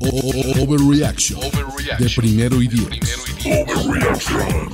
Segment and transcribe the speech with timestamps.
[0.00, 1.40] Overreaction
[1.98, 2.88] de primero y diez.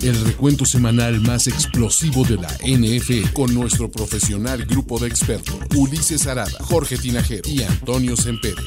[0.03, 6.27] El recuento semanal más explosivo de la NFL con nuestro profesional grupo de expertos Ulises
[6.27, 8.63] Arada, Jorge Tinajero y Antonio Sempere.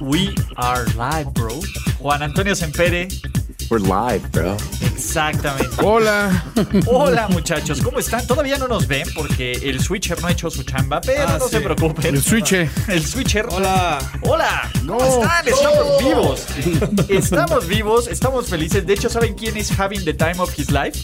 [0.00, 1.60] We are live, bro.
[1.98, 3.08] Juan Antonio Sempere.
[3.68, 4.56] We're live, bro.
[4.80, 5.68] Exactamente.
[5.82, 6.44] Hola.
[6.86, 8.24] Hola muchachos, ¿cómo están?
[8.26, 11.48] Todavía no nos ven porque el switcher no ha hecho su chamba, pero Ah, no
[11.48, 12.14] se preocupen.
[12.14, 12.70] El switcher.
[12.86, 13.46] El switcher.
[13.50, 13.98] Hola.
[14.22, 14.70] Hola.
[14.86, 15.48] ¿Cómo están?
[15.48, 16.46] Estamos vivos.
[17.08, 18.86] Estamos vivos, estamos felices.
[18.86, 21.02] De hecho, ¿saben quién es having the time of his life?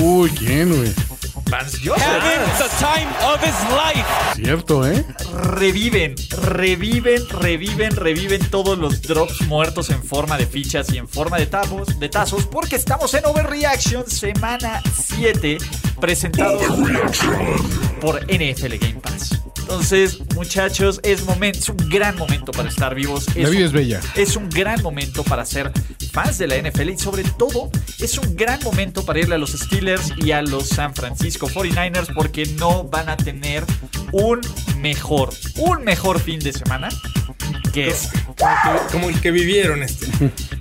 [0.00, 0.92] Uy, ¿quién, güey?
[1.50, 4.04] Vance the time of his life.
[4.34, 5.04] Cierto, ¿eh?
[5.32, 11.38] Reviven, reviven, reviven, reviven todos los drops muertos en forma de fichas y en forma
[11.38, 15.58] de tazos, de tazos porque estamos en Overreaction semana 7
[16.00, 16.58] presentado
[18.00, 19.45] por NFL Game Pass.
[19.68, 23.26] Entonces, muchachos, es momento, es un gran momento para estar vivos.
[23.34, 24.00] La vida un- es bella.
[24.14, 25.72] Es un gran momento para ser
[26.12, 29.50] fans de la NFL y sobre todo es un gran momento para irle a los
[29.50, 33.64] Steelers y a los San Francisco 49ers porque no van a tener
[34.12, 34.40] un
[34.78, 36.88] mejor, un mejor fin de semana
[37.76, 38.08] que es
[38.90, 40.06] Como el que vivieron este.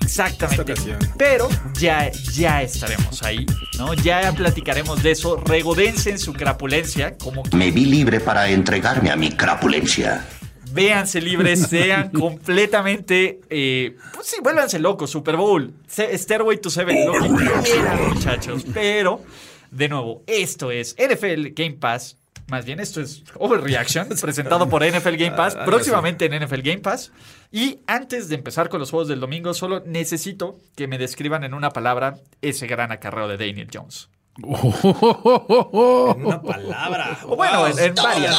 [0.03, 0.73] exactamente.
[0.73, 0.99] Esta.
[1.17, 1.47] Pero
[1.80, 3.45] ya, ya estaremos ahí,
[3.77, 3.94] ¿no?
[3.94, 5.38] Ya platicaremos de eso.
[5.38, 10.27] Regodense en su crapulencia, como Me vi libre para entregarme a mi crapulencia.
[10.73, 17.14] véanse libres, sean completamente, eh, pues sí, vuélvanse locos, Super Bowl, Stairway to Seven, lo
[17.14, 17.30] que
[17.64, 18.65] quieran, muchachos.
[18.73, 19.23] Pero,
[19.71, 22.17] de nuevo, esto es NFL Game Pass.
[22.48, 27.11] Más bien, esto es Overreaction, presentado por NFL Game Pass, próximamente en NFL Game Pass.
[27.52, 31.54] Y antes de empezar con los juegos del domingo, solo necesito que me describan en
[31.56, 34.10] una palabra ese gran acarreo de Daniel Jones.
[34.38, 37.20] Una palabra.
[37.23, 38.36] O bueno, en, en varias.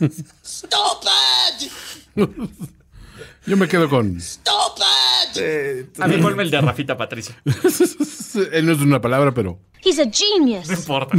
[3.46, 4.18] Yo me quedo con.
[5.36, 7.40] Eh, A mí ponme el de Rafita Patricia.
[8.52, 9.58] Él no es una palabra, pero.
[9.84, 10.68] He's a genius.
[10.68, 11.16] No importa.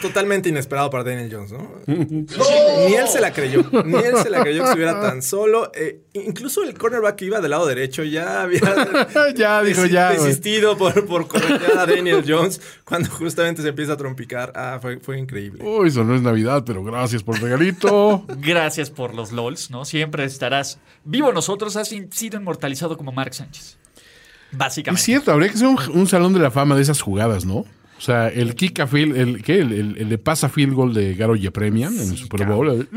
[0.00, 1.70] Totalmente inesperado para Daniel Jones, ¿no?
[1.86, 3.64] Ni él se la creyó.
[3.84, 5.70] Ni él se la creyó que estuviera tan solo.
[5.74, 8.60] Eh, incluso el cornerback que iba del lado derecho ya había
[9.36, 11.26] Ya, dijo, desi- ya, desistido por, por
[11.76, 14.52] a Daniel Jones cuando justamente se empieza a trompicar.
[14.54, 15.64] Ah, fue, fue increíble.
[15.64, 18.24] Uy, eso no es Navidad, pero gracias por el regalito.
[18.38, 19.84] Gracias por los LOLs, ¿no?
[19.84, 23.76] Siempre estarás vivo nosotros, has sido inmortalizado como Mark Sánchez.
[24.50, 25.02] Es Básicamente.
[25.04, 27.64] cierto, habría que un, un salón de la fama de esas jugadas, ¿no?
[27.98, 29.58] O sea, el kick a field, el, ¿qué?
[29.58, 32.68] El, el, el de pasa field goal de Garo Yepremian en el Super Bowl.
[32.70, 32.88] El-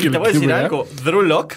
[0.00, 1.54] Y te voy a decir algo, Drew Lock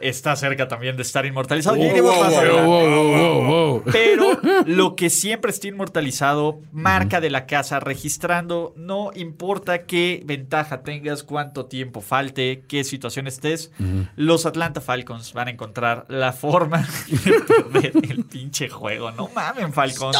[0.00, 1.76] está cerca también de estar inmortalizado.
[1.76, 2.32] Ya iremos más
[2.66, 3.82] wow.
[3.92, 10.82] Pero lo que siempre está inmortalizado, marca de la casa, registrando, no importa qué ventaja
[10.82, 13.70] tengas, cuánto tiempo falte, qué situación estés,
[14.16, 19.10] los Atlanta Falcons van a encontrar la forma de perder el pinche juego.
[19.12, 20.16] No mamen, Falcons.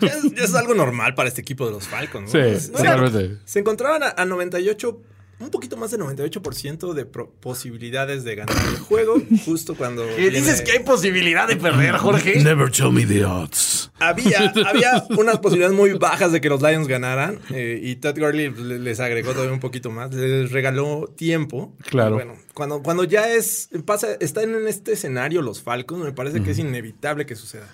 [0.00, 2.30] Ya es, ya es algo normal para este equipo de los Falcons.
[2.30, 2.44] Sí, ¿no?
[2.44, 3.38] Es- totalmente.
[3.44, 5.00] Se encontraban a, a 98,
[5.40, 10.04] un poquito más de 98% de posibilidades de ganar el juego, justo cuando.
[10.06, 12.42] ¿Qué viene- dices que hay posibilidad de perder, Jorge?
[12.42, 13.90] Never tell me the odds.
[14.00, 18.50] Había, había unas posibilidades muy bajas de que los Lions ganaran eh, y Todd Gurley
[18.50, 21.74] le- les agregó todavía un poquito más, les regaló tiempo.
[21.90, 22.14] Claro.
[22.14, 26.50] Bueno, cuando, cuando ya es pasa, están en este escenario los Falcons, me parece que
[26.52, 27.68] es inevitable que suceda.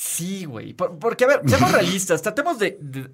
[0.00, 0.74] Sí, güey.
[0.74, 2.22] Por- porque, a ver, seamos realistas.
[2.22, 3.10] Tratemos de, de-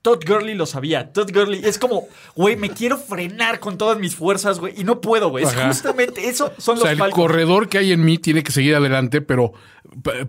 [0.00, 1.12] Todd Gurley lo sabía.
[1.12, 4.72] Todd Gurley es como, güey, me quiero frenar con todas mis fuerzas, güey.
[4.80, 5.44] Y no puedo, güey.
[5.44, 7.22] Es justamente eso son O los sea, el Falcons.
[7.22, 9.52] corredor que hay en mí tiene que seguir adelante, pero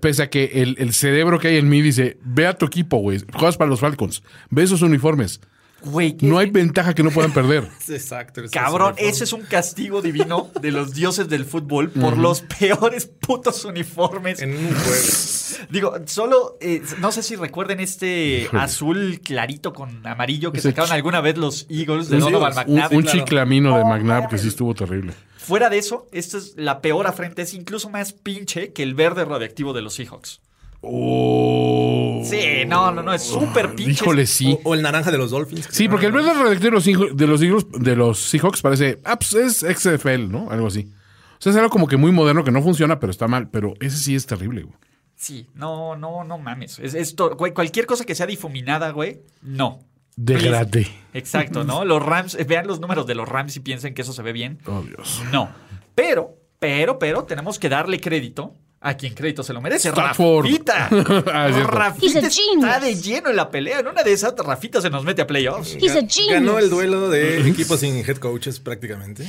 [0.01, 2.97] pese a que el, el cerebro que hay en mí dice, ve a tu equipo,
[2.97, 5.39] güey, juegas para los Falcons, ve esos uniformes.
[5.85, 7.67] Güey, No hay ventaja que no puedan perder.
[7.89, 8.41] Exacto.
[8.51, 13.05] Cabrón, es ese es un castigo divino de los dioses del fútbol por los peores
[13.05, 14.41] putos uniformes.
[14.41, 15.07] en un juego.
[15.69, 20.91] Digo, solo, eh, no sé si recuerden este azul clarito con amarillo que Ese sacaron
[20.91, 22.93] alguna vez los Eagles de Un, Donovan un, McNabb.
[22.93, 23.19] un Claro.
[23.19, 25.13] chiclamino de McNabb que sí estuvo terrible.
[25.37, 29.25] Fuera de eso, esta es la peor afrenta, es incluso más pinche que el verde
[29.25, 30.41] radioactivo de los Seahawks.
[30.85, 32.21] Oh.
[32.25, 34.03] Sí, no, no, no, es súper pinche.
[34.03, 34.59] Híjole, sí.
[34.63, 35.69] O, o el naranja de los Dolphins.
[35.71, 36.85] Sí, porque el verde redactor de los,
[37.15, 40.51] de los, de los Seahawks parece, ah, pues es XFL, ¿no?
[40.51, 40.91] Algo así.
[40.91, 43.49] O sea, es algo como que muy moderno que no funciona, pero está mal.
[43.49, 44.75] Pero ese sí es terrible, güey.
[45.15, 46.79] Sí, no, no, no mames.
[46.79, 49.79] Es, esto, güey, cualquier cosa que sea difuminada, güey, no.
[50.17, 50.87] Degradé.
[51.13, 51.85] Exacto, ¿no?
[51.85, 54.33] Los Rams, eh, vean los números de los Rams y piensen que eso se ve
[54.33, 54.59] bien.
[54.65, 55.23] Oh, Dios.
[55.31, 55.49] No.
[55.95, 58.53] Pero, pero, pero, tenemos que darle crédito
[58.83, 59.89] a quien crédito se lo merece.
[59.89, 60.45] Stafford.
[60.45, 60.89] Rafita.
[61.33, 61.47] Ah.
[61.49, 63.79] Rafita He's a está de lleno en la pelea.
[63.79, 65.75] En una de esas, Rafita se nos mete a playoffs.
[65.75, 66.29] He's a genius.
[66.31, 69.25] Ganó el duelo de equipos sin head coaches prácticamente.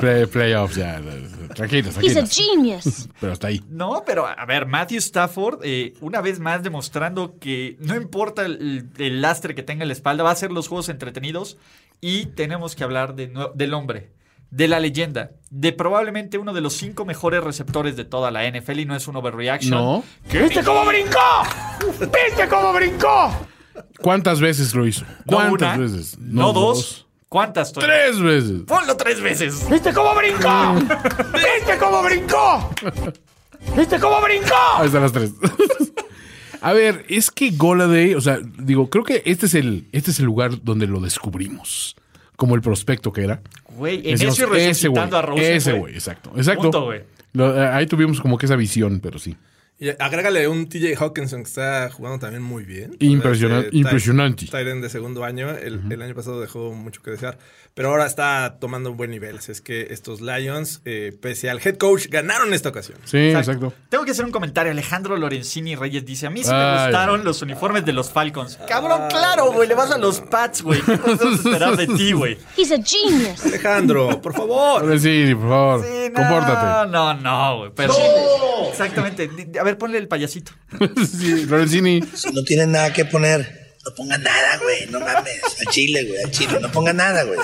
[0.00, 1.00] Play- playoffs, ya.
[1.54, 2.30] Tranquilos, He's a tranquilos.
[2.34, 3.08] genius.
[3.20, 3.62] Pero hasta ahí.
[3.68, 8.88] No, pero a ver, Matthew Stafford, eh, una vez más demostrando que no importa el,
[8.98, 11.56] el lastre que tenga en la espalda, va a hacer los juegos entretenidos
[12.00, 14.08] y tenemos que hablar de del hombre,
[14.52, 18.80] de la leyenda, de probablemente uno de los cinco mejores receptores de toda la NFL
[18.80, 19.70] y no es un overreaction.
[19.70, 20.04] No.
[20.30, 21.18] ¿Viste cómo brincó?
[21.98, 23.34] ¿Viste cómo brincó?
[24.02, 25.06] ¿Cuántas veces lo hizo?
[25.24, 26.18] No ¿Cuántas una, veces?
[26.18, 27.06] No, dos.
[27.30, 27.72] ¿Cuántas?
[27.72, 27.86] Toño?
[27.86, 28.60] Tres veces.
[28.66, 29.70] Ponlo tres veces.
[29.70, 30.74] ¿Viste cómo brincó?
[31.32, 32.70] ¿Viste cómo brincó?
[33.74, 34.54] ¿Viste cómo brincó?
[34.76, 35.32] Ahí están las tres.
[36.60, 40.18] A ver, es que Goladay, o sea, digo, creo que este es el, este es
[40.18, 41.96] el lugar donde lo descubrimos.
[42.42, 43.40] Como el prospecto que era.
[43.76, 46.32] Güey, en Decimos, ese resucitando a Rosen, Ese güey, exacto.
[46.36, 46.62] Exacto.
[46.62, 47.02] Punto, güey.
[47.34, 49.36] Lo- eh, ahí tuvimos como que esa visión, pero sí.
[49.78, 52.96] Y agrégale un TJ Hawkinson que está jugando también muy bien.
[52.98, 54.46] Impresionante, Este, impresionante.
[54.70, 55.50] end de segundo año.
[55.56, 57.38] El, el año pasado dejó mucho que desear.
[57.74, 59.38] Pero ahora está tomando un buen nivel.
[59.48, 62.98] Es que estos Lions, eh, pese al head coach, ganaron esta ocasión.
[63.04, 63.72] Sí, exacto.
[63.88, 64.72] Tengo que hacer un comentario.
[64.72, 66.84] Alejandro Lorenzini Reyes dice: A mí sí me Ay.
[66.88, 68.58] gustaron los uniformes de los Falcons.
[68.68, 69.66] Cabrón, claro, güey.
[69.68, 70.82] Le vas a los Pats, güey.
[70.82, 72.36] ¿Qué podemos esperar de ti, güey?
[72.58, 73.44] He's a genius.
[73.46, 74.98] Alejandro, por favor.
[75.00, 76.90] Sí, por favor, Sí, no, compórtate.
[76.92, 77.72] No, no, güey.
[77.74, 77.94] Pero
[78.70, 79.30] exactamente.
[79.58, 80.52] A ver, ponle el payasito.
[81.10, 82.00] sí, Lorenzini.
[82.34, 84.86] No tienen nada que poner, no pongan nada, güey.
[84.90, 85.42] No mames.
[85.66, 86.22] A Chile, güey.
[86.24, 86.58] A Chile.
[86.60, 87.38] No pongan nada, güey.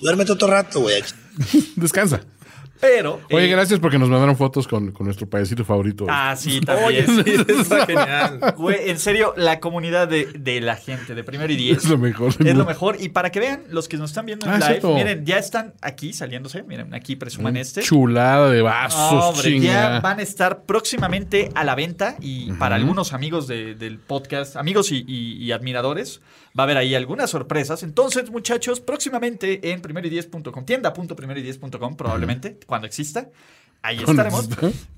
[0.00, 1.02] Duérmete otro rato, güey.
[1.76, 2.20] Descansa.
[2.84, 3.20] Pero.
[3.30, 6.06] Oye, eh, gracias porque nos mandaron fotos con, con nuestro payasito favorito.
[6.08, 7.24] Ah, sí, Oye, también.
[7.46, 8.54] sí, está genial.
[8.56, 11.96] Güey, en serio, la comunidad de, de la gente de primero y diez Es lo
[11.98, 12.34] mejor.
[12.44, 12.96] Es lo mejor.
[13.00, 14.94] Y para que vean, los que nos están viendo en Ah, live, cierto.
[14.94, 16.62] miren, ya están aquí saliéndose.
[16.62, 17.80] Miren, aquí presuman este.
[17.82, 23.12] Chulada de vasos, Hombre, ya van a estar próximamente a la venta y para algunos
[23.12, 26.20] amigos de- del podcast, amigos y, y- y admiradores,
[26.58, 27.82] va a haber ahí algunas sorpresas.
[27.82, 30.10] Entonces, muchachos, próximamente en primero y
[30.64, 31.42] tienda.primero y
[31.96, 33.28] probablemente, cuando exista.
[33.82, 34.48] Ahí estaremos.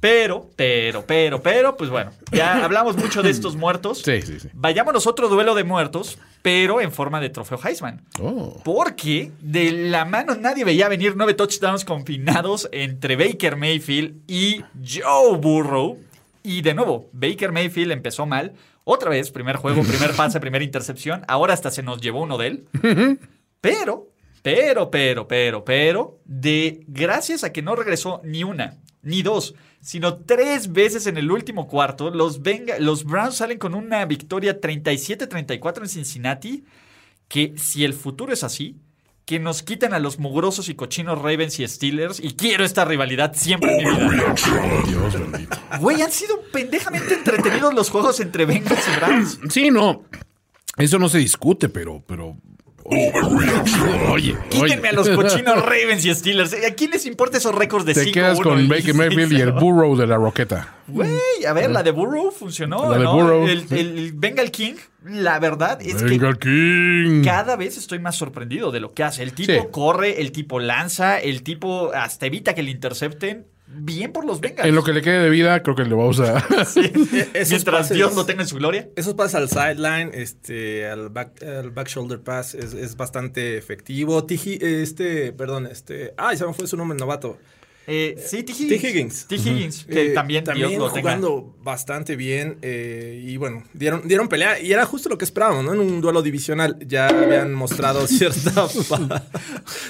[0.00, 4.00] Pero, pero, pero, pero, pues bueno, ya hablamos mucho de estos muertos.
[4.02, 4.48] Sí, sí, sí.
[4.54, 8.02] Vayámonos otro duelo de muertos, pero en forma de trofeo Heisman.
[8.18, 8.58] Oh.
[8.64, 15.36] Porque de la mano nadie veía venir nueve touchdowns combinados entre Baker Mayfield y Joe
[15.36, 15.98] Burrow.
[16.42, 18.54] Y de nuevo, Baker Mayfield empezó mal.
[18.84, 21.24] Otra vez, primer juego, primer pase, primera intercepción.
[21.28, 22.68] Ahora hasta se nos llevó uno de él.
[23.60, 24.06] Pero,
[24.54, 30.18] pero, pero, pero, pero, de gracias a que no regresó ni una, ni dos, sino
[30.18, 35.82] tres veces en el último cuarto, los, Benga- los Browns salen con una victoria 37-34
[35.82, 36.64] en Cincinnati,
[37.26, 38.76] que si el futuro es así,
[39.24, 43.34] que nos quiten a los mugrosos y cochinos Ravens y Steelers, y quiero esta rivalidad
[43.34, 43.76] siempre.
[43.76, 44.42] Dios.
[45.80, 49.40] Güey, han sido pendejamente entretenidos los juegos entre Bengals y Browns.
[49.50, 50.04] Sí, no.
[50.76, 52.36] Eso no se discute, pero, pero.
[52.88, 53.12] Oye,
[54.10, 54.88] oye, Quítenme oye.
[54.88, 56.54] a los cochinos Ravens y Steelers.
[56.54, 59.52] ¿A quién les importa esos récords de Te 5 quedas con Baker Mayfield y el
[59.52, 60.74] Burrow de la Roqueta.
[60.86, 61.10] Güey,
[61.48, 63.14] a ver, la de Burrow funcionó, La de ¿no?
[63.14, 64.74] Burrow, El, el Bengal King,
[65.04, 67.24] la verdad es Venga, que King.
[67.24, 69.22] cada vez estoy más sorprendido de lo que hace.
[69.24, 69.58] El tipo Sí.
[69.72, 73.46] corre, el tipo lanza, el tipo hasta evita que le intercepten.
[73.68, 74.68] Bien por los Bengals.
[74.68, 76.38] En lo que le quede de vida, creo que le vamos a.
[76.66, 78.88] Esos Mientras pases- Dios lo tenga en su gloria.
[78.96, 84.24] Esos pases al sideline, este, al back, al back shoulder pass es, es bastante efectivo.
[84.24, 87.38] Tiji, este, perdón, este, ay, se me fue su nombre, novato.
[87.88, 88.52] Eh, sí, T.
[88.52, 88.74] T.
[88.74, 88.84] Higgins.
[88.84, 89.26] Higgins.
[89.28, 89.34] T.
[89.36, 91.00] Higgins, que Eh, también, también Dios lo tenga.
[91.16, 95.64] jugando bastante bien eh, y bueno, dieron, dieron pelea y era justo lo que esperábamos,
[95.64, 95.72] ¿no?
[95.74, 98.68] En un duelo divisional ya habían mostrado cierta,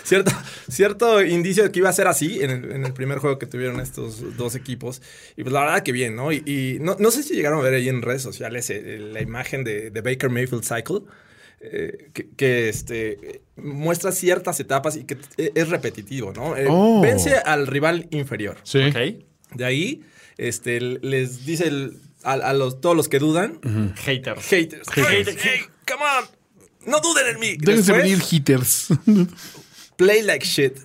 [0.04, 3.38] cierta cierto indicio de que iba a ser así en el, en el primer juego
[3.38, 5.00] que tuvieron estos dos equipos
[5.36, 6.32] y pues la verdad que bien, ¿no?
[6.32, 9.22] Y, y no, no sé si llegaron a ver ahí en redes sociales eh, la
[9.22, 11.00] imagen de, de Baker Mayfield Cycle.
[11.60, 16.56] Eh, que, que, este, muestra ciertas etapas y que eh, es repetitivo, ¿no?
[16.56, 17.00] Eh, Oh.
[17.00, 18.56] Vence al rival inferior.
[18.62, 18.80] Sí.
[19.54, 20.02] De ahí,
[20.36, 23.60] este, les dice el- a, a los, todos los que dudan,
[23.96, 24.36] Hater.
[24.40, 27.56] haters, haters, hey, come on, no duden en mí.
[27.58, 28.88] Déjense Después, venir hitters.
[29.96, 30.74] Play like shit.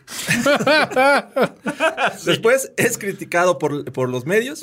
[2.25, 4.61] Después es criticado por, por los medios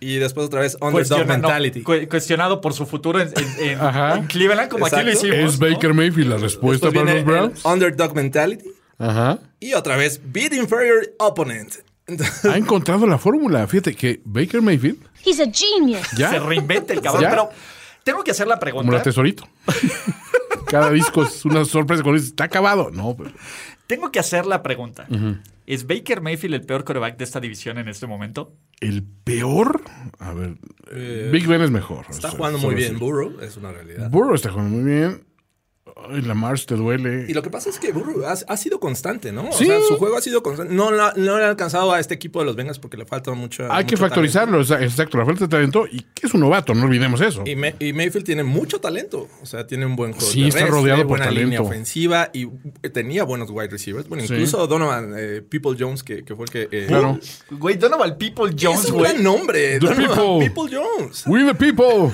[0.00, 1.82] y después otra vez underdog mentality.
[1.82, 4.16] cu- cuestionado por su futuro en, en- en- Ajá.
[4.18, 5.26] en Cleveland, como aquí lo Exacto.
[5.28, 5.54] hicimos.
[5.54, 5.68] ¿Es ¿no?
[5.68, 7.64] Baker Mayfield la respuesta Después para viene los Browns?
[7.64, 9.38] underdog mentality Ajá.
[9.60, 11.74] y otra vez beat inferior opponent.
[12.06, 13.66] Entonces, Ha encontrado la fórmula.
[13.66, 16.06] Fíjate que Baker Mayfield He's a genius.
[16.16, 17.22] ya, Se reinventa el cabrón.
[17.22, 17.30] Ya.
[17.30, 17.50] Pero
[18.04, 19.02] tengo que hacer la como la pregunta.
[19.02, 19.46] tesorito.
[20.68, 22.90] Cada disco es una sorpresa cuando dices, está acabado.
[22.90, 23.30] No, pero
[23.88, 25.08] Tengo que hacer la pregunta.
[25.66, 28.54] ¿Es Baker Mayfield el peor coreback de esta división en este momento?
[28.80, 29.82] el peor.
[30.20, 30.54] A ver,
[31.32, 32.04] Big Ben es mejor.
[32.04, 32.96] Eh, está O sea, jugando muy bien.
[32.98, 34.08] Burrow, es una realidad.
[34.08, 35.24] Burrow está jugando muy bien.
[36.10, 37.26] Ay, Lamar te duele.
[37.28, 39.50] Y lo que pasa es que Burrow ha, ha sido constante, ¿no?
[39.52, 39.64] Sí.
[39.64, 40.72] O sea, su juego ha sido constante.
[40.72, 43.70] No, no le ha alcanzado a este equipo de los Bengals porque le falta mucho.
[43.70, 46.84] Hay que factorizarlo, exa- exacto, la falta de talento y que es un novato, no
[46.84, 47.42] olvidemos eso.
[47.46, 49.28] Y, May- y Mayfield tiene mucho talento.
[49.42, 50.26] O sea, tiene un buen juego.
[50.26, 51.62] Sí, está rodeado por buena línea talento.
[51.64, 52.46] ofensiva y
[52.90, 54.08] tenía buenos wide receivers.
[54.08, 54.32] Bueno, Sí.
[54.34, 56.68] incluso Donovan eh, People Jones, que, que fue el que.
[56.70, 57.18] eh, Claro.
[57.50, 59.10] Güey, Donovan People Jones, es un güey.
[59.10, 59.78] gran nombre.
[59.78, 60.48] The Donovan People.
[60.68, 61.24] People Jones.
[61.26, 62.12] We the people.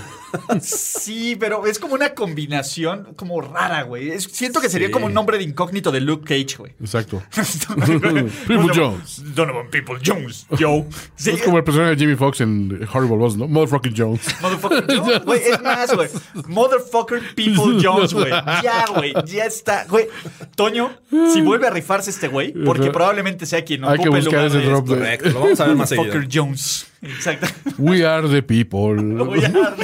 [0.61, 4.11] Sí, pero es como una combinación como rara, güey.
[4.11, 4.93] Es- Siento que sería Sí.
[4.93, 6.73] como un nombre de incógnito de Luke Cage, güey.
[6.81, 7.23] Exacto.
[8.47, 9.23] People Jones.
[9.35, 10.47] Donovan People Jones.
[10.59, 10.85] Yo.
[11.17, 13.47] Sí, es como el personaje de Jimmy Fox en Horrible Boss, ¿no?
[13.49, 14.21] Motherfucking Jones.
[14.41, 15.41] Motherfucker Jones, güey.
[15.43, 16.09] Es más, güey.
[16.49, 18.31] Motherfucker People Jones, güey.
[18.31, 19.15] Ya, güey.
[19.27, 19.85] Ya está.
[19.89, 20.09] Güey.
[20.57, 20.91] Toño,
[21.33, 24.45] si vuelve a rifarse este güey, porque probablemente sea quien Hay que ocupe el buscar
[24.45, 25.29] lugar ese de drop de- Correcto.
[25.31, 26.07] Lo vamos a ver más seguido.
[26.07, 26.87] Motherfucker Jones.
[27.05, 27.47] Exacto.
[27.79, 28.95] We are the people.
[29.03, 29.77] Lo voy a dar.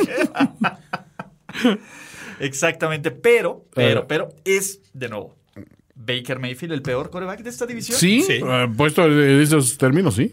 [2.41, 3.11] Exactamente.
[3.11, 5.37] Pero, pero, pero, es de nuevo.
[5.95, 7.99] Baker Mayfield, el peor coreback de esta división.
[7.99, 8.41] Sí, Sí.
[8.43, 10.33] eh, puesto en esos términos, sí.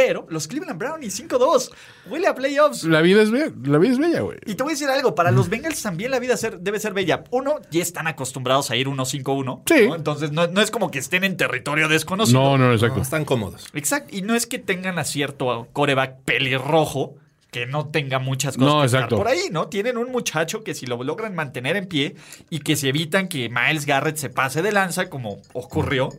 [0.00, 1.72] Pero los Cleveland Brownies 5-2.
[2.08, 2.84] Huele a playoffs.
[2.84, 4.38] La vida es bella, la vida es bella, güey.
[4.46, 6.92] Y te voy a decir algo, para los Bengals también la vida ser- debe ser
[6.94, 7.24] bella.
[7.32, 9.62] Uno, ya están acostumbrados a ir 1-5-1.
[9.66, 9.88] Sí.
[9.88, 9.96] ¿no?
[9.96, 12.40] Entonces no, no es como que estén en territorio desconocido.
[12.40, 12.96] No, no, exacto.
[12.98, 13.66] No, están cómodos.
[13.74, 14.14] Exacto.
[14.16, 17.16] Y no es que tengan a cierto coreback pelirrojo
[17.50, 19.16] que no tenga muchas cosas No, que estar exacto.
[19.16, 19.66] por ahí, ¿no?
[19.66, 22.14] Tienen un muchacho que si lo logran mantener en pie
[22.50, 26.10] y que se evitan que Miles Garrett se pase de lanza, como ocurrió,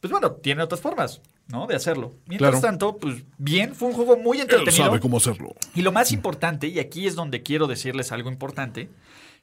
[0.00, 1.66] pues bueno, tiene otras formas, ¿no?
[1.66, 2.14] De hacerlo.
[2.26, 2.66] Mientras Claro.
[2.66, 4.84] tanto, pues bien, fue un juego muy Él entretenido.
[4.84, 5.54] sabe cómo hacerlo.
[5.74, 8.88] Y lo más importante, y aquí es donde quiero decirles algo importante,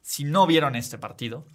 [0.01, 1.45] si no vieron este partido,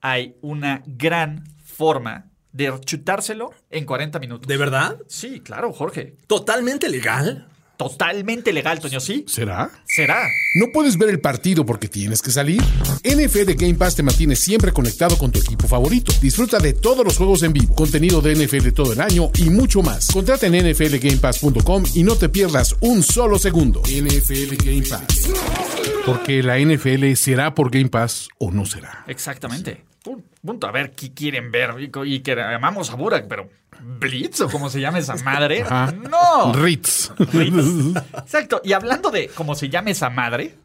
[0.00, 4.48] hay una gran forma de chutárselo en 40 minutos.
[4.48, 4.98] ¿De verdad?
[5.06, 6.16] Sí, claro, Jorge.
[6.26, 7.46] ¿Totalmente legal?
[7.78, 9.24] Totalmente legal, Toño, ¿sí?
[9.28, 9.70] ¿Será?
[9.84, 10.28] Será.
[10.56, 12.60] ¿No puedes ver el partido porque tienes que salir?
[13.04, 16.12] NFL Game Pass te mantiene siempre conectado con tu equipo favorito.
[16.20, 19.80] Disfruta de todos los juegos en vivo, contenido de NFL todo el año y mucho
[19.80, 20.08] más.
[20.08, 23.80] Contrata en nflgamepass.com y no te pierdas un solo segundo.
[23.82, 25.30] NFL Game Pass.
[26.04, 29.04] Porque la NFL será por Game Pass o no será.
[29.06, 29.84] Exactamente.
[30.02, 30.66] Pun- Punto.
[30.66, 31.74] A ver, ¿qué quieren ver?
[31.78, 33.48] Y, que amamos a Burak, pero
[33.80, 35.62] ¿Blitz o como se llama esa madre?
[35.68, 35.92] Ajá.
[35.92, 36.52] ¡No!
[36.52, 37.12] Ritz.
[37.32, 37.96] Ritz.
[38.16, 38.60] Exacto.
[38.64, 40.56] Y hablando de cómo se llama esa madre,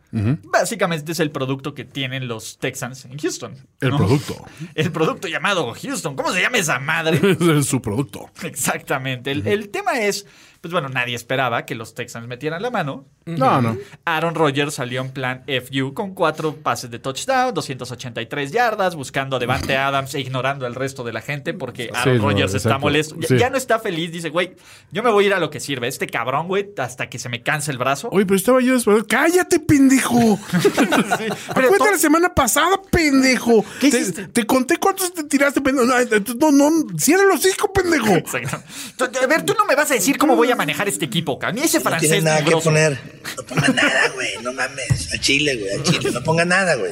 [0.43, 3.55] básicamente es el producto que tienen los Texans en Houston.
[3.81, 3.97] El ¿no?
[3.97, 4.45] producto.
[4.75, 6.15] El producto llamado Houston.
[6.15, 7.19] ¿Cómo se llama esa madre?
[7.59, 8.29] es su producto.
[8.43, 9.31] Exactamente.
[9.31, 10.25] El, el tema es,
[10.61, 13.05] pues bueno, nadie esperaba que los Texans metieran la mano.
[13.25, 13.77] No, no.
[14.05, 19.39] Aaron Rodgers salió en plan FU con cuatro pases de touchdown, 283 yardas, buscando a
[19.39, 23.15] Devante Adams e ignorando al resto de la gente porque Aaron no, Rodgers está molesto.
[23.19, 23.37] Ya, Sí.
[23.37, 24.55] ya no está feliz, dice, güey,
[24.91, 25.87] yo me voy a ir a lo que sirve.
[25.87, 28.09] Este cabrón, güey, hasta que se me canse el brazo.
[28.11, 29.03] Oye, pero estaba yo después.
[29.07, 30.39] ¡Cállate, pendejo!
[31.53, 33.63] Pero Acuérdate la semana pasada, pendejo.
[33.79, 34.27] ¿Qué te, hiciste?
[34.27, 35.85] te conté cuántos te tiraste, pendejo.
[35.85, 38.07] No, no, no, cierra los hocico, pendejo.
[38.15, 38.57] Exacto.
[39.21, 41.57] A ver, tú no me vas a decir cómo voy a manejar este equipo, cabrón.
[41.57, 43.12] Ni ese No francés tienes nada que poner.
[43.37, 44.29] No ponga nada, güey.
[44.43, 45.13] No mames.
[45.13, 45.79] A Chile, güey.
[45.79, 46.11] A Chile.
[46.11, 46.91] No ponga nada, güey.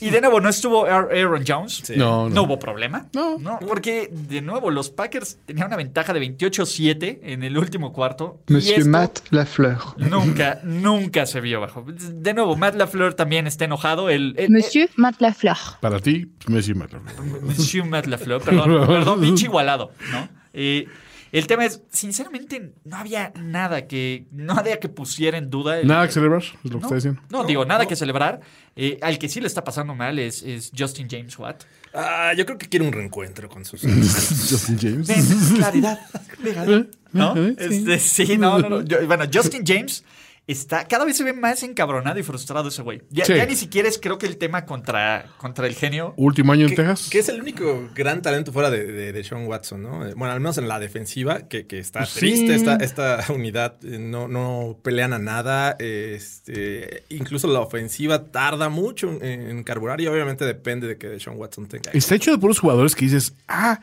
[0.00, 1.90] Y de nuevo, no estuvo Aaron Jones.
[1.96, 2.34] No, no.
[2.34, 3.06] No hubo problema.
[3.12, 3.60] No.
[3.68, 8.42] porque de nuevo, los Packers tenían una ventaja de 28-7 en el último cuarto.
[8.48, 9.78] Monsieur Matt Lafleur.
[9.98, 11.84] Nunca, nunca se vio bajo.
[11.86, 14.10] De nuevo, Matt LaFleur también está enojado.
[14.10, 15.56] El, el- Monsieur Matt Lafleur.
[15.80, 16.94] Para ti, Messi Matt.
[16.94, 20.28] el- Monsieur Matt LaFleur, perdón, perdón, pinche igualado, ¿no?
[20.52, 20.88] Eh,
[21.32, 25.80] el tema es, sinceramente, no había nada que, no había que pusiera en duda.
[25.80, 27.22] el- Nada que celebrar, es lo que no, está diciendo.
[27.30, 28.40] no, digo, nada que celebrar.
[28.76, 31.64] Eh, al que sí le está pasando mal es, es Justin James Watt.
[31.92, 33.80] Ah, yo creo que quiere un reencuentro con sus.
[34.50, 35.08] Justin James.
[35.08, 35.98] Ven, claridad.
[36.42, 36.90] Legal.
[37.12, 37.36] ¿No?
[37.36, 38.82] Eh, Este, sí, no, no, no.
[38.82, 40.04] Yo- bueno, Justin James
[40.52, 43.02] está, cada vez se ve más encabronado y frustrado ese güey.
[43.10, 43.34] Ya, Sí.
[43.36, 46.14] ya ni siquiera es creo que el tema contra, contra el genio.
[46.16, 47.08] Último año en Que, Texas.
[47.10, 50.06] que es el único gran talento fuera de, de, de Sean Watson, ¿no?
[50.06, 52.20] Eh, Bueno, al menos en la defensiva, que, que está Sí.
[52.20, 53.76] triste esta, esta unidad.
[53.84, 55.76] eh, No, no pelean a nada.
[55.78, 61.36] Este, incluso la ofensiva tarda mucho en, en carburar y obviamente depende de que Sean
[61.36, 61.90] Watson tenga.
[61.92, 63.80] Está hecho de puros jugadores que dices, ah,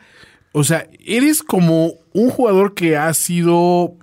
[0.52, 3.96] o sea, eres como un jugador que ha sido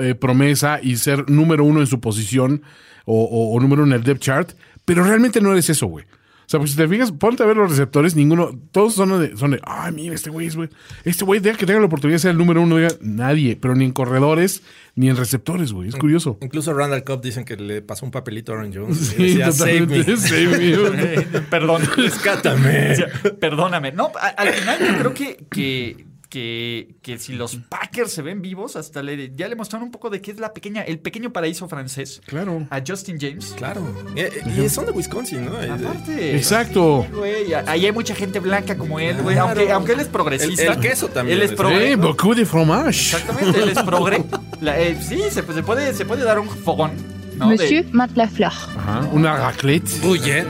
[0.00, 2.62] eh, promesa y ser número uno en su posición
[3.06, 4.50] o, o- o número uno en el depth chart,
[4.84, 6.04] pero realmente no eres eso, güey.
[6.04, 9.36] O sea, pues si te fijas, ponte a ver los receptores, ninguno, todos son de,
[9.36, 10.68] son de ay, mira, este güey es güey.
[11.04, 13.76] Este güey, deja que tenga la oportunidad de ser el número uno, diga, nadie, pero
[13.76, 14.64] ni en corredores,
[14.96, 15.88] ni en receptores, güey.
[15.90, 16.38] Es curioso.
[16.42, 19.00] Incluso Randall Cobb dicen que le pasó un papelito a Aaron Jones.
[19.00, 20.02] y Sí, decía, "Save me".
[20.16, 21.40] Save me.
[21.50, 21.82] Perdón.
[21.96, 22.92] Rescátame.
[22.92, 23.06] O sea,
[23.38, 23.92] Perdóname.
[23.92, 28.76] No, al final yo creo que, que, que, que si los Packers se ven vivos,
[28.76, 31.68] hasta le, ya le mostraron un poco de qué es la pequeña, el pequeño paraíso
[31.68, 32.22] francés.
[32.24, 32.66] Claro.
[32.70, 33.52] A Justin James.
[33.56, 33.82] Claro.
[34.16, 35.56] Eh, eh, y son de Wisconsin, ¿no?
[35.56, 36.36] Aparte.
[36.36, 37.04] Exacto.
[37.10, 39.34] Sí, güey, ahí hay mucha gente blanca como él, güey.
[39.34, 39.48] Claro.
[39.60, 40.62] Aunque, aunque él es progresista.
[40.62, 41.92] El- el queso también Él es progre.
[41.92, 43.16] Eh, beaucoup de fromage.
[43.16, 44.24] Exactamente, él es progre.
[44.60, 46.92] La- eh, sí, se, se puede, se puede dar un fogón.
[47.36, 47.48] ¿no?
[47.48, 48.52] De- Monsieur Matt Lafleur.
[48.52, 49.88] Ajá, una raclette.
[50.02, 50.46] Gruyère.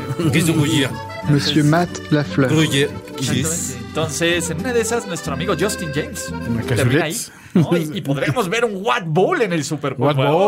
[1.28, 2.50] Monsieur Matt Lafleur.
[2.50, 2.90] Gruyère.
[3.88, 7.16] Entonces, en una de esas, nuestro amigo Justin James Una termina ahí.
[7.54, 7.76] ¿no?
[7.76, 10.16] Y, y podremos ver un What Bowl en el Super Bowl.
[10.16, 10.40] What Bowl?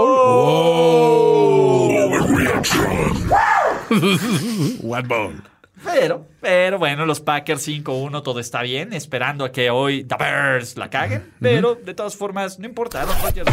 [4.83, 5.43] What Bowl?
[5.85, 10.77] Pero, pero bueno, los Packers 5-1, todo está bien, esperando a que hoy The Bears
[10.77, 11.33] la caguen.
[11.41, 13.03] Pero de todas formas, no importa.
[13.03, 13.49] Aaron Rodgers,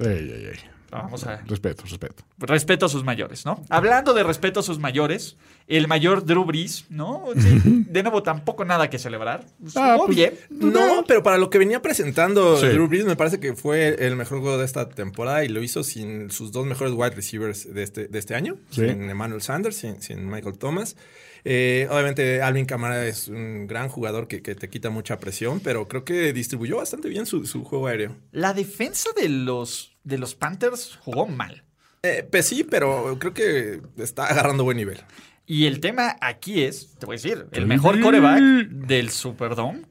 [0.00, 0.58] Ey, ey, ey.
[0.92, 1.38] Vamos a.
[1.46, 2.22] Respeto, respeto.
[2.38, 3.64] Respeto a sus mayores, ¿no?
[3.70, 7.24] Hablando de respeto a sus mayores, el mayor Drew Brees, ¿no?
[7.36, 9.44] Sí, de nuevo, tampoco nada que celebrar.
[9.74, 10.34] Ah, Jugó pues, bien.
[10.50, 12.66] No, pero para lo que venía presentando Sí.
[12.66, 15.82] Drew Brees, me parece que fue el mejor juego de esta temporada y lo hizo
[15.82, 18.86] sin sus dos mejores wide receivers de este, de este año, Sí.
[18.86, 20.96] sin Emmanuel Sanders, sin, sin Michael Thomas.
[21.44, 25.88] Eh, obviamente, Alvin Kamara es un gran jugador que, que te quita mucha presión, pero
[25.88, 28.16] creo que distribuyó bastante bien su, su juego aéreo.
[28.30, 31.64] La defensa de los, de los Panthers jugó mal.
[32.02, 34.98] Eh, pues sí, pero creo que está agarrando buen nivel.
[35.46, 39.82] Y el tema aquí es, te voy a decir, el mejor coreback del Superdome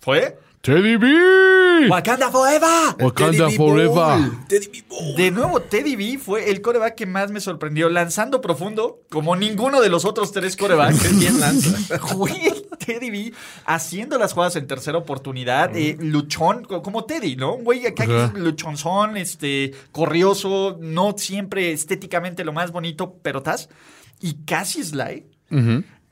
[0.00, 1.88] fue Teddy B.
[1.88, 2.94] Wakanda Forever.
[3.00, 3.56] Wakanda Teddy B.
[3.56, 3.88] Forever.
[3.94, 4.46] Ball.
[4.46, 4.84] Teddy B.
[4.88, 5.16] Ball.
[5.16, 9.80] De nuevo, Teddy B fue el coreback que más me sorprendió, lanzando profundo, como ninguno
[9.80, 11.16] de los otros tres corebacks.
[11.18, 11.96] Bien lanza.
[12.14, 12.52] Güey,
[12.84, 13.32] Teddy B
[13.64, 17.54] haciendo las jugadas en tercera oportunidad, eh, luchón, co- como Teddy, ¿no?
[17.54, 18.32] Un güey acá que Ajá.
[18.34, 23.70] es luchonzón, este, corrioso, no siempre estéticamente lo más bonito, pero tas.
[24.20, 25.24] Y casi Sly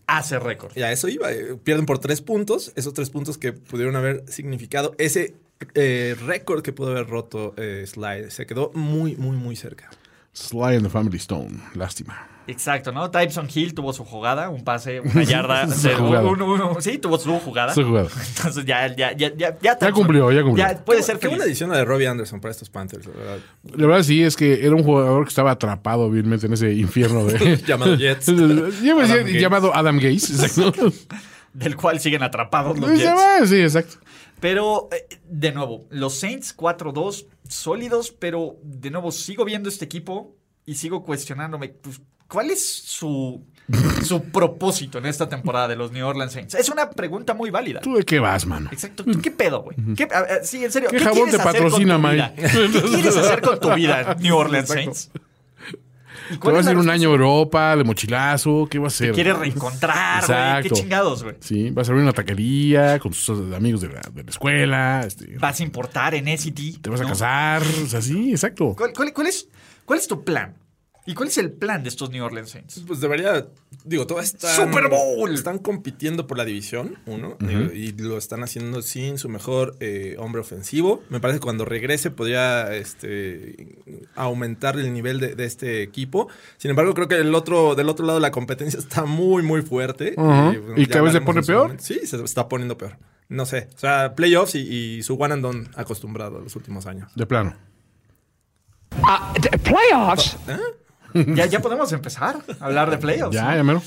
[0.08, 0.76] hace récord.
[0.76, 1.30] Y a eso iba.
[1.30, 2.72] eh, Pierden por tres puntos.
[2.74, 5.36] Esos tres puntos que pudieron haber significado ese
[5.74, 8.30] eh, récord que pudo haber roto eh, Sly.
[8.30, 9.88] Se quedó muy, muy, muy cerca.
[10.32, 11.60] Sly and the Family Stone.
[11.74, 12.28] Lástima.
[12.48, 13.10] Exacto, ¿no?
[13.10, 15.68] Tyson Hill tuvo su jugada, un pase, una yarda.
[15.68, 16.24] Su jugada.
[16.26, 17.74] un- un- sí, tuvo su jugada.
[17.74, 18.08] Su jugada.
[18.36, 20.66] Entonces ya, ya, ya, ya, ya, Tyson- cumplió, ya cumplió.
[20.84, 21.52] puede Qué- ser Qué buena feliz.
[21.60, 23.38] edición de Robbie Anderson para estos Panthers, la verdad.
[23.76, 27.24] La verdad sí, es que era un jugador que estaba atrapado vilmente en ese infierno
[27.26, 27.56] de...
[27.66, 28.28] Llamado Jets.
[28.30, 30.32] Adam llamado Adam Gaze.
[30.32, 30.92] Exacto.
[31.52, 33.10] Del cual siguen atrapados los Jets.
[33.14, 33.96] ah, sí, exacto.
[34.40, 40.34] Pero, eh, de nuevo, los Saints 4-2, sólidos, pero de nuevo sigo viendo este equipo
[40.64, 43.42] y sigo cuestionándome, pues, ¿cuál es su,
[44.04, 46.54] su propósito en esta temporada de los New Orleans Saints?
[46.54, 47.80] Es una pregunta muy válida.
[47.80, 48.68] ¿Tú de qué vas, mano?
[48.72, 49.04] Exacto.
[49.04, 49.76] ¿Tú ¿Qué pedo, güey?
[49.96, 50.88] ¿Qué- a- a- Sí, en serio.
[50.90, 52.14] ¿Qué ¿Qué, jabón quieres te hacer con patrocina, Mike?
[52.14, 52.34] vida?
[52.36, 54.94] ¿Qué quieres hacer con tu vida, New Orleans Exacto.
[54.94, 55.10] Saints?
[56.30, 58.68] ¿Y ¿Te cuál vas es a la ir un año a Europa de mochilazo?
[58.70, 59.12] ¿Qué vas a hacer?
[59.14, 60.26] ¿Quieres reencontrar, güey?
[60.26, 60.32] ¿Qué
[60.68, 60.74] Exacto.
[60.74, 61.36] chingados, güey?
[61.40, 65.02] Sí, vas a abrir una taquería con tus amigos de la, de la escuela.
[65.06, 66.82] este, ¿Vas a importar en SCT?
[66.82, 67.08] te vas a ¿no?
[67.10, 67.62] casar.
[67.82, 68.74] O sea, sí, exacto.
[68.76, 69.48] ¿Cuál, cuál- cuál es,
[69.86, 70.54] ¿Cuál es tu plan?
[71.08, 72.84] ¿Y cuál es el plan de estos New Orleans Saints?
[72.86, 73.46] Pues debería,
[73.82, 74.54] digo, todo están...
[74.54, 75.32] Super Bowl.
[75.32, 77.38] Están compitiendo por la división, uno,
[77.72, 81.02] y lo están haciendo sin su mejor eh, hombre ofensivo.
[81.08, 83.78] Me parece que cuando regrese podría este,
[84.16, 86.28] aumentar el nivel de, de este equipo.
[86.58, 90.12] Sin embargo, creo que el otro, del otro lado la competencia está muy, muy fuerte.
[90.14, 91.62] Bueno, ¿Y ya cada vez se pone peor?
[91.68, 91.84] momento.
[91.84, 92.98] Sí, se está poniendo peor.
[93.30, 93.70] No sé.
[93.74, 94.58] O sea, playoffs y,
[94.98, 97.10] y su one and done acostumbrado los últimos años.
[97.14, 97.56] De plano.
[99.62, 100.36] playoffs?
[101.14, 103.34] ¿Ya, ya podemos empezar a hablar de playoffs.
[103.34, 103.82] Ya, ya mero.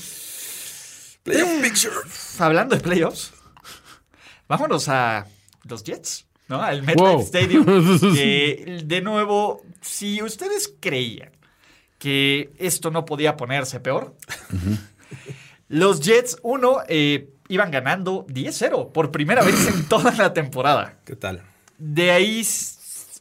[1.22, 1.94] Playoff picture.
[2.38, 3.32] Hablando de playoffs,
[4.48, 5.26] vámonos a
[5.64, 6.62] los Jets, ¿no?
[6.62, 7.20] Al MetLife Wow.
[7.22, 7.64] Stadium.
[8.14, 11.30] que, de nuevo, si ustedes creían
[11.98, 14.16] que esto no podía ponerse peor,
[15.68, 20.98] los Jets, uno, eh, iban ganando 10-0 por primera vez en toda la temporada.
[21.04, 21.42] ¿Qué tal?
[21.78, 22.44] De ahí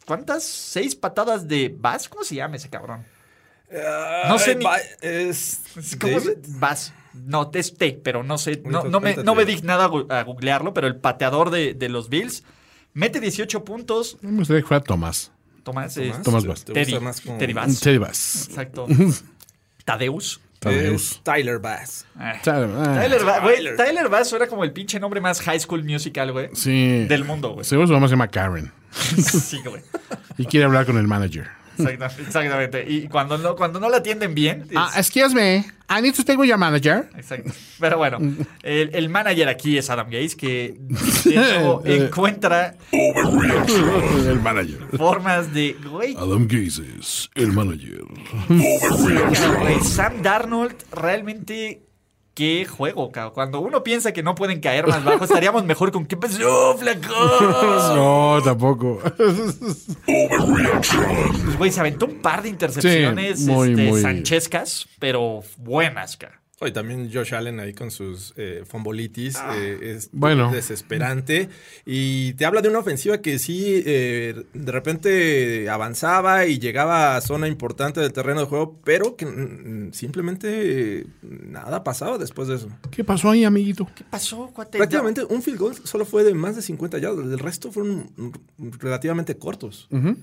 [0.06, 0.44] ¿cuántas?
[0.44, 2.10] ¿Seis patadas de Bass?
[2.10, 3.06] ¿Cómo se llama ese cabrón?
[4.28, 4.66] No sé ni-
[5.02, 5.62] Es.
[6.00, 6.94] ¿Cómo se- Bass.
[7.14, 8.62] No, es T, pero no sé.
[8.66, 12.10] No, no me, no me di nada a googlearlo, pero el pateador de, de los
[12.10, 12.44] Bills
[12.94, 14.18] mete 18 puntos.
[14.22, 15.32] Me gustaría que fuera Tomás.
[15.64, 16.66] Tomás, Tomás, es- Tomás ¿te- Bass.
[16.66, 17.80] te Teddy, más como- Teddy Bass.
[17.82, 18.48] Teddy Bass.
[18.50, 18.88] Exacto.
[19.86, 20.40] Tadeus.
[20.60, 21.22] Tadeus.
[21.24, 22.06] Tyler Bass.
[22.16, 22.34] Ah.
[22.36, 22.70] Ah, Tyler,
[23.42, 23.76] güey, Tyler.
[23.78, 26.50] Tyler Bass era como el pinche nombre más high school musical, güey.
[26.54, 27.06] Sí.
[27.10, 27.66] Del mundo, güey.
[27.66, 28.72] Seguro su mamá se llama Karen.
[29.18, 29.82] Sí, güey.
[30.38, 31.48] Y quiere hablar con el manager.
[31.90, 32.86] Exacta- Exactamente.
[32.88, 34.62] Y cuando no, cuando no la atienden bien.
[34.70, 35.66] es- Ah, excuse me.
[35.90, 37.10] I need to speak with your manager.
[37.18, 37.52] Exacto.
[37.80, 38.18] Pero bueno,
[38.64, 40.76] el, el manager aquí es Adam Gaze, que
[41.86, 44.80] encuentra el manager.
[44.98, 45.74] formas de.
[45.84, 46.84] Güey, Adam Gaze
[47.36, 48.02] el manager.
[49.84, 51.82] Sam Darnold realmente.
[52.34, 53.34] Qué juego, cabrón.
[53.34, 57.14] Cuando uno piensa que no pueden caer más bajo, estaríamos mejor con ¿Qué pasó, flaco?
[57.96, 59.00] No, tampoco.
[60.06, 66.18] Pues, güey, se aventó un par de intercepciones Sí, muy, este, muy- sanchescas, pero buenas,
[66.18, 66.41] cara.
[66.68, 69.38] Y también Josh Allen ahí con sus eh, fombolitis.
[69.56, 70.52] eh, es Bueno.
[70.52, 71.50] desesperante.
[71.86, 77.22] Y te habla de una ofensiva que sí, eh, de repente avanzaba y llegaba a
[77.22, 82.56] zona importante del terreno de juego, pero que mm, simplemente eh, nada pasaba después de
[82.56, 82.70] eso.
[82.92, 83.88] ¿Qué pasó ahí, amiguito?
[83.96, 84.78] ¿Qué pasó, cuate?
[84.78, 87.26] Prácticamente un field goal solo fue de más de 50 yardas.
[87.26, 89.88] El resto fueron mm, relativamente cortos.
[89.90, 90.16] Sea,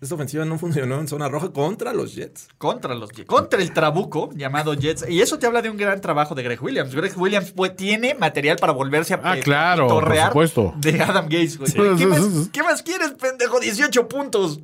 [0.00, 2.48] esta ofensiva no funcionó en zona roja contra los Jets.
[2.58, 3.26] Contra los Jets.
[3.28, 5.04] Contra el trabuco llamado Jets.
[5.08, 6.94] Y eso te habla de un gran trabajo de Greg Williams.
[6.94, 10.74] Greg Williams pues, tiene material para volverse a Ah, eh, claro, por torrear supuesto.
[10.78, 11.58] de Adam Gates.
[11.74, 13.60] ¿Qué, más, qué más quieres, pendejo?
[13.60, 14.60] 18 puntos.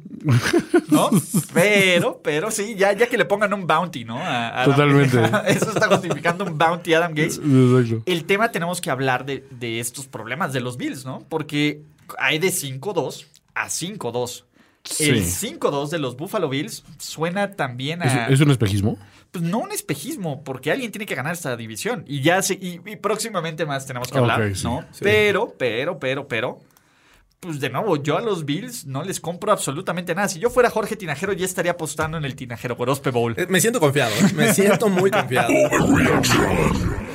[0.88, 1.10] ¿No?
[1.52, 4.18] Pero, pero sí, ya, ya que le pongan un bounty, ¿no?
[4.18, 5.18] A- a Adam- Totalmente.
[5.52, 7.38] eso está justificando un bounty a Adam Gates.
[7.44, 8.02] Exacto.
[8.06, 11.20] El tema tenemos que hablar de, de estos problemas de los Bills, ¿no?
[11.28, 11.82] Porque
[12.18, 14.44] hay de 5-2 a 5-2.
[15.00, 15.48] El Sí.
[15.58, 18.26] 5-2 de los Buffalo Bills suena también ¿Es, a...
[18.28, 18.98] es un espejismo?
[19.32, 22.04] Pues no un espejismo, porque alguien tiene que ganar esta división.
[22.06, 24.82] Y ya se, y, y próximamente más tenemos que hablar, sí, ¿no?
[24.92, 25.00] sí.
[25.02, 26.60] Pero, pero, pero, pero.
[27.38, 30.26] Pues de nuevo, yo a los Bills no les compro absolutamente nada.
[30.28, 33.34] Si yo fuera Jorge Tinajero, ya estaría apostando en el Tinajero Gorospe Bowl.
[33.36, 34.32] Eh, Me siento confiado, ¿eh?
[34.34, 35.48] me siento muy confiado.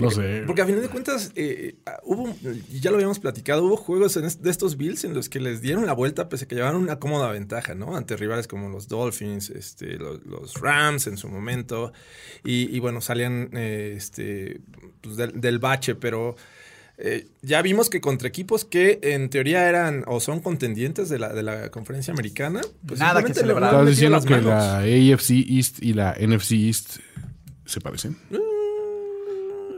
[0.00, 0.42] No sé.
[0.46, 2.34] Porque a final de cuentas, eh, hubo,
[2.70, 5.40] y ya lo habíamos platicado, hubo juegos en est- de estos Bills en los que
[5.40, 7.96] les dieron la vuelta pese a que llevaban una cómoda ventaja, ¿no?
[7.96, 11.92] Ante rivales como los Dolphins, este, los, los Rams en su momento,
[12.44, 14.60] y, y bueno, salían eh, este,
[15.00, 16.36] pues, del, del bache, pero
[17.02, 21.32] eh, ya vimos que contra equipos que en teoría eran o son contendientes de la,
[21.32, 23.72] de la conferencia americana, pues Nada que celebrar.
[23.72, 26.96] ¿Estás diciendo que la AFC East y la NFC East
[27.64, 28.18] se parecen?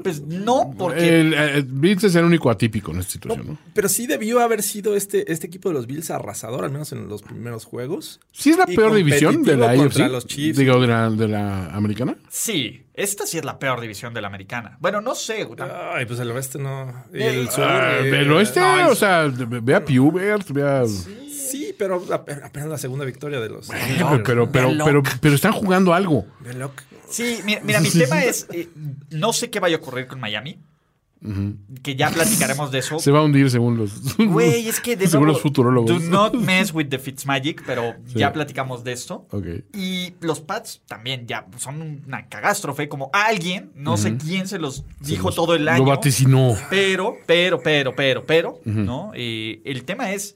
[0.02, 1.20] Pues no, porque.
[1.20, 3.58] El, el Bills es el único atípico en esta situación, ¿no?
[3.74, 7.08] Pero sí debió haber sido este, este equipo de los Bills arrasador, al menos en
[7.08, 8.20] los primeros juegos.
[8.32, 9.98] ¿Sí es la Y peor división de la AFC?
[10.10, 10.58] los Chiefs.
[10.58, 12.16] Digo, de la, de la americana.
[12.28, 14.76] Sí, esta sí es la peor división de la americana.
[14.80, 15.44] Bueno, no sé.
[15.44, 15.58] güey.
[15.94, 16.92] Ay, pues el oeste no.
[17.12, 17.64] Y Eh, el sur.
[17.64, 18.08] Ah, eh,
[18.42, 20.84] este, no, el o sea, ve a Pubert, ve a...
[20.86, 23.68] Sí, pero ap- apenas la segunda victoria de los.
[23.68, 26.24] Pero, pero, pero, pero, pero están jugando algo.
[26.40, 26.82] De Locke.
[27.12, 28.46] Sí, mira, mira, mi tema es.
[28.53, 28.68] eh,
[29.11, 30.59] no sé qué vaya a ocurrir con Miami.
[31.85, 32.98] Que ya platicaremos de eso.
[32.98, 34.16] Se va a hundir según los...
[34.16, 35.88] Güey, es que de según nuevo, los futurólogos.
[35.88, 38.18] Do not mess with the Fitzmagic, pero Sí.
[38.18, 39.29] ya platicamos de esto.
[39.31, 39.46] Ok.
[39.72, 42.88] Y los Pats también ya son una cagástrofe.
[42.88, 45.85] Como alguien, no sé quién se los dijo los- todo el Lo año.
[45.85, 46.57] vaticinó.
[46.70, 49.12] Pero, pero, pero, pero, pero, ¿no?
[49.14, 50.35] Eh, el tema es,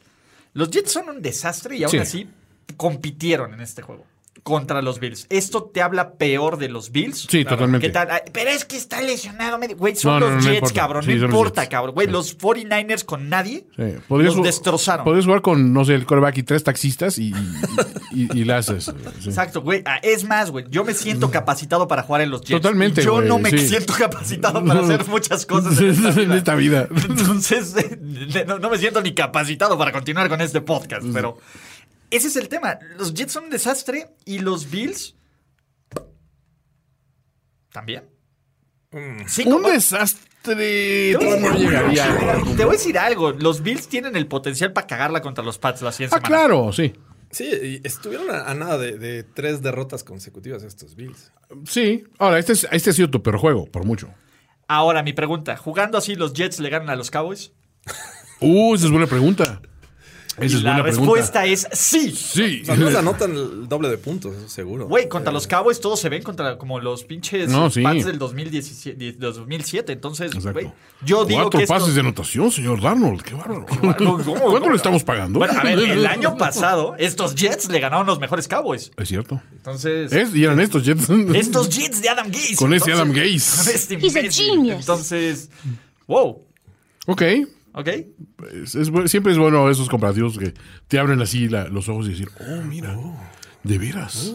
[0.53, 1.99] los Jets son un desastre y aún Sí.
[1.99, 2.29] así
[2.77, 4.05] compitieron en este juego
[4.47, 5.27] contra los Bills.
[5.29, 7.27] ¿Esto te habla peor de los Bills?
[7.29, 7.85] Sí, totalmente.
[7.89, 8.09] ¿Qué tal?
[8.13, 9.59] Ay, Pero es que está lesionado.
[9.59, 10.81] medio- Güey, son No, no, los no, no Jets, importa.
[10.81, 11.03] cabrón.
[11.03, 11.71] Sí, no los importa, Jets.
[11.73, 11.95] cabrón.
[11.97, 13.83] Güey, los 49ers con nadie Sí.
[14.07, 15.05] Podrías los ju- destrozaron.
[15.05, 17.35] Podrías jugar con, no sé, el coreback y tres taxistas y,
[18.13, 18.85] y, y, y la haces.
[18.85, 19.29] sí.
[19.29, 19.83] Exacto, güey.
[19.85, 22.63] Ah, es más, güey, yo me siento capacitado para jugar en los Jets.
[22.63, 23.59] Totalmente, Y yo güey, no me sí.
[23.67, 26.87] siento capacitado para hacer muchas cosas en esta vida.
[27.09, 31.37] Entonces, eh, no, no me siento ni capacitado para continuar con este podcast, pero
[32.11, 32.79] ese es el tema.
[32.97, 35.17] Los Jets son un desastre y los Bills
[37.73, 38.05] también.
[39.27, 40.25] Sí, Un como- desastre.
[40.43, 40.55] Te
[41.17, 42.05] voy a No decir- llegaría.
[42.57, 43.33] Te voy a decir algo.
[43.33, 46.29] Los Bills tienen el potencial para cagarla contra los Pats la siguiente Ah, semana.
[46.47, 46.93] claro, sí.
[47.33, 51.33] Sí, y estuvieron a, a nada de, de tres derrotas consecutivas estos Bills.
[51.69, 52.05] Sí.
[52.19, 54.09] Ahora, este, es, este ha sido tu peor juego, por mucho.
[54.69, 55.57] Ahora, mi pregunta.
[55.57, 57.53] ¿Jugando así los Jets le ganan a los Cowboys?
[58.41, 59.61] Uh, esa es buena pregunta.
[60.39, 62.11] Esa Y es la buena respuesta es sí.
[62.11, 62.61] Sí.
[62.63, 64.87] O sea, no se anotan el doble de puntos, eso seguro.
[64.87, 67.83] Güey, contra los Cowboys todos se ven contra como los pinches No, sí.
[67.83, 69.93] Pats del 2017, 2007.
[69.93, 70.61] Entonces, Exacto.
[70.61, 70.73] güey,
[71.05, 73.23] yo digo Cuatro que esto- pases de anotación, señor Darnold.
[73.23, 73.65] Qué bárbaro.
[73.67, 74.71] ¿Cómo, cómo, ¿Cuánto cómo?
[74.71, 75.39] le estamos pagando?
[75.39, 78.91] Bueno, a ver, el año pasado estos Jets le ganaron los mejores Cowboys.
[78.97, 79.41] Es cierto.
[79.53, 81.09] Entonces, Es, y eran estos Jets.
[81.35, 82.57] estos Jets de Adam Gase.
[82.57, 83.57] Con ese Adam Gase.
[83.65, 84.81] Con este He's a genius.
[84.81, 85.49] Entonces,
[86.07, 86.43] wow,
[87.07, 87.23] Ok.
[87.77, 87.89] ¿Ok?
[88.65, 88.77] Es-
[89.11, 90.55] siempre es bueno esos comparativos que
[90.89, 92.97] te abren así la- los ojos y decir, oh, mira,
[93.63, 94.33] de veras.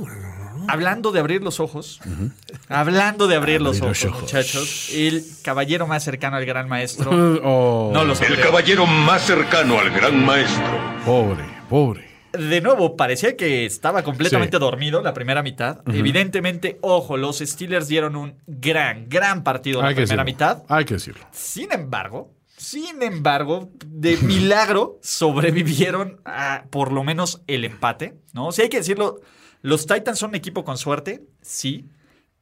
[0.67, 1.99] Hablando de abrir los ojos,
[2.69, 4.21] hablando de abrir los Abrir ojos, los ojos.
[4.21, 7.09] muchachos, el caballero más cercano al gran maestro
[7.43, 10.63] Oh, no lo El caballero más cercano al gran maestro.
[11.05, 12.11] Pobre, pobre.
[12.33, 14.61] De nuevo, parecía que estaba completamente Sí.
[14.61, 15.79] dormido la primera mitad.
[15.87, 20.47] Evidentemente, ojo, los Steelers dieron un gran, gran partido la Hay que primera decirlo.
[20.55, 20.63] mitad.
[20.69, 21.25] Hay que decirlo.
[21.31, 22.31] Sin embargo,
[22.71, 28.53] sin embargo, de milagro sobrevivieron a por lo menos el empate, ¿no?
[28.53, 29.19] Si hay que decirlo,
[29.61, 31.89] los Titans son un equipo con suerte, sí,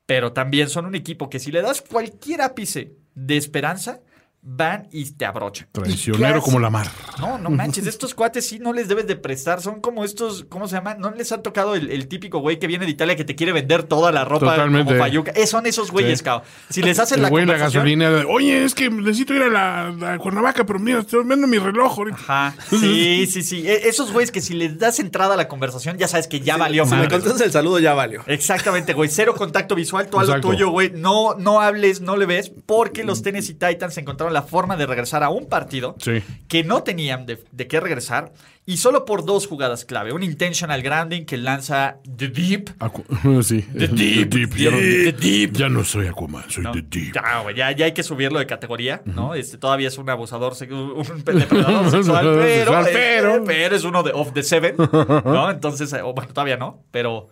[0.06, 4.02] pero también son un equipo que si le das cualquier ápice de esperanza,
[4.42, 5.68] van y te abrochan.
[5.72, 6.88] Traicionero como la mar.
[7.20, 10.68] no, no manches, estos cuates sí no les debes de prestar, son como estos, ¿cómo
[10.68, 11.00] se llaman?
[11.00, 13.52] No les han tocado el, el típico güey que viene de Italia que te quiere
[13.52, 14.86] vender toda la ropa Totalmente.
[14.94, 15.32] como payuca.
[15.36, 16.26] Eh, son esos güeyes, Sí.
[16.26, 16.48] cabrón.
[16.70, 18.24] Si les hacen El la güey la conversación- gasolina.
[18.30, 21.98] Oye, es que necesito ir a la, la Cuernavaca, pero mira, estoy viendo mi reloj
[21.98, 22.18] ahorita.
[22.18, 23.68] Ajá, sí, sí, sí.
[23.68, 26.56] E- Esos güeyes que si les das entrada a la conversación, ya sabes que ya
[26.58, 27.12] valió Si me madre.
[27.12, 28.24] contestas el saludo, ya valió.
[28.28, 29.10] Exactamente, güey.
[29.10, 30.92] Cero contacto visual, tú a lo tuyo, güey.
[30.96, 35.24] No, no hables, no le ves, porque los Tennessee Titans encontraron la forma de regresar
[35.24, 36.22] a un partido Sí.
[36.48, 38.32] que no tenían de, de qué regresar.
[38.66, 40.14] Y solo por dos jugadas clave.
[40.14, 42.70] Un intentional grounding que lanza The Deep.
[42.80, 43.62] Acu- sí.
[43.76, 45.54] The Deep, Ya, no, The Deep.
[45.54, 46.72] ya no soy Aquaman, soy ¿no?
[46.74, 47.14] The Deep.
[47.16, 49.34] Ya, güey, ya, ya hay que subirlo de categoría, ¿no?
[49.34, 52.24] Este todavía es un abusador, un depredador sexual,
[52.94, 54.76] pero, pero- es uno de of the seven,
[55.26, 55.50] ¿no?
[55.50, 57.30] Entonces, eh, bueno, todavía no, pero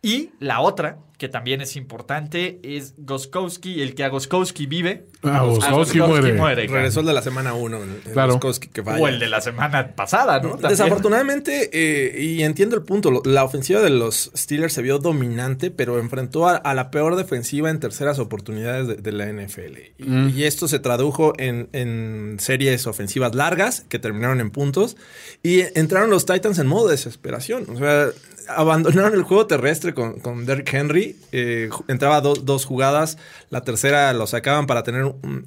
[0.00, 5.38] y la otra que también es importante es Goskowski, el que a Goskowski vive, Ah,
[5.38, 6.66] a Goskowski muere.
[6.68, 7.78] Regresó el de la semana 1.
[8.12, 8.38] Claro.
[8.72, 9.02] que falla.
[9.02, 10.50] o el de la semana pasada, ¿no?
[10.50, 10.70] También.
[10.70, 15.98] Desafortunadamente, eh, y entiendo el punto, la ofensiva de los Steelers se vio dominante, pero
[15.98, 19.76] enfrentó a, a la peor defensiva en terceras oportunidades de, de la NFL.
[19.98, 20.28] Y, Mm.
[20.36, 24.96] y esto se tradujo en, en series ofensivas largas que terminaron en puntos.
[25.42, 27.66] Y entraron los Titans en modo de desesperación.
[27.70, 28.06] O sea,
[28.48, 31.07] abandonaron el juego terrestre con, con Derrick Henry.
[31.32, 33.18] Eh, entraba do- dos jugadas,
[33.50, 35.46] la tercera lo sacaban para tener un,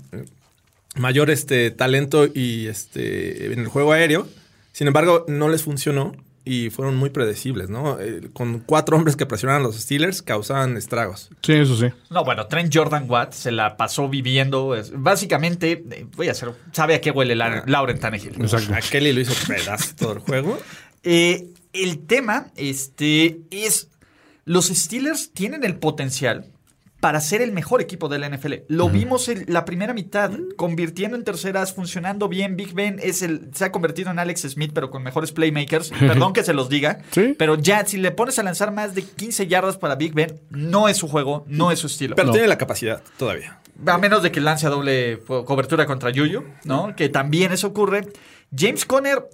[0.95, 4.27] mayor este, talento y este, en el juego aéreo.
[4.73, 7.99] Sin embargo, no les funcionó y fueron muy predecibles, ¿no?
[7.99, 11.29] Eh, con cuatro hombres que presionaban a los Steelers causaban estragos.
[11.43, 11.85] Sí, eso sí.
[12.09, 14.75] No, bueno, Trent Jordan Watt se la pasó viviendo.
[14.75, 16.51] es- básicamente, eh, voy a hacer.
[16.71, 18.41] ¿Sabe a qué huele la, Lauren Tannehill?
[18.41, 18.73] Exacto.
[18.73, 20.57] A Kelly lo hizo pedazo todo el juego.
[21.03, 23.87] Eh, el tema este, es.
[24.45, 26.47] Los Steelers tienen el potencial
[26.99, 28.53] para ser el mejor equipo de la NFL.
[28.67, 32.55] Lo vimos en la primera mitad, convirtiendo en terceras, funcionando bien.
[32.55, 35.89] Big Ben es el, se ha convertido en Alex Smith, pero con mejores playmakers.
[35.99, 36.99] Perdón que se los diga.
[37.09, 37.33] Sí.
[37.39, 40.87] Pero ya, si le pones a lanzar más de 15 yardas para Big Ben, no
[40.87, 42.15] es su juego, no es su estilo.
[42.15, 42.33] Pero No.
[42.33, 43.59] tiene la capacidad todavía.
[43.87, 46.95] A menos de que lance a doble co- cobertura contra Yuyu, ¿no?
[46.95, 48.07] Que también eso ocurre.
[48.55, 49.27] James Conner,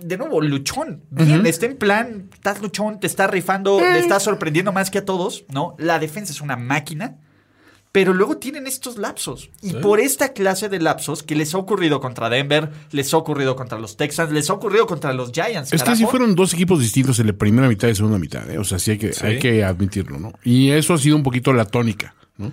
[0.00, 1.02] de nuevo, luchón.
[1.10, 5.04] Bien, está en plan, estás luchón, te está rifando, le estás sorprendiendo más que a
[5.04, 5.74] todos, ¿no?
[5.78, 7.18] La defensa es una máquina.
[7.90, 9.50] Pero luego tienen estos lapsos.
[9.62, 13.56] Y por esta clase de lapsos que les ha ocurrido contra Denver, les ha ocurrido
[13.56, 15.72] contra los Texans, les ha ocurrido contra los Giants.
[15.72, 15.96] Es que carajo.
[15.96, 18.58] sí fueron dos equipos distintos en la primera mitad y segunda mitad, ¿eh?
[18.58, 20.32] O sea, sí hay que, hay que admitirlo, ¿no?
[20.44, 22.52] Y eso ha sido un poquito la tónica, ¿no?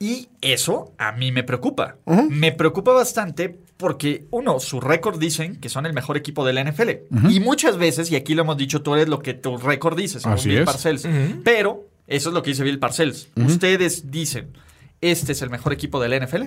[0.00, 1.96] Y eso a mí me preocupa.
[2.30, 6.62] Me preocupa bastante porque, uno, su récord dicen que son el mejor equipo de la
[6.62, 6.90] NFL.
[7.30, 10.20] Y muchas veces, y aquí lo hemos dicho, tú eres lo que tu récord dice,
[10.20, 10.64] según Así Bill es.
[10.66, 11.08] Parcells.
[11.42, 13.28] Pero eso es lo que dice Bill Parcells.
[13.36, 14.52] Ustedes dicen,
[15.00, 16.42] ¿este es el mejor equipo de la NFL?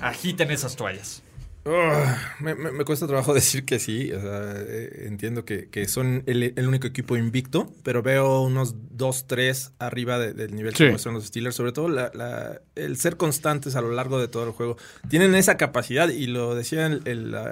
[0.00, 1.22] Agiten esas toallas.
[2.40, 4.12] Me, me- me cuesta trabajo decir que sí.
[4.12, 8.74] o sea, eh, entiendo que, que son el, el único equipo invicto, pero veo unos
[8.96, 10.84] 2-3 arriba de- del nivel Sí.
[10.84, 11.54] que muestran los Steelers.
[11.56, 14.76] Sobre todo la- la- el ser constantes a lo largo de todo el juego.
[15.08, 17.02] Tienen esa capacidad y lo decía el,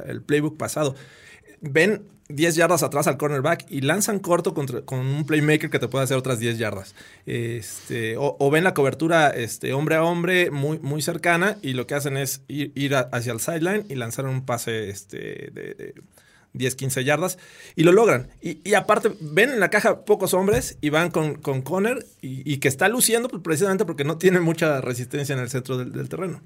[0.07, 0.95] el playbook pasado.
[1.61, 5.89] Ven 10 yardas atrás al cornerback y lanzan corto contra- con un playmaker que te
[5.89, 6.95] puede hacer otras 10 yardas.
[7.27, 11.87] Este, o, o ven la cobertura este, hombre a hombre muy, muy cercana y lo
[11.87, 15.19] que hacen es ir, ir hacia el sideline y lanzar un pase este,
[15.53, 15.95] de, de
[16.55, 17.39] 10, 15 yardas
[17.77, 18.29] y lo logran.
[18.41, 22.59] Y, aparte, ven en la caja pocos hombres y van con, con Conner y, y
[22.59, 26.43] que está luciendo pues, precisamente porque no tiene mucha resistencia en el centro del terreno.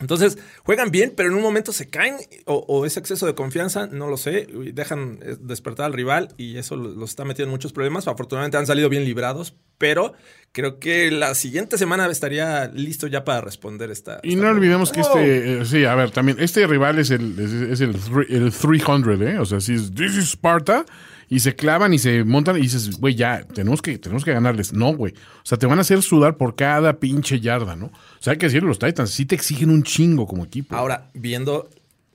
[0.00, 3.86] Entonces, juegan bien, pero en un momento se caen o, o ese exceso de confianza,
[3.88, 7.48] no lo sé, y dejan eh, despertar al rival y eso lo- los está metiendo
[7.50, 8.06] en muchos problemas.
[8.06, 10.12] Afortunadamente han salido bien librados, pero
[10.52, 14.20] creo que la siguiente semana estaría listo ya para responder esta.
[14.22, 17.38] Y esta no olvidemos que este, eh, sí, a ver, también, este rival es el,
[17.38, 19.38] es, es el, three- el 300, ¿eh?
[19.38, 20.84] O sea, si es, this is Sparta,
[21.28, 24.72] y se clavan y se montan y dices, güey, ya, tenemos que, tenemos que ganarles.
[24.72, 25.12] No, güey.
[25.12, 27.86] O sea, te van a hacer sudar por cada pinche yarda, ¿no?
[27.86, 30.74] O sea, hay que decirlo, los Titans sí te exigen un chingo como equipo.
[30.74, 31.68] Ahora, viendo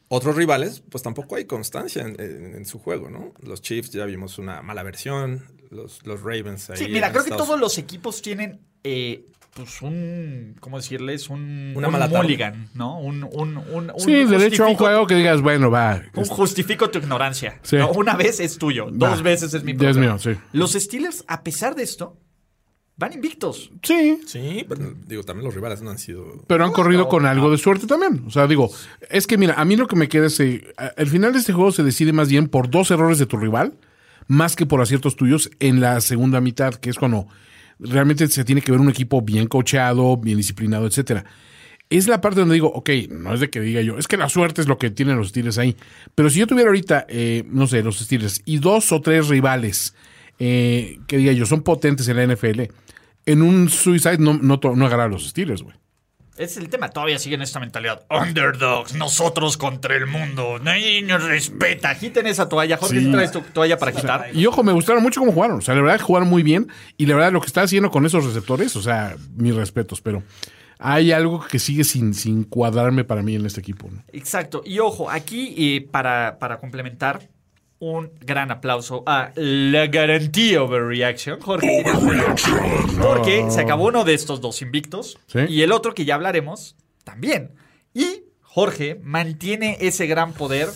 [0.08, 3.34] otros rivales, pues tampoco hay constancia en, en- en su juego, ¿no?
[3.42, 7.32] Los Chiefs ya vimos una mala versión, los, los Ravens ahí Sí, mira, creo que
[7.32, 11.30] todos los equipos tienen eh, pues un, ¿cómo decirles?
[11.30, 13.00] Un, Una un mala mulligan, ¿no?
[13.00, 16.02] Un, un, un, un sí, derecho a un juego que digas, bueno, va.
[16.16, 17.60] Un justifico tu ignorancia.
[17.62, 17.78] Sí.
[17.78, 17.92] ¿no?
[17.92, 19.22] Una vez es tuyo, dos Va.
[19.22, 20.00] veces es mi problema.
[20.00, 20.32] mío, sí.
[20.54, 22.18] Los Steelers, a pesar de esto,
[22.98, 23.72] van invictos.
[23.84, 24.20] Sí.
[24.26, 26.44] Sí, pero digo, también los rivales no han sido.
[26.48, 28.24] Pero han corrido con algo de suerte también.
[28.26, 28.72] O sea, digo,
[29.10, 30.64] es que mira, a mí lo que me queda es, eh,
[30.98, 33.74] el final de este juego se decide más bien por dos errores de tu rival,
[34.28, 37.28] más que por aciertos tuyos en la segunda mitad, que es cuando
[37.80, 41.26] realmente se tiene que ver un equipo bien coachado, bien disciplinado, etcétera.
[41.90, 44.30] Es la parte donde digo, ok, no es de que diga yo, es que la
[44.30, 45.76] suerte es lo que tienen los Steelers ahí.
[46.16, 49.94] Pero si yo tuviera ahorita, eh, no sé, los Steelers y dos o tres rivales
[50.40, 52.62] eh, que diga yo, son potentes en la NFL,
[53.26, 55.76] en un suicide no, no, no los Steelers, güey.
[56.36, 58.04] Es el tema, todavía siguen esta mentalidad.
[58.10, 60.58] Underdogs, nosotros contra el mundo.
[60.60, 61.92] Nadie nos respeta.
[61.92, 62.78] Agiten esa toalla.
[62.78, 63.06] Jorge, Sí.
[63.06, 64.30] ¿sí traes tu toalla para agitar?
[64.34, 65.58] Y ojo, me gustaron mucho cómo jugaron.
[65.58, 66.68] O sea, la verdad jugaron muy bien.
[66.98, 70.24] Y la verdad, lo que está haciendo con esos receptores, o sea, mis respetos, pero
[70.80, 73.90] hay algo que sigue sin, sin cuadrarme para mí en este equipo.
[73.92, 74.04] ¿no?
[74.12, 74.64] Exacto.
[74.66, 77.22] Y ojo, aquí eh, para, para complementar,
[77.92, 81.40] un gran aplauso a la garantía overreaction.
[81.42, 81.84] Jorge,
[83.02, 85.40] porque se acabó uno de estos dos invictos Sí.
[85.50, 87.52] y el otro que ya hablaremos también.
[87.94, 90.70] Y Jorge mantiene ese gran poder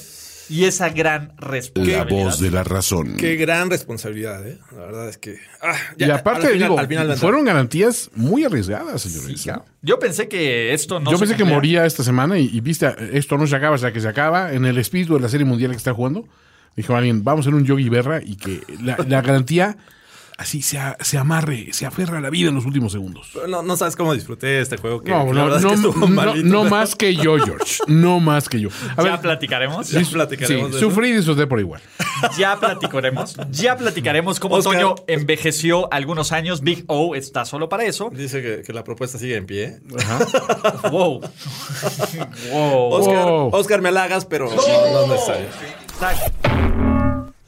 [0.50, 2.08] y esa gran La responsabilidad.
[2.10, 3.18] voz de la razón.
[3.18, 4.58] Qué gran responsabilidad, ¿eh?
[4.72, 5.36] La verdad es que.
[5.62, 7.22] ah, ya, y aparte, al final- digo, al final vendrá.
[7.22, 9.46] fueron garantías muy arriesgadas, señores.
[9.82, 12.88] Yo pensé que esto no Yo se pensé que moría esta semana y, y viste,
[13.14, 14.54] esto no se acaba hasta que se acaba.
[14.54, 16.26] En el espíritu de la serie mundial que está jugando,
[16.78, 19.76] dijo alguien, vamos a hacer un Yogi Berra y que la, la garantía
[20.38, 23.32] así se, a- se amarre, se aferra a la vida en los últimos segundos.
[23.50, 25.02] No, no sabes cómo disfruté este juego.
[25.02, 27.38] Que, No, que la no, verdad es que no, malito, no pero- más que yo,
[27.44, 27.78] George.
[27.88, 28.70] No más que yo.
[28.96, 29.90] A Ya ver, platicaremos.
[29.90, 31.82] Ya sí, platicaremos sí, de sufrí y disfruté por igual.
[32.38, 33.36] Ya platicaremos.
[33.50, 34.74] Ya platicaremos cómo Oscar.
[34.74, 36.62] Toño envejeció algunos años.
[36.62, 38.12] Big O está solo para eso.
[38.14, 39.80] Dice que, que la propuesta sigue en pie.
[40.92, 41.22] Wow.
[42.52, 42.92] wow.
[42.94, 43.50] Oscar, Wow.
[43.54, 45.48] Oscar, me halagas, pero no, no es necesario.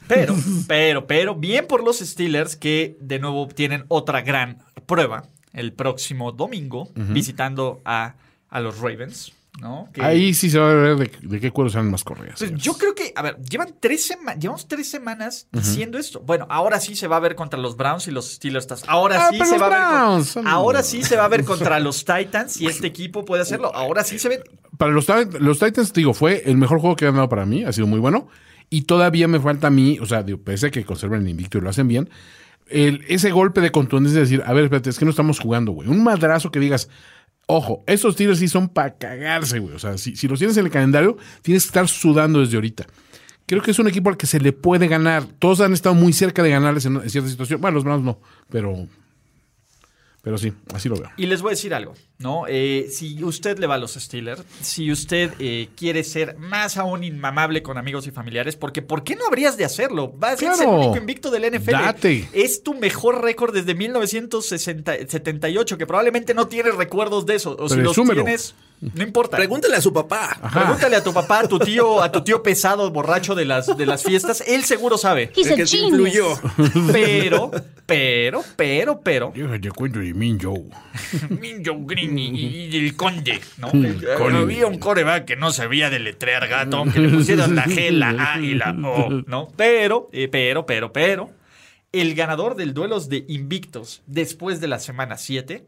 [0.08, 0.34] Pero,
[0.66, 6.32] pero, pero, bien por los Steelers que de nuevo tienen otra gran prueba el próximo
[6.32, 8.14] domingo visitando a,
[8.48, 9.88] a los Ravens, ¿no?
[9.92, 12.40] Que- Ahí sí se va a ver de, de qué cuero salen más correas.
[12.40, 16.18] Pues yo creo que, a ver, llevan tres semanas, llevamos tres semanas diciendo esto.
[16.20, 18.66] Bueno, ahora sí se va a ver contra los Browns y los Steelers.
[18.88, 19.78] Ahora Ah, sí se va a ver.
[19.78, 23.42] con- Browns ahora sí se va a ver contra los Titans y este equipo puede
[23.42, 23.72] hacerlo.
[23.74, 24.42] Ahora sí se ve.
[24.80, 25.06] Para los,
[25.40, 27.64] los Titans, digo, fue el mejor juego que han dado para mí.
[27.64, 28.28] Ha sido muy bueno.
[28.70, 31.60] Y todavía me falta a mí, o sea, pese a que conservan el invicto y
[31.60, 32.08] lo hacen bien,
[32.66, 35.86] ese golpe de contundencia de decir, a ver, espérate, es que no estamos jugando, güey.
[35.86, 36.88] Un madrazo que digas,
[37.44, 39.74] ojo, estos tiros sí son para cagarse, güey.
[39.74, 42.86] O sea, si, si los tienes en el calendario, tienes que estar sudando desde ahorita.
[43.44, 45.24] Creo que es un equipo al que se le puede ganar.
[45.24, 47.60] Todos han estado muy cerca de ganarles en cierta situación.
[47.60, 48.86] Bueno, los Browns no, pero,
[50.22, 51.10] pero sí, así lo veo.
[51.18, 52.44] Y les voy a decir algo, ¿no?
[52.46, 57.02] Eh, si usted le va a los Steelers, si usted eh, quiere ser más aún
[57.02, 60.12] inmamable con amigos y familiares, porque ¿por qué no habrías de hacerlo?
[60.16, 61.72] Vas a ser el único invicto del NFL.
[61.72, 62.28] Date.
[62.32, 67.56] Es tu mejor récord desde 1978, que probablemente no tienes recuerdos de eso.
[67.58, 69.38] O si los tienes, no importa.
[69.38, 70.38] Pregúntale a su papá.
[70.52, 73.86] Pregúntale a tu papá, a tu tío, a tu tío pesado, borracho de las, de
[73.86, 74.42] las fiestas.
[74.46, 75.24] Él seguro sabe.
[75.24, 75.74] El que genius.
[75.74, 76.26] influyó.
[76.92, 77.50] Pero,
[77.86, 79.32] pero, pero, pero.
[79.34, 80.64] Yo te cuento de Min Joe.
[81.28, 83.70] Minjo Green y, y- y el conde, ¿no?
[84.36, 88.40] Había un coreback que no sabía deletrear gato, aunque le pusieran la G, la A
[88.40, 89.48] y la O, ¿no?
[89.56, 91.30] Pero, eh, pero, pero, pero,
[91.92, 95.66] el ganador del duelos de invictos después de la semana 7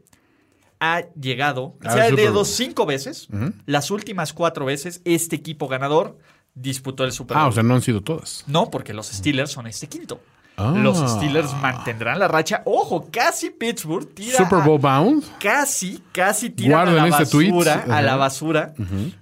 [0.79, 3.27] ha llegado, Al se ha llegado cinco veces,
[3.65, 6.17] las últimas cuatro veces, este equipo ganador
[6.55, 7.45] disputó el Super Bowl.
[7.45, 8.43] Ah, o sea, no han sido todas.
[8.47, 10.21] No, porque los Steelers son este quinto.
[10.55, 10.71] Ah.
[10.77, 12.61] Los Steelers mantendrán la racha.
[12.65, 15.23] Ojo, casi Pittsburgh tira Super a- Bowl bound.
[15.39, 18.75] casi, casi tiran a la este basura, a la basura,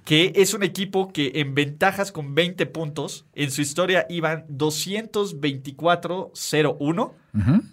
[0.04, 7.13] que es un equipo que en ventajas con 20 puntos, en su historia iban 224-0-1,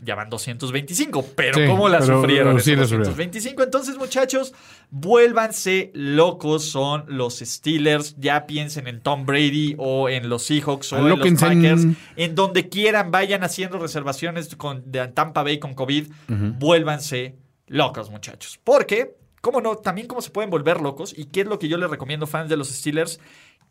[0.04, 2.52] ya van 225, pero Sí, ¿cómo la pero, sufrieron?
[2.54, 3.04] pero sí esos la sufrieron.
[3.08, 3.62] 225?
[3.62, 4.54] Entonces, muchachos,
[4.90, 10.98] vuélvanse locos, son los Steelers, ya piensen en Tom Brady o en los Seahawks o
[10.98, 16.06] en los Packers, en donde quieran, vayan haciendo reservaciones con, de Tampa Bay con COVID,
[16.58, 18.60] vuélvanse locos, muchachos.
[18.62, 19.76] Porque, ¿cómo no?
[19.76, 22.48] También cómo se pueden volver locos, y qué es lo que yo les recomiendo, fans
[22.48, 23.18] de los Steelers,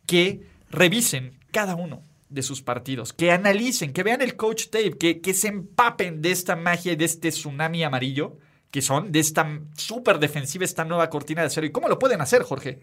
[0.05, 5.21] que revisen cada uno de sus partidos, que analicen, que vean el coach tape, que,
[5.21, 8.37] que se empapen de esta magia y de este tsunami amarillo,
[8.71, 11.65] que son de esta súper defensiva, esta nueva cortina de acero.
[11.65, 12.81] ¿Y cómo lo pueden hacer, Jorge?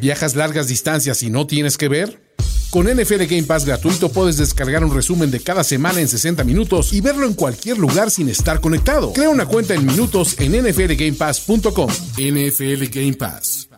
[0.00, 2.34] ¿Viajas largas distancias y no tienes que ver?
[2.70, 6.92] Con NFL Game Pass gratuito puedes descargar un resumen de cada semana en 60 minutos
[6.92, 9.12] y verlo en cualquier lugar sin estar conectado.
[9.12, 11.88] Crea una cuenta en minutos en nflgamepass.com.
[12.18, 13.68] NFL Game Pass.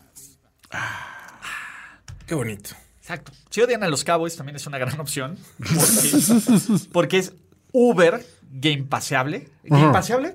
[2.26, 2.70] Qué bonito.
[3.06, 3.30] Exacto.
[3.50, 5.38] Si odian a los Cowboys, también es una gran opción.
[5.58, 6.10] Porque,
[6.90, 7.32] porque es
[7.70, 9.48] Uber game paseable.
[9.62, 10.34] ¿Game paseable?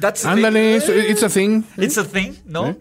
[0.00, 0.92] That's a Ándale, thing.
[1.10, 1.62] it's a thing.
[1.76, 2.74] It's a thing, ¿no?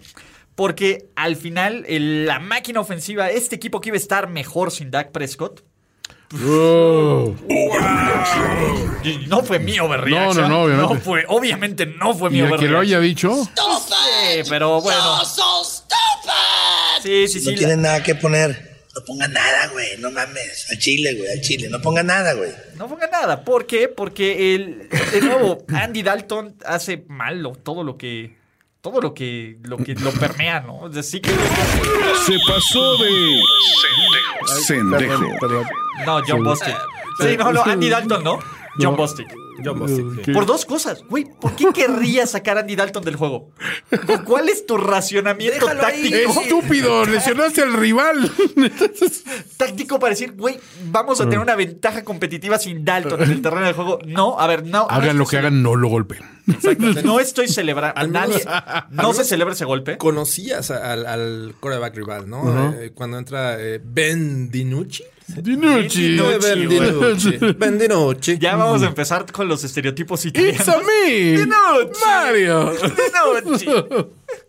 [0.55, 4.89] Porque al final, el- la máquina ofensiva, este equipo que iba a estar mejor sin
[4.89, 5.63] Dak Prescott.
[6.47, 7.35] Oh.
[9.27, 10.49] No fue mi overreaction.
[10.49, 10.93] No, no, no, obviamente.
[10.95, 12.81] No fue, obviamente no fue mi el que lo overreaction.
[12.81, 15.01] haya dicho, Sí, pero bueno.
[17.03, 17.51] Sí, sí, sí.
[17.51, 18.74] No tienen nada que poner.
[18.95, 19.97] No pongan nada, güey.
[19.99, 20.67] No mames.
[20.71, 21.29] Al chile, güey.
[21.29, 21.67] Al chile.
[21.69, 22.51] No pongan nada, güey.
[22.77, 23.43] No ponga nada.
[23.43, 23.87] ¿Por qué?
[23.89, 28.37] Porque el, de nuevo, Andy Dalton hace mal lo- todo lo que.
[28.81, 30.87] Todo lo que lo que lo permea, ¿no?
[30.87, 31.31] Es decir, que.
[31.31, 33.39] Se pasó de.
[34.65, 35.25] Sendejo.
[35.39, 35.65] perdón.
[36.05, 36.75] No, John Bostic.
[37.19, 38.39] Sí, no, no, Andy Dalton, ¿no?
[38.79, 39.27] John Bostic.
[39.63, 40.25] John Bostic.
[40.25, 40.31] sí.
[40.33, 41.01] Por dos cosas.
[41.09, 43.51] Güey, ¿por qué querrías sacar a Andy Dalton del juego?
[44.25, 46.09] ¿Cuál es tu racionamiento Déjalo ahí.
[46.09, 46.41] táctico?
[46.41, 48.31] Estúpido, lesionaste al rival.
[49.57, 50.59] Táctico para decir, güey,
[50.91, 53.99] vamos a tener una ventaja competitiva sin Dalton en el terreno del juego.
[54.05, 54.87] No, a ver, no.
[54.89, 56.23] Hagan no lo que hagan, no lo golpeen.
[57.03, 57.99] No estoy celebrando.
[57.99, 58.43] Al Nadie.
[58.91, 59.97] No se celebra ese golpe.
[59.97, 62.71] Conocías al, al quarterback rival, ¿no?
[62.73, 65.03] Eh, cuando entra eh, Ben DiNucci.
[65.27, 66.09] Dinucci.
[66.09, 66.39] Dinucci.
[66.39, 67.53] Ben DiNucci.
[67.57, 68.37] Ben DiNucci.
[68.37, 70.59] Ya vamos a empezar con los estereotipos italianos.
[70.59, 72.05] It's a me, Dinucci.
[72.05, 72.73] Mario.
[72.73, 73.67] Dinucci.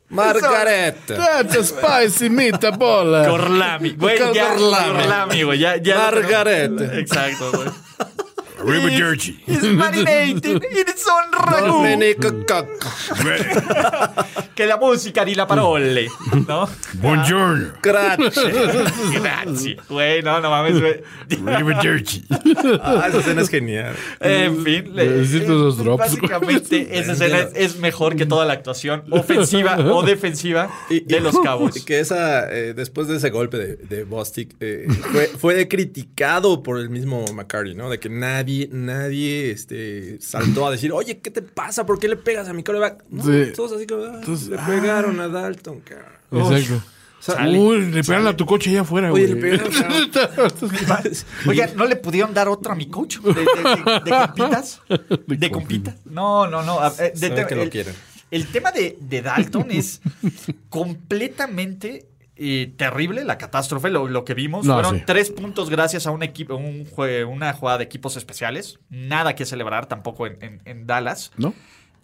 [0.08, 1.06] Margaret.
[1.06, 3.26] That's a spicy meatball.
[3.26, 3.90] Corlami.
[3.96, 4.54] Güey, ya.
[4.54, 5.02] Corlami.
[5.02, 5.58] Corlami, güey.
[5.58, 5.96] Ya, ya.
[5.96, 6.80] Margaret.
[6.98, 7.68] Exacto, güey.
[8.66, 9.38] Arrivederci.
[9.46, 11.82] It's marinated in its own ragu.
[14.54, 16.08] Que la música di la parole.
[16.48, 16.68] ¿No?
[16.94, 17.74] Buongiorno.
[17.82, 18.52] Grazie.
[19.20, 19.76] Gracias.
[19.88, 21.02] Güey, no, no mames, güey.
[21.46, 22.24] Arrivederci.
[22.82, 23.94] Ah, esa escena es genial.
[24.20, 25.98] En fin, le- Necesito esos drops.
[25.98, 31.34] básicamente esa escena es, es mejor que toda la actuación ofensiva o defensiva de los
[31.34, 31.84] Y Cowboys.
[31.84, 36.78] que esa, eh, después de ese golpe de, de Bostic, eh, fue, fue criticado por
[36.78, 37.90] el mismo McCarty, ¿no?
[37.90, 41.84] De que nadie, nadie este, saltó a decir, oye, ¿qué te pasa?
[41.86, 43.04] ¿Por qué le pegas a mi coreback?
[43.10, 43.52] No, Sí.
[43.54, 46.54] todos así como, "Ah, le pegaron a Dalton, cabrón.
[46.54, 46.82] Exacto.
[47.50, 49.34] Uy, le pegaron a tu coche allá afuera, Oye, güey.
[49.34, 49.72] le pegaron,
[51.48, 53.18] Oiga, ¿no le pudieron dar otra a mi coach?
[53.18, 54.80] ¿De, de- de- de compitas?
[55.26, 55.94] ¿De compitas?
[56.04, 56.78] No, no, no.
[57.00, 57.12] eh,
[57.48, 57.94] que lo el, quieren.
[58.30, 60.00] el tema de, de Dalton es
[60.68, 64.64] completamente eh, terrible, la catástrofe, lo, lo que vimos.
[64.66, 65.02] No, Fueron sí.
[65.06, 68.78] tres puntos gracias a un equipo, un jue- una jugada de equipos especiales.
[68.90, 71.32] Nada que celebrar tampoco en, en- en Dallas.
[71.36, 71.54] ¿No?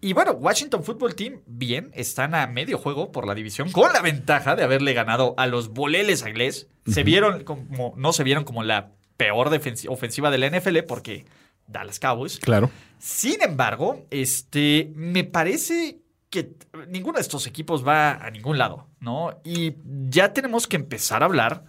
[0.00, 4.02] Y bueno, Washington Football Team, bien, están a medio juego por la división, con la
[4.02, 6.66] ventaja de haberle ganado a los boleles inglés.
[6.88, 9.48] Se vieron como, no se vieron como la peor
[9.88, 11.24] ofensiva de la NFL porque
[11.68, 12.40] Dallas Cowboys.
[12.40, 12.68] Claro.
[12.98, 15.98] Sin embargo, este, me parece
[16.32, 16.54] que
[16.88, 19.38] ninguno de estos equipos va a ningún lado, ¿no?
[19.44, 19.74] Y
[20.08, 21.64] ya tenemos que empezar a hablar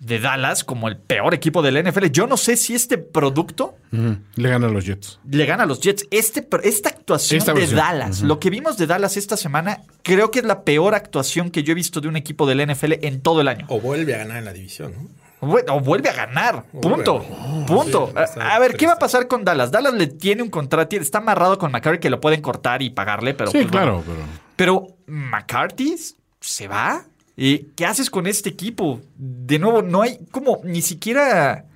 [0.00, 2.06] de Dallas como el peor equipo de la NFL.
[2.06, 3.76] Yo no sé si este producto.
[3.92, 5.20] Le ganan los Jets.
[5.30, 6.06] le gana a los Jets.
[6.10, 7.78] Este, esta actuación Esta de versión.
[7.78, 11.62] Dallas, lo que vimos de Dallas esta semana, creo que es la peor actuación que
[11.62, 13.66] yo he visto de un equipo del NFL en todo el año.
[13.68, 15.23] O vuelve a ganar en la división, ¿no?
[15.44, 16.64] Bueno, vuelve a ganar.
[16.72, 17.24] O Punto.
[17.66, 18.12] Punto.
[18.32, 19.70] Sí, A- ver, ¿qué va a pasar con Dallas?
[19.70, 23.34] Dallas le tiene un contrato, está amarrado con McCarthy que lo pueden cortar y pagarle,
[23.34, 23.50] pero.
[23.50, 24.24] Sí, pues, claro, bueno.
[24.56, 24.86] pero.
[24.86, 25.96] Pero McCarthy
[26.40, 27.04] se va.
[27.36, 29.00] ¿Y ¿Qué haces con este equipo?
[29.16, 31.66] De nuevo, no hay como ni siquiera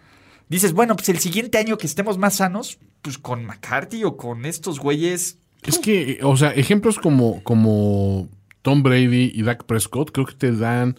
[0.48, 4.44] dices, bueno, pues el siguiente año que estemos más sanos, pues con McCarthy o con
[4.44, 5.38] estos güeyes.
[5.62, 8.28] Es que, o sea, ejemplos como, como
[8.62, 10.98] Tom Brady y Dak Prescott creo que te dan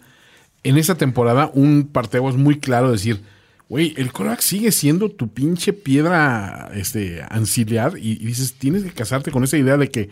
[0.64, 3.20] en esa temporada un parteaguas muy claro de decir,
[3.70, 8.90] Güey, el coreback sigue siendo tu pinche piedra este, anciliar y, y dices, tienes que
[8.90, 10.10] casarte con esa idea de que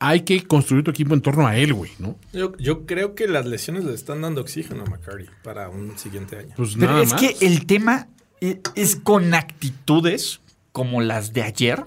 [0.00, 2.16] hay que construir tu equipo en torno a él, güey, ¿no?
[2.32, 6.36] Yo, yo creo que las lesiones le están dando oxígeno a McCarty para un siguiente
[6.36, 6.48] año.
[6.56, 7.20] Pues Pero nada es más.
[7.20, 8.08] que el tema
[8.40, 10.40] e- es con actitudes
[10.72, 11.84] como las de ayer.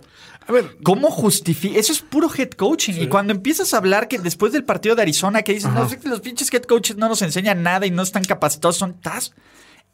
[0.49, 1.77] A ver, ¿Cómo justifica?
[1.79, 2.95] Eso es puro head coaching.
[2.99, 5.95] Y cuando empiezas a hablar que después del partido de Arizona, que dices, no, es
[5.95, 9.33] que los pinches head coaches no nos enseñan nada y no están capacitados, son tas.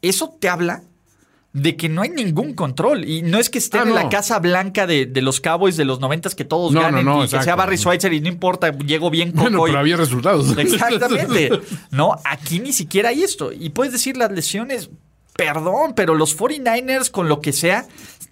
[0.02, 0.82] Eso te habla
[1.52, 3.04] de que no hay ningún control.
[3.08, 4.08] Y no es que estén Ah, en la no.
[4.10, 7.24] Casa Blanca de, de los Cowboys de los noventas que todos No, no, ganen no,
[7.24, 7.54] y que sea.
[7.54, 10.56] Barry Schweitzer y no importa, llego bien con bueno, pero había resultados.
[10.56, 11.50] Exactamente.
[11.90, 13.52] No, aquí ni siquiera hay esto.
[13.52, 14.90] Y puedes decir las lesiones,
[15.34, 17.86] perdón, pero los 49ers con lo que sea,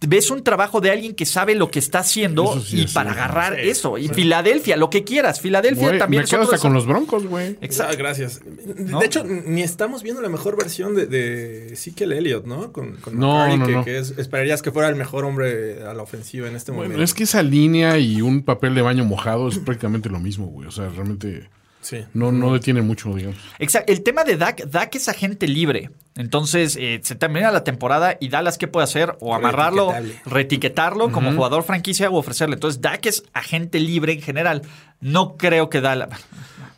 [0.07, 3.59] ves un trabajo de alguien que sabe lo que está haciendo sí y para agarrar
[3.59, 3.99] eso.
[3.99, 5.40] Y Filadelfia, lo que quieras.
[5.40, 7.59] Filadelfia también me es quedo hasta de con los broncos, güey.
[7.80, 8.40] Ah, gracias.
[8.45, 9.01] De- ¿No?
[9.01, 12.72] De hecho, ni estamos viendo la mejor versión de, de Ezekiel Elliott, ¿no?
[12.72, 13.84] Con, con No, McCarty, no, que, no.
[13.84, 17.03] que es- esperarías que fuera el mejor hombre a la ofensiva en este Bueno, momento.
[17.05, 20.68] es que esa línea y un papel de baño mojado es prácticamente lo mismo, güey.
[20.68, 21.49] O sea, realmente
[21.80, 21.99] Sí.
[22.14, 23.36] no, no detiene mucho, digamos.
[23.59, 23.92] Exacto.
[23.92, 25.90] El tema de Dak, Dak es agente libre.
[26.17, 29.17] Entonces, eh, se termina la temporada y Dallas, ¿qué puede hacer?
[29.21, 29.93] O amarrarlo,
[30.27, 32.55] reetiquetarlo como jugador franquicia o ofrecerle.
[32.55, 34.62] Entonces, Dak es agente libre en general.
[35.01, 36.11] No creo que Dallas.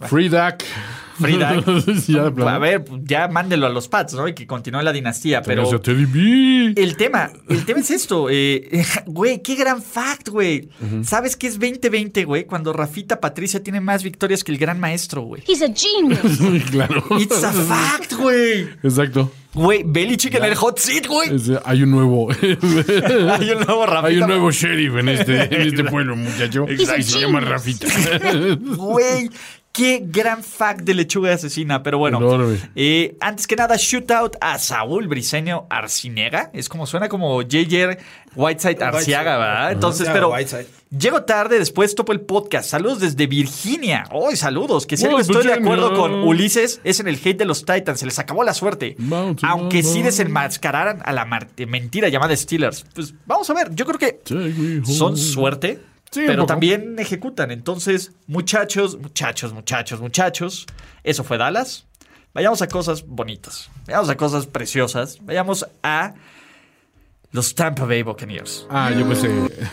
[0.00, 0.62] Free Dak.
[1.18, 1.64] Free Dak.
[2.06, 2.26] ya.
[2.26, 4.28] A ver, ya mándelo a los Pats, ¿no?
[4.28, 5.40] Y que continúe la dinastía.
[5.40, 8.28] Pero el tema, el tema es esto.
[8.30, 10.68] eh, Güey, qué gran fact, güey.
[11.02, 12.44] ¿Sabes qué es 2020, güey?
[12.44, 15.42] Cuando Rafita Patricia tiene más victorias que el gran maestro, güey.
[15.46, 16.64] He's a genius.
[16.70, 17.02] claro.
[17.18, 18.68] It's a fact, güey.
[18.82, 19.25] Exacto.
[19.56, 21.30] Güey, Belichick en el hot seat, güey.
[21.64, 22.30] Hay un nuevo.
[22.42, 24.06] Hay un nuevo Rafita.
[24.06, 26.66] hay un nuevo sheriff en este, en este pueblo, muchacho.
[26.68, 27.86] Y se llama Rafita.
[28.60, 29.30] Güey,
[29.72, 31.82] qué gran fact de lechuga asesina.
[31.82, 32.20] Pero bueno,
[32.74, 36.50] eh, antes que nada, shootout a Saúl Briseño Arcinega.
[36.52, 37.96] Es como suena como JJ
[38.34, 39.72] Whiteside Arciaga, ¿verdad?
[39.72, 40.66] Entonces, pero Whiteside.
[40.90, 42.70] Llego tarde, después topo el podcast.
[42.70, 44.04] Saludos desde Virginia.
[44.12, 44.86] ¡Hoy saludos!
[44.86, 48.00] Que si algo estoy de acuerdo con Ulises, es en el hate de los Titans.
[48.00, 48.96] Se les acabó la suerte.
[48.98, 51.24] Mountain Aunque sí desenmascararan a la
[51.66, 52.84] mentira llamada Steelers.
[52.94, 53.74] Pues vamos a ver.
[53.74, 55.80] Yo creo que son suerte,
[56.10, 57.50] Sí, pero también ejecutan.
[57.50, 60.66] Entonces, muchachos, muchachos, muchachos, muchachos,
[61.02, 61.84] eso fue Dallas.
[62.32, 66.14] Vayamos a cosas bonitas, vayamos a cosas preciosas, vayamos a
[67.32, 68.66] los Tampa Bay Buccaneers.
[68.70, 69.28] Ah, yo pensé.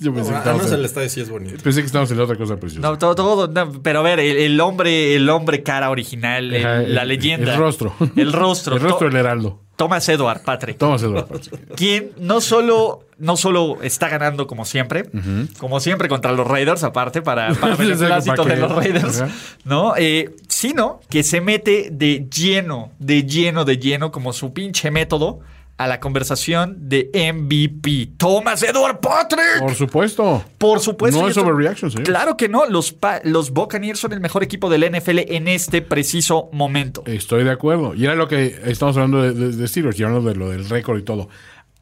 [0.00, 1.62] yo pensé que Al estábamos menos el en, estadio sí es bonito.
[1.62, 2.86] pensé que estábamos en otra cosa preciosa.
[2.88, 6.64] No, todo, todo, no, pero a ver, el, el hombre, el hombre cara original, el-
[6.64, 7.52] Ajá, la el- leyenda.
[7.52, 7.94] El rostro.
[8.16, 8.76] El rostro.
[8.76, 9.60] El rostro del heraldo.
[9.76, 10.78] Thomas Edward, Patrick.
[10.78, 11.74] Thomas Edward Patrick.
[11.74, 15.10] quien no solo, no solo está ganando como siempre,
[15.58, 19.20] como siempre contra los Raiders, aparte, para, para Sí, beneplácito para de que- los Raiders,
[19.22, 19.32] Ajá.
[19.64, 19.94] ¿no?
[19.96, 25.40] Eh, sino que se mete de lleno, de lleno, de lleno, como su pinche método,
[25.76, 28.12] a la conversación de MVP.
[28.16, 29.58] Thomas Edward Patrick.
[29.60, 30.44] Por supuesto.
[30.58, 31.20] Por supuesto.
[31.20, 32.04] No es overreaction, señor.
[32.06, 32.66] Claro que no.
[32.66, 37.02] Los, pa- los Buccaneers son el mejor equipo del NFL en este preciso momento.
[37.06, 37.94] Estoy de acuerdo.
[37.94, 40.68] Y era lo que estamos hablando de, de- de Steelers y hablando de lo del
[40.68, 41.28] récord y todo.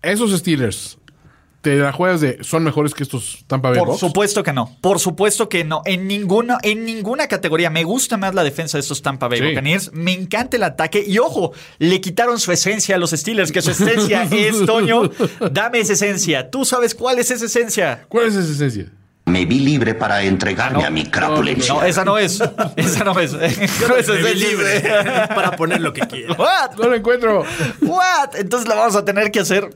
[0.01, 0.99] Esos Steelers,
[1.63, 4.01] ¿te la juegas de son mejores que estos Tampa Bay Por Bucks?
[4.01, 4.77] supuesto que no.
[4.81, 5.81] Por supuesto que no.
[5.87, 7.71] En ninguna, en ninguna categoría.
[7.71, 9.45] Me gusta más la defensa de estos Tampa Bay Sí.
[9.47, 9.93] Buccaneers.
[9.95, 11.03] Me encanta el ataque.
[11.07, 15.11] Y ojo, le quitaron su esencia a los Steelers, que su esencia es, Toño,
[15.51, 16.51] dame esa esencia.
[16.51, 18.05] ¿Tú sabes cuál es esa esencia?
[18.09, 18.87] ¿Cuál es esa esencia?
[19.25, 21.73] Me vi libre para entregarme a mi crapulencia.
[21.75, 22.43] No, esa no es.
[22.75, 23.33] Esa no es.
[23.89, 24.49] No es Me vi esencia.
[24.51, 24.81] libre
[25.29, 26.35] para poner lo que quiera.
[26.35, 26.73] What?
[26.77, 27.45] No lo encuentro.
[27.83, 28.35] What?
[28.35, 29.71] Entonces la vamos a tener que hacer.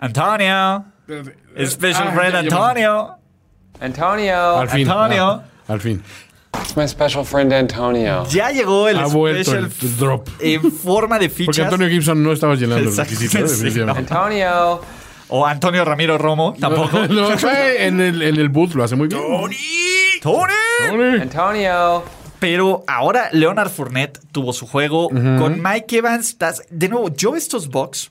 [0.00, 0.84] Antonio.
[1.66, 3.16] Special Ah, friend Antonio.
[3.80, 4.56] Antonio.
[4.58, 4.88] Al fin.
[4.88, 5.24] Antonio.
[5.68, 6.02] ah, al fin.
[6.62, 8.24] It's my special friend Antonio.
[8.28, 10.28] Ya llegó el Ha vuelto special el, el drop.
[10.40, 11.46] en forma de fichas.
[11.46, 13.80] Porque Antonio Gibson no estaba llenando los requisitos, sí.
[13.80, 14.80] Antonio.
[15.32, 16.98] O Antonio Ramiro Romo, tampoco.
[17.08, 19.20] No, fue en el, en el booth lo hace muy bien.
[19.20, 19.56] ¡Tony!
[20.22, 21.20] Tony.
[21.22, 22.02] Antonio.
[22.40, 25.08] Pero ahora Leonard Fournette tuvo su juego.
[25.08, 28.10] Con Mike Evans, estás- de nuevo, yo estos box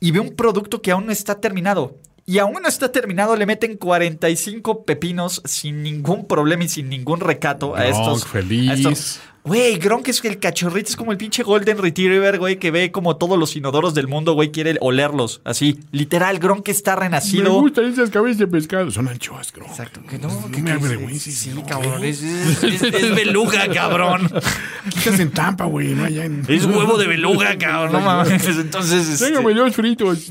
[0.00, 1.98] y veo un producto que aún no está terminado.
[2.26, 7.20] Y aún no está terminado, le meten 45 pepinos sin ningún problema y sin ningún
[7.20, 8.24] recato a estos.
[8.26, 8.70] feliz.
[8.70, 12.70] a estos- Güey, Gronk es el cachorrito, es como el pinche Golden Retriever, güey, que
[12.70, 15.40] ve como todos los inodoros del mundo, güey, quiere olerlos.
[15.44, 17.52] Así, literal, Gronk está Me renacido.
[17.54, 18.90] gustan esas cabezas de pescado.
[18.90, 19.66] Son anchoas, creo.
[19.66, 21.38] Exacto, que no, No que- me avergüences.
[21.38, 21.64] Sí, ¿no?
[21.64, 22.22] cabrón, es,
[22.62, 24.30] es, es- es beluga, cabrón.
[24.94, 25.94] Estás en Tampa, güey.
[25.94, 26.44] No allá en...
[26.46, 28.46] Es huevo de beluga, cabrón, no mames.
[28.46, 30.26] Entonces, este, Téngame dos fritos.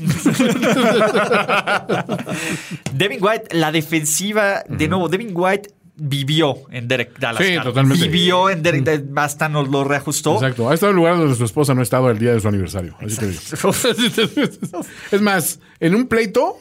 [2.94, 5.70] Devin White, la defensiva, de nuevo, Devin White
[6.02, 7.44] vivió en Derek Dallas.
[7.46, 7.64] Sí, Carr.
[7.64, 8.08] totalmente.
[8.08, 10.34] Vivió en Derek Dallas, hasta nos lo reajustó.
[10.34, 10.70] Exacto.
[10.70, 12.96] Ha estado en lugar donde su esposa no ha estado el día de su aniversario.
[13.00, 13.40] Así te digo.
[15.12, 16.56] es más, en un pleito.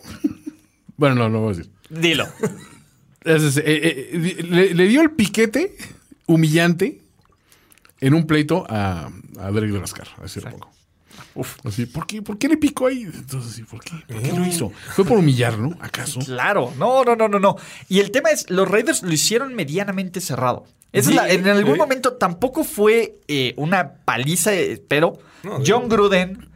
[0.98, 1.72] Bueno, no, no voy a decir.
[1.90, 2.28] Dilo.
[3.24, 5.76] Es- eh, eh, le, le dio el piquete
[6.26, 7.02] humillante
[8.02, 9.10] en un pleito a,
[9.40, 10.42] a Derek de Lascar, hace
[11.44, 11.70] poco.
[11.70, 13.04] Así, ¿por, qué, ¿Por qué le picó ahí?
[13.04, 13.92] Entonces, sí, ¿por qué?
[14.08, 14.72] ¿Por qué lo hizo?
[14.96, 15.78] Fue por humillar, ¿no?
[15.82, 16.20] ¿Acaso?
[16.26, 17.56] Claro, no, no, no, no, no.
[17.88, 20.66] Y el tema es, los Raiders lo hicieron medianamente cerrado.
[20.92, 21.80] Esa es la- en algún sí.
[21.80, 25.20] momento tampoco fue eh, una paliza, eh, pero
[25.66, 26.49] John Gruden,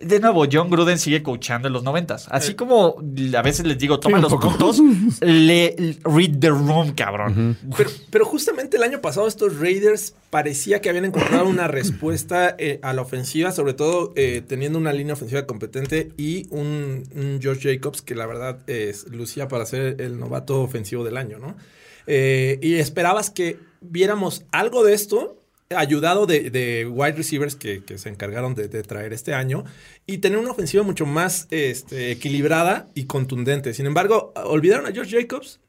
[0.00, 2.26] de nuevo, John Gruden sigue coachando en los noventas.
[2.30, 2.96] Así como
[3.36, 4.80] a veces les digo, toma los puntos,
[5.20, 7.56] le read the room, cabrón.
[7.76, 12.78] Pero, pero justamente el año pasado estos Raiders parecía que habían encontrado una respuesta eh,
[12.82, 17.60] a la ofensiva, sobre todo eh, teniendo una línea ofensiva competente y un, un Josh
[17.62, 21.56] Jacobs que la verdad es, lucía para ser el novato ofensivo del año, ¿no?
[22.06, 25.39] Eh, y esperabas que viéramos algo de esto
[25.76, 29.64] ayudado de, de wide receivers que, se encargaron de, traer este año
[30.04, 33.72] y tener una ofensiva mucho más este, equilibrada y contundente.
[33.72, 35.60] Sin embargo, olvidaron a Josh Jacobs,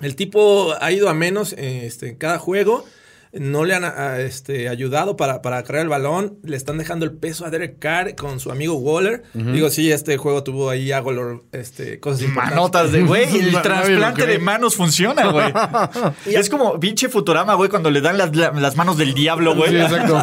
[0.00, 2.86] el tipo ha ido a menos este, en cada juego.
[3.32, 6.38] No le han ah, este, ayudado para, para cargar el balón.
[6.44, 9.22] Le están dejando el peso a Derek Carr con su amigo Waller.
[9.34, 12.56] Digo, sí, este juego tuvo ahí algo, este, cosas importantes.
[12.56, 15.52] Manotas de güey, el lo trasplante de manos funciona, güey.
[16.26, 19.70] es como pinche Futurama, güey, cuando le dan las, la- las manos del diablo, güey.
[19.70, 20.22] Sí, exacto.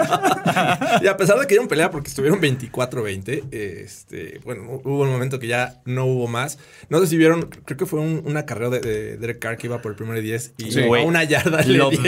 [1.03, 5.39] y a pesar de que dieron pelea porque estuvieron 24-20, este, bueno, hubo un momento
[5.39, 6.57] que ya no hubo más.
[6.89, 9.67] No sé si vieron, creo que fue un, una carrera de, de Derek Carr que
[9.67, 10.81] iba por el primer 10 y Sí.
[10.83, 12.01] a una yarda lo le dieron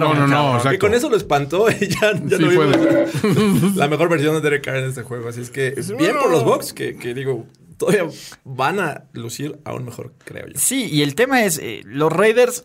[0.00, 0.74] No, no, no, exacto.
[0.74, 4.34] Y con eso lo espantó y ya, ya Sí, no fue vimos la mejor versión
[4.34, 5.28] de Derek Carr en este juego.
[5.28, 7.46] Así es que bien por los Bucks que, que digo,
[7.76, 8.04] todavía
[8.44, 10.52] van a lucir aún mejor, creo yo.
[10.56, 12.64] Sí, y el tema es, eh, los Raiders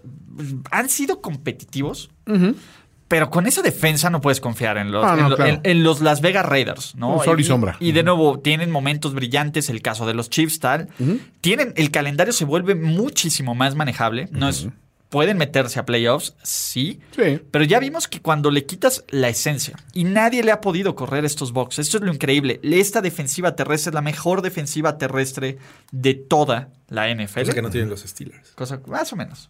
[0.72, 2.10] han sido competitivos,
[3.08, 5.52] pero con esa defensa no puedes confiar en los, Ah, no, en, lo- claro.
[5.52, 7.16] en- en los Las Vegas Raiders, ¿no?
[7.18, 7.76] Un sol y sombra.
[7.82, 10.88] Y de nuevo, tienen momentos brillantes, el caso de los Chiefs, tal.
[11.42, 14.68] Tienen, el calendario se vuelve muchísimo más manejable, no es...
[15.12, 17.40] Pueden meterse a playoffs, sí, Sí.
[17.52, 21.26] pero ya vimos que cuando le quitas la esencia y nadie le ha podido correr
[21.26, 22.60] estos box, esto es lo increíble.
[22.64, 25.58] Esta defensiva terrestre es la mejor defensiva terrestre
[25.92, 27.40] de toda la NFL.
[27.40, 28.52] Cosa que no tienen los Steelers.
[28.54, 29.50] Cosa- más o menos.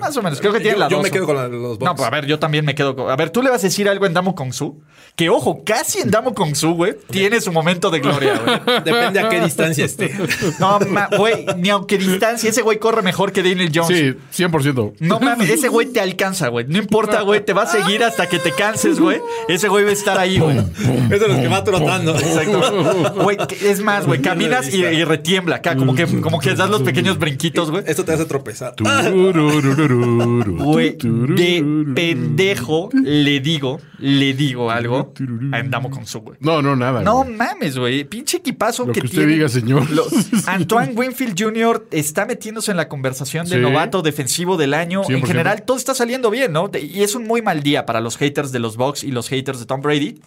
[0.00, 0.40] Más o menos.
[0.40, 1.04] Creo que Yo- tiene la yo dos.
[1.04, 1.84] me quedo con la- los Bucks.
[1.84, 3.10] No, pues a ver, yo también me quedo con.
[3.10, 4.80] A ver, tú le vas a decir algo en Damo Kong Su.
[5.14, 8.58] Que ojo, casi en Damo Kong Su, güey, tiene su momento de gloria, güey.
[8.84, 10.12] Depende a qué distancia esté.
[10.58, 10.78] No,
[11.18, 14.16] güey, ni aunque distancia, ese güey corre mejor que Daniel Jones.
[14.30, 14.94] Sí, 100%.
[15.00, 16.64] No mames, ese güey te alcanza, güey.
[16.66, 19.20] No importa, güey, te va a seguir hasta que te canses, güey.
[19.48, 20.56] Ese güey va a estar ahí, güey.
[20.58, 22.16] Es de los que va trotando.
[22.18, 23.14] Exacto.
[23.22, 26.82] Güey, es más, güey, caminas y, y retiembla acá, como que, como que das los
[26.82, 27.84] pequeños brinquitos, güey.
[27.86, 28.74] Esto te hace tropezar.
[28.80, 35.12] Güey, de pendejo le digo, le digo algo
[35.52, 36.36] a Endamo con su, güey.
[36.40, 37.02] No, no, nada.
[37.02, 37.36] No güey.
[37.36, 38.04] mames, güey.
[38.04, 39.32] Pinche equipazo Lo que, que usted tiene.
[39.34, 39.88] diga, señor.
[39.90, 40.06] Lo-
[40.46, 41.86] Antoine Winfield Jr.
[41.90, 43.60] está metiéndose en la conversación de Sí.
[43.60, 45.02] novato defensivo del año.
[45.08, 45.26] En 100%.
[45.26, 46.70] general, todo está saliendo bien, ¿no?
[46.80, 49.60] Y es un muy mal día para los haters de los Bucks y los haters
[49.60, 50.20] de Tom Brady.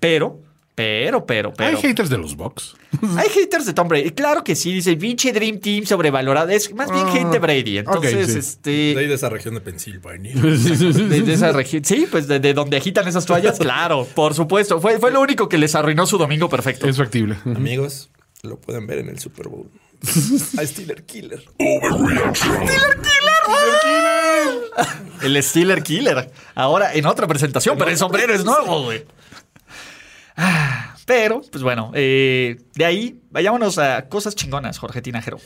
[0.00, 0.40] Pero,
[0.76, 1.76] pero, pero, pero.
[1.76, 2.76] Hay haters de los Bucks.
[3.16, 4.10] Hay haters de Tom Brady.
[4.10, 6.50] Claro que sí, dice pinche Dream Team sobrevalorado.
[6.50, 7.78] Es más bien Ah, hate de Brady.
[7.78, 8.38] Entonces, sí.
[8.38, 8.70] este.
[8.70, 10.34] De ahí de esa región de Pensilvania.
[10.36, 11.84] De, de esa región.
[11.84, 14.80] Sí, pues de, de donde agitan esas toallas, claro, por supuesto.
[14.80, 16.86] Fue, fue lo único que les arruinó su domingo perfecto.
[16.86, 17.36] Es factible.
[17.44, 18.10] Amigos,
[18.42, 19.68] lo pueden ver en el Super Bowl.
[20.58, 21.42] A Steeler Killer.
[25.22, 26.30] El Steeler Killer.
[26.54, 29.04] Ahora en otra presentación, pero el sombrero es nuevo, güey.
[30.36, 35.38] Ah, Pero, pues bueno, eh, de ahí vayámonos a cosas chingonas, Jorge Tinajero.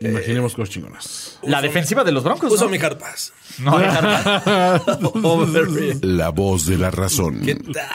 [0.00, 1.38] Imaginemos cosas chingonas.
[1.42, 2.48] La defensiva de los Broncos.
[2.50, 2.70] Puso ¿no?
[2.70, 3.32] mi hard pass.
[3.58, 3.86] No, de
[5.52, 5.96] verdad.
[6.02, 7.42] La voz de la razón.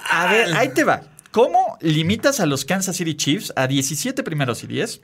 [0.10, 1.02] A ver, ahí te va.
[1.32, 5.02] ¿Cómo limitas a los Kansas City Chiefs a 17 primeros y 10?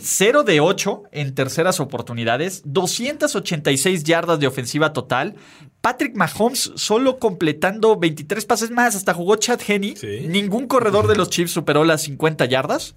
[0.00, 5.34] 0 de 8 en terceras oportunidades, 286 yardas de ofensiva total.
[5.80, 9.94] Patrick Mahomes solo completando 23 pases más, hasta jugó Chad Henney.
[10.28, 12.94] Ningún corredor de los Chiefs superó las 50 yardas.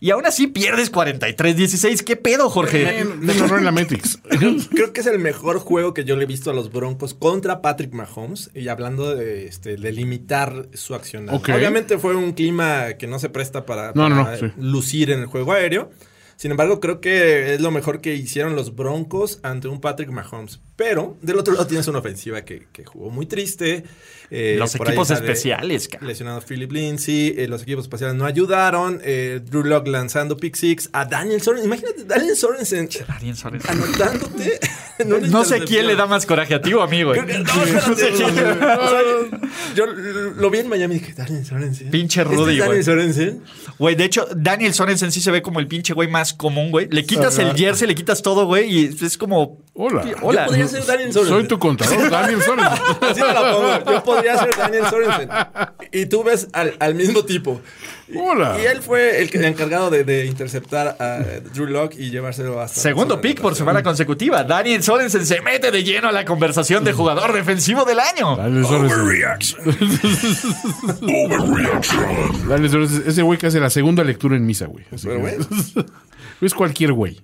[0.00, 2.02] Y aún así pierdes 43-16.
[2.02, 3.04] ¿Qué pedo, Jorge?
[3.62, 4.18] La Matrix.
[4.70, 7.62] Creo, que es el mejor juego que yo le he visto a los Broncos contra
[7.62, 8.50] Patrick Mahomes.
[8.54, 11.28] Y hablando de, este, de limitar su acción.
[11.28, 14.52] Obviamente fue un clima que no se presta para, No, no, para no, sí.
[14.58, 15.90] lucir en el juego aéreo.
[16.36, 20.60] Sin embargo, creo que es lo mejor que hicieron los Broncos ante un Patrick Mahomes.
[20.76, 23.84] Pero del otro lado tienes una ofensiva que, que jugó muy triste.
[24.30, 26.04] Eh, Los equipos especiales, cara.
[26.04, 27.34] Lesionado Philip Lindsay.
[27.38, 29.00] eh, los equipos especiales no ayudaron.
[29.04, 30.88] eh, Drew Lock lanzando pick six.
[30.92, 31.66] A Daniel Sorensen.
[31.70, 33.70] Imagínate Daniel Sorensen Ariel Sorensen.
[33.70, 34.58] anotándote
[35.30, 37.20] No sé quién le da más coraje a ti o a mí, güey.
[37.20, 38.30] No, espérate, No sé quién.
[38.30, 39.00] o sea,
[39.76, 41.90] yo lo vi en Miami y dije, Daniel Sorensen.
[41.90, 42.82] Pinche ¿Este Rudy, es Daniel güey.
[42.82, 43.42] Sorensen?
[43.78, 46.88] Güey, de hecho, Daniel Sorensen sí se ve como el pinche güey más común, güey.
[46.90, 47.50] Le quitas Ajá.
[47.50, 49.58] el jersey, le quitas todo, güey, y es como.
[49.74, 50.04] Hola.
[50.22, 50.46] Hola.
[50.64, 51.38] Yo podría ser Daniel Sorensen.
[51.38, 52.78] Soy tu contador, Daniel Sorensen.
[53.00, 53.92] Así me la pongo.
[53.92, 55.28] Yo podría ser Daniel Sorensen.
[55.92, 57.60] Y tú ves al, al mismo tipo.
[58.08, 58.56] Y- Hola.
[58.62, 61.18] Y él fue el, que- el encargado de, de interceptar a
[61.54, 62.80] Drew Locke y llevárselo hasta.
[62.80, 64.44] Segundo pick por semana consecutiva.
[64.44, 68.36] Daniel Sorensen se mete de lleno a la conversación de jugador defensivo del año.
[68.36, 69.04] Daniel Sorensen.
[72.48, 74.84] Daniel Sorensen, ese güey que hace la segunda lectura en misa, güey.
[74.92, 75.34] Así Pero, güey.
[76.40, 77.20] es cualquier güey.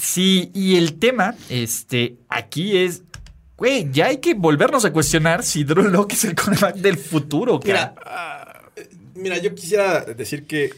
[0.00, 3.02] Sí, y el tema, este, aquí es.
[3.56, 7.58] Güey, ya hay que volvernos a cuestionar si Drew Locke es el coreback del futuro,
[7.64, 8.02] Mira, cara.
[8.06, 8.70] ah,
[9.16, 10.70] mira, yo quisiera decir que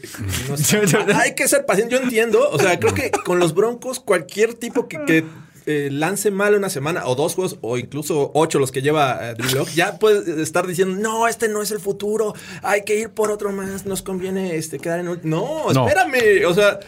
[0.49, 0.81] no sé,
[1.15, 1.93] hay que ser paciente.
[1.95, 5.23] Yo entiendo, o sea, creo que con los Broncos cualquier tipo que, que,
[5.67, 9.35] eh, lance mal una semana o dos juegos o incluso ocho los que lleva eh,
[9.35, 12.33] Drew Lock, ya puede estar diciendo, no, este no es el futuro,
[12.63, 15.07] hay que ir por otro más, nos conviene este, quedar en...
[15.09, 15.19] un-".
[15.21, 15.87] No, No.
[15.87, 16.79] espérame, o sea...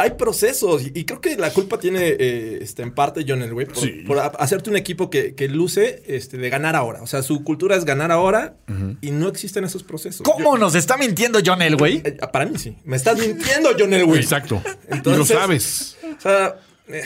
[0.00, 3.76] Hay procesos y, creo que la culpa tiene eh, este, en parte John Elway por,
[3.78, 4.04] Sí.
[4.06, 7.02] por hacerte un equipo que, que luce este, de ganar ahora.
[7.02, 8.56] O sea, su cultura es ganar ahora
[9.00, 10.22] y no existen esos procesos.
[10.22, 12.02] ¿Cómo nos está mintiendo John Elway?
[12.04, 12.76] Eh, para mí sí.
[12.84, 14.20] Me estás mintiendo, John Elway.
[14.20, 14.62] Exacto.
[14.86, 15.96] y lo Entonces, sabes.
[16.16, 16.56] O sea,
[16.88, 17.02] eh.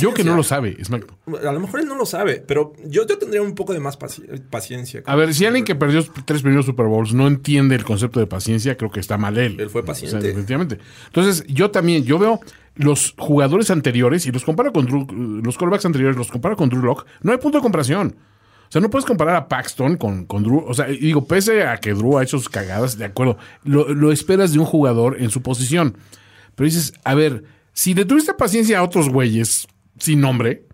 [0.00, 3.06] Yo que no lo sabe, es A lo mejor él no lo sabe, pero yo,
[3.06, 5.02] yo tendría un poco de más paci- paciencia.
[5.06, 8.26] A ver, si alguien que perdió tres primeros Super Bowls no entiende el concepto de
[8.26, 9.60] paciencia, creo que está mal él.
[9.60, 10.18] Él fue paciente.
[10.26, 10.78] definitivamente.
[11.06, 12.40] Entonces, yo también, yo veo
[12.74, 15.06] los jugadores anteriores y los comparo con Drew,
[15.42, 18.16] los callbacks anteriores, los comparo con Drew Lock, no hay punto de comparación.
[18.68, 20.64] O sea, no puedes comparar a Paxton con, con Drew.
[20.66, 24.10] O sea, digo, pese a que Drew ha hecho sus cagadas, de acuerdo, lo, lo
[24.10, 25.96] esperas de un jugador en su posición.
[26.56, 27.44] Pero dices, a ver,
[27.76, 29.68] si le tuviste paciencia a otros güeyes
[29.98, 30.65] sin nombre,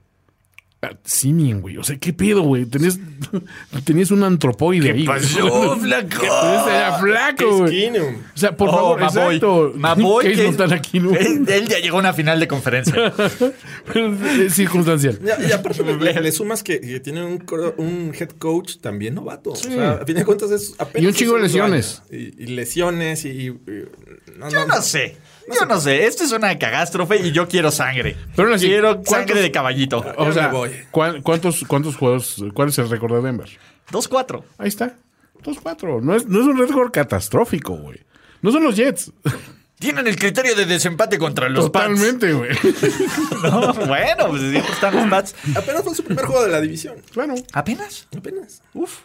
[0.82, 1.76] ah, Simeon, güey.
[1.78, 2.66] O sea, ¿qué pedo, güey?
[2.66, 2.98] Tenías,
[3.84, 5.04] tenías un antropoide ahí.
[5.04, 5.20] güey.
[5.20, 6.08] pasó, flaco?
[6.20, 7.88] Tenías- Era flaco, güey.
[7.98, 9.24] O sea, por Oh, favor, Maboy.
[9.36, 9.72] exacto.
[9.76, 11.14] Maboy, que- Montana Keenum.
[11.14, 13.12] Él, él ya llegó a una final de conferencia.
[14.40, 15.18] Es circunstancial.
[15.40, 17.44] Y, y aparte le, le sumas que, que tiene un,
[17.78, 19.50] un head coach también novato.
[19.52, 22.02] O sea, a fin de cuentas es apenas Y un chingo de lesiones.
[22.10, 23.28] Y, y lesiones y...
[23.48, 23.54] y-
[24.38, 25.16] no, Yo no sé.
[25.58, 26.06] Yo no sé.
[26.06, 28.16] Esto es una cagástrofe y yo quiero sangre.
[28.34, 30.04] Pero así, quiero ¿cuántos- sangre de caballito.
[30.16, 30.70] O sea, voy.
[30.90, 32.42] ¿Cuán- ¿cuántos, ¿cuántos juegos?
[32.54, 33.48] ¿Cuál es el récord de Denver?
[33.90, 34.42] 2-4.
[34.58, 34.94] Ahí está.
[35.42, 36.00] 2-4.
[36.02, 38.00] No es, no es un récord catastrófico, güey.
[38.42, 39.12] No son los Jets.
[39.78, 41.86] Tienen el criterio de desempate contra los Pats.
[41.88, 42.50] Totalmente, güey.
[43.42, 45.34] No, bueno, pues siempre están los Pats.
[45.56, 46.94] Apenas fue su primer juego de la división.
[47.12, 47.34] Claro.
[47.52, 48.06] ¿Apenas?
[48.16, 48.62] Apenas.
[48.74, 49.00] Uf.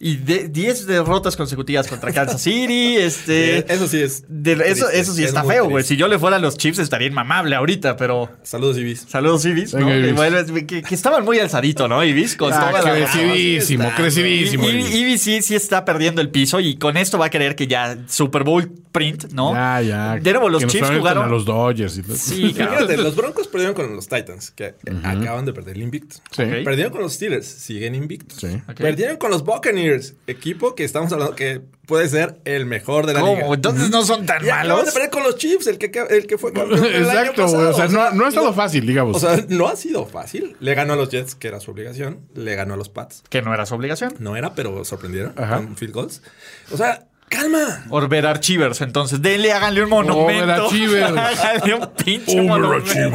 [0.00, 3.72] Y de 10 derrotas consecutivas contra Kansas City, este...
[3.72, 4.22] Eso sí es.
[4.28, 5.82] de- eso, triste, eso sí es está feo, güey.
[5.82, 8.30] Si yo le fuera a los Chiefs estaría inmamable ahorita, pero...
[8.44, 9.06] Saludos, Ibis.
[9.08, 9.80] Saludos, Ibis, ¿no?
[9.86, 10.06] Venga, Ibis.
[10.08, 12.04] Que, bueno, que- que estaban muy alzadito, ¿no?
[12.04, 14.68] Ibis con Ah, toda la- crecidísimo, está, crecidísimo.
[14.68, 14.94] Ibis.
[14.94, 17.98] Ibis sí, sí está perdiendo el piso y con esto va a querer que ya
[18.06, 19.52] Super Bowl print, ¿no?
[19.52, 20.16] Ya, ya.
[20.20, 21.24] De nuevo, los Que Chiefs jugaron...
[21.24, 22.16] a los Dodgers y todo.
[22.16, 22.76] Sí, cabrón.
[22.86, 26.16] Fíjate, los Broncos perdieron con los Titans, que acaban de perder el invicto.
[26.30, 26.44] Sí.
[26.64, 28.38] Perdieron con los Steelers, siguen invictos.
[28.38, 28.62] Sí.
[28.76, 29.87] Perdieron con los Buccaneers,
[30.26, 33.34] equipo que estamos hablando que puede ser el mejor de la ¿Cómo?
[33.34, 33.54] liga.
[33.54, 34.92] Entonces no son tan malos.
[34.92, 37.70] perder con los Chiefs, el que, el que fue campeón el Exacto, pasado.
[37.70, 39.16] O sea, no, no ha estado fácil, digamos.
[39.16, 40.56] O sea, no ha sido fácil.
[40.60, 42.20] Le ganó a los Jets, que era su obligación.
[42.34, 43.22] Le ganó a los Pats.
[43.28, 44.14] Que no era su obligación.
[44.18, 45.56] No era, pero sorprendieron Ajá.
[45.56, 46.22] con field goals.
[46.70, 47.84] O sea, calma.
[47.90, 49.20] Orber Archivers, entonces.
[49.22, 50.66] Denle, háganle un monumento.
[50.66, 51.16] Overachievers.
[51.16, 53.10] háganle un pinche monumento.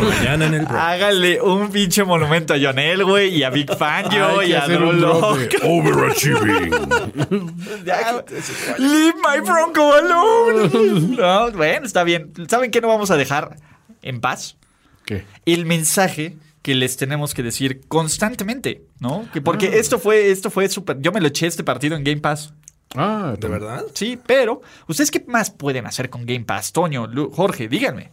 [0.00, 0.66] Mañana en el.
[0.66, 5.00] Háganle un pinche monumento a John Elway y a Big Fangio y a Drew un
[5.00, 5.38] drop Lock.
[5.38, 6.74] de overachieving.
[7.84, 8.24] Ya,
[8.78, 10.68] Leave my Bronco alone.
[11.16, 12.32] No, bueno, está bien.
[12.48, 13.56] ¿Saben qué no vamos a dejar
[14.02, 14.56] en paz?
[15.04, 15.24] ¿Qué?
[15.44, 19.28] El mensaje que les tenemos que decir constantemente, ¿no?
[19.32, 20.98] Que porque esto fue, esto fue súper.
[21.00, 22.54] Yo me lo eché este partido en Game Pass.
[22.94, 23.84] Ah, ¿De verdad?
[23.94, 26.72] Sí, pero ¿ustedes qué más pueden hacer con Game Pass?
[26.72, 28.10] Toño, Lu- Jorge, díganme.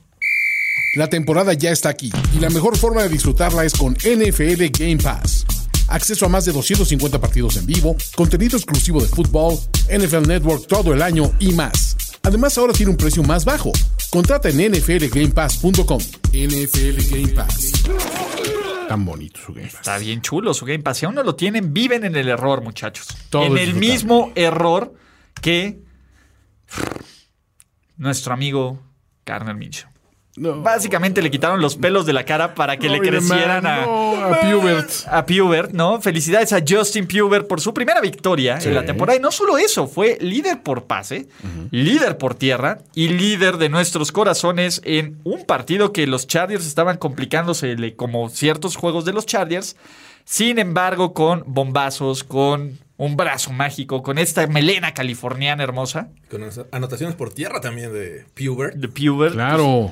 [0.95, 4.97] La temporada ya está aquí y la mejor forma de disfrutarla es con NFL Game
[4.97, 5.45] Pass.
[5.87, 9.57] Acceso a más de 250 partidos en vivo, contenido exclusivo de fútbol,
[9.89, 11.95] NFL Network todo el año y más.
[12.23, 13.71] Además ahora tiene un precio más bajo.
[14.09, 15.99] Contrata en nflgamepass.com.
[16.33, 17.71] NFL Game Pass.
[18.91, 19.75] Tan bonito su Game Pass.
[19.75, 20.97] Está bien chulo su Game Pass.
[20.97, 23.07] Si aún no lo tienen, viven en el error, muchachos.
[23.29, 24.93] Todo en el mismo error
[25.41, 25.79] que
[27.95, 28.83] nuestro amigo
[29.25, 29.55] Garner
[30.37, 34.15] Básicamente le quitaron los pelos de la cara para que le crecieran man, a, no,
[34.25, 34.89] a Pubert.
[35.07, 36.01] a Pubert, ¿no?
[36.01, 39.17] Felicidades a Justin Pubert por su primera victoria en la temporada.
[39.17, 41.27] Y no solo eso, fue líder por pase,
[41.71, 46.97] líder por tierra y líder de nuestros corazones en un partido que los Chargers estaban
[46.97, 49.75] complicándose como ciertos juegos de los Chargers.
[50.23, 57.15] Sin embargo, con bombazos, con un brazo mágico, con esta melena californiana hermosa Con anotaciones
[57.15, 58.75] por tierra también de Pubert.
[58.75, 59.33] de Pubert.
[59.33, 59.91] Claro.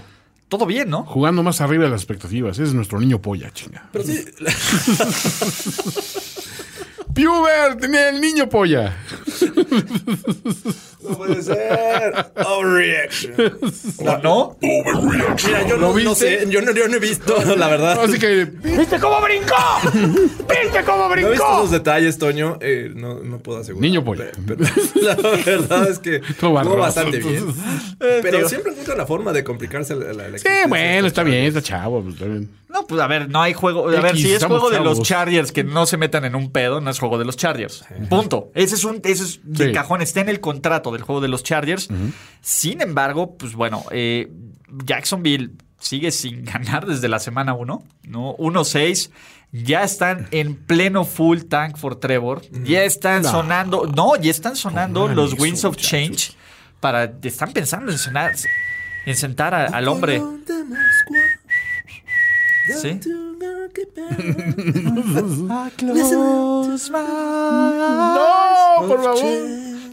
[0.49, 1.05] Todo bien, ¿no?
[1.05, 2.57] Jugando más arriba de las expectativas.
[2.57, 3.87] Ese es nuestro niño polla, chinga.
[3.91, 4.25] Pero sí,
[7.79, 8.97] tenía el niño polla.
[11.01, 12.31] no puede ser.
[12.45, 13.33] Overreaction.
[13.99, 14.57] ¿O no?
[14.61, 17.99] Mira, yo no, ¿Lo no sé, yo no, yo no he visto, la verdad.
[18.03, 18.45] Así que.
[18.45, 19.55] ¿Viste cómo brincó?
[19.93, 22.57] ¿Viste cómo No he visto esos detalles, Toño.
[22.61, 23.81] Eh, no, no puedo asegurar.
[23.81, 24.25] Niño polla.
[24.45, 24.63] Pero
[25.01, 26.77] la verdad es que barroso.
[26.77, 27.45] bastante bien.
[27.99, 28.49] Eh, Pero digo.
[28.49, 32.01] siempre encuentra la forma de complicarse la, la, la Sí, bueno, está bien, está chavo.
[32.01, 32.49] pues, está bien.
[32.69, 33.87] No, pues a ver, no hay juego.
[33.89, 35.01] A ver, X, si es juego de los.
[35.01, 37.83] Chargers que no se metan en un pedo, no es juego de los Chargers.
[38.09, 38.51] Punto.
[38.53, 39.01] Ese es un.
[39.03, 39.71] Ese es de Sí.
[39.73, 41.89] cajón, está en el contrato del juego de los Chargers.
[42.41, 44.31] Sin embargo, pues bueno, eh,
[44.85, 48.35] Jacksonville sigue sin ganar desde la semana 1, ¿no?
[48.37, 49.11] 1-6.
[49.51, 52.41] Ya están en pleno full tank for Trevor.
[52.63, 53.31] Ya están No.
[53.31, 53.87] sonando.
[53.87, 55.89] No, ya están sonando Pongan los Winds of muchachos.
[55.89, 56.31] Change.
[56.79, 57.11] Para.
[57.23, 58.35] Están pensando en, cenar-
[59.05, 60.21] en sentar a- al hombre.
[62.73, 62.99] Sí.
[67.49, 69.19] No, por favor.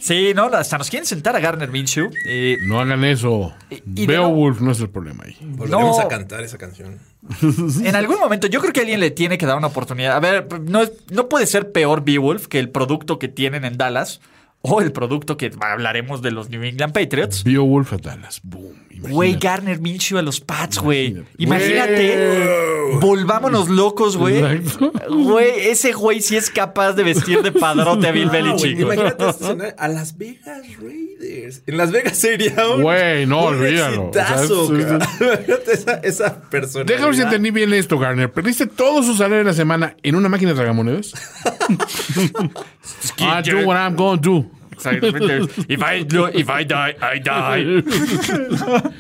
[0.00, 2.10] Sí, no, hasta nos quieren sentar a Garner Minshew.
[2.26, 3.52] Eh, No hagan eso.
[3.70, 5.36] y Beowulf no es el problema ahí.
[5.40, 6.02] Volveremos No.
[6.02, 6.98] a cantar esa canción.
[7.82, 10.14] en algún momento yo creo que alguien le tiene que dar una oportunidad.
[10.16, 13.76] A ver, no, es- no puede ser peor Beowulf que el producto que tienen en
[13.78, 14.20] Dallas
[14.62, 17.42] o el producto que hablaremos de los New England Patriots.
[17.42, 18.40] Beowulf a Dallas.
[18.44, 18.85] Boom.
[19.00, 19.36] Güey.
[19.38, 21.22] Garner Minshew a los Pats, güey.
[21.38, 22.14] Imagínate.
[22.14, 22.98] Imagínate.
[23.00, 24.42] Volvámonos locos, güey.
[25.08, 28.78] Güey, ese güey sí es capaz de vestir de padrote a Bill Belichick.
[28.80, 31.62] Imagínate este a Las Vegas Raiders.
[31.66, 32.82] En Las Vegas sería un.
[32.82, 34.06] Güey, no, un olvídalo.
[34.08, 35.08] exitazo, O sea, es- cara.
[35.20, 36.84] Imagínate esa, esa persona.
[36.84, 38.30] Déjame ver si entendí bien esto, Garner.
[38.32, 41.12] ¿Perdiste todo su salario en la semana en una máquina de tragamonedas?
[43.18, 44.50] I do what I'm going to do.
[44.76, 45.36] Exactamente.
[45.68, 47.82] If I, if I die, I die.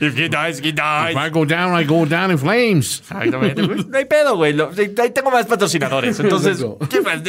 [0.00, 1.12] If he dies, he dies.
[1.14, 3.00] If I go down, I go down in flames.
[3.00, 3.84] Exactamente, güey.
[3.88, 4.54] No hay pedo, güey.
[4.98, 6.18] Ahí tengo más patrocinadores.
[6.20, 6.64] Entonces.
[6.90, 7.20] ¿qué más?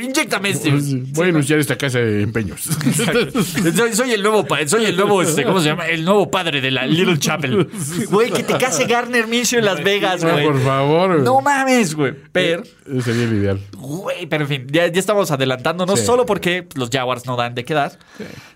[0.00, 0.70] Inyéctame este.
[1.12, 2.60] Voy a anunciar esta casa de empeños.
[2.62, 5.86] Soy, soy el nuevo, soy el nuevo, este, ¿cómo se llama?
[5.88, 7.68] El nuevo padre de la Little Chapel.
[8.10, 10.44] Güey, que te case Garner Minshew en Las Vegas, güey.
[10.44, 11.20] Por favor.
[11.20, 12.14] No mames, güey.
[12.32, 13.60] Pero, Ese sería el ideal.
[13.76, 16.06] güey, pero en fin, ya, ya estamos adelantándonos Sí.
[16.06, 17.98] solo porque los Jaguars no dan de quedar.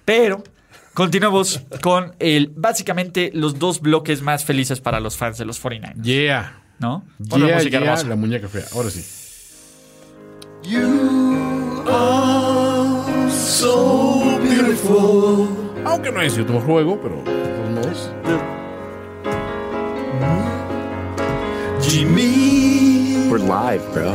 [0.04, 0.42] Pero
[0.94, 6.02] continuamos con el, básicamente los dos bloques más felices para los fans de los 49ers.
[6.02, 6.62] Yeah.
[6.78, 7.04] ¿No?
[7.28, 8.08] Ponle Yeah, música yeah, hermosa.
[8.08, 8.64] la muñeca fea.
[8.72, 9.04] Ahora sí.
[15.84, 18.10] Aunque no es cierto juego, pero de todos modos.
[23.28, 24.14] We're live, bro.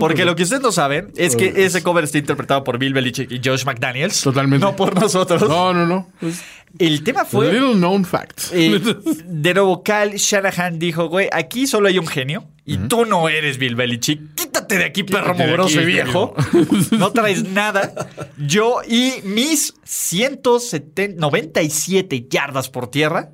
[0.00, 3.30] Porque lo que ustedes no saben es que ese cover está interpretado por Bill Belichick
[3.30, 4.20] y Josh McDaniels.
[4.22, 4.64] Totalmente.
[4.64, 5.48] No por nosotros.
[5.48, 6.10] No, no, no.
[6.78, 7.52] El tema A fue.
[7.52, 8.40] little known fact.
[8.52, 8.80] eh,
[9.24, 13.58] de nuevo, Kyle Shanahan dijo, güey, aquí solo hay un genio y tú no eres
[13.58, 14.34] Bill Belichick.
[14.34, 16.34] Quítate de aquí, perro Quítate mugroso y viejo.
[16.98, 17.92] No traes nada.
[18.38, 23.30] Yo y mis 170, 97 yardas por tierra.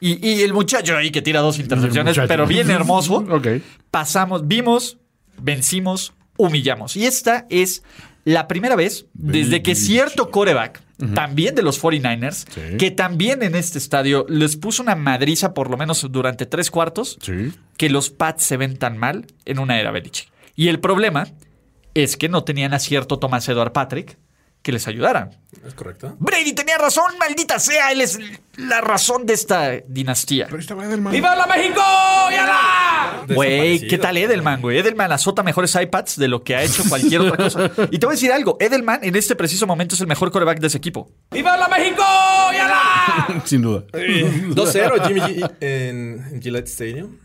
[0.00, 3.24] Y, y el muchacho ahí que tira dos intercepciones, pero bien hermoso.
[3.30, 3.46] Ok.
[3.90, 4.97] Pasamos, vimos,
[5.40, 6.96] vencimos, humillamos.
[6.96, 7.82] Y esta es
[8.24, 10.82] la primera vez desde que cierto coreback,
[11.14, 12.76] también de los 49ers, Sí.
[12.76, 17.18] que también en este estadio les puso una madriza por lo menos durante tres cuartos,
[17.22, 17.52] Sí.
[17.76, 20.28] que los Pats se ven tan mal en una era Belichick.
[20.56, 21.28] Y el problema
[21.94, 24.18] es que no tenían a cierto Thomas Edward Patrick
[24.62, 25.30] que les ayudaran.
[25.66, 26.16] ¿Es correcto?
[26.18, 28.18] Brady tenía razón, maldita sea, él es
[28.56, 30.46] la razón de esta dinastía.
[30.46, 31.12] Pero estaba Edelman.
[31.12, 31.80] ¡Viva la México!
[33.34, 33.90] Güey, Desaparecido.
[33.90, 34.78] ¿qué tal Edelman, güey?
[34.78, 37.70] Edelman azota mejores iPads de lo que ha hecho cualquier otra cosa.
[37.90, 40.60] Y te voy a decir algo, Edelman en este preciso momento es el mejor coreback
[40.60, 41.10] de ese equipo.
[41.30, 42.04] ¡Viva la México!
[43.44, 43.84] Sin duda.
[43.92, 47.16] 2-0 Jimmy G en, en Gillette Stadium.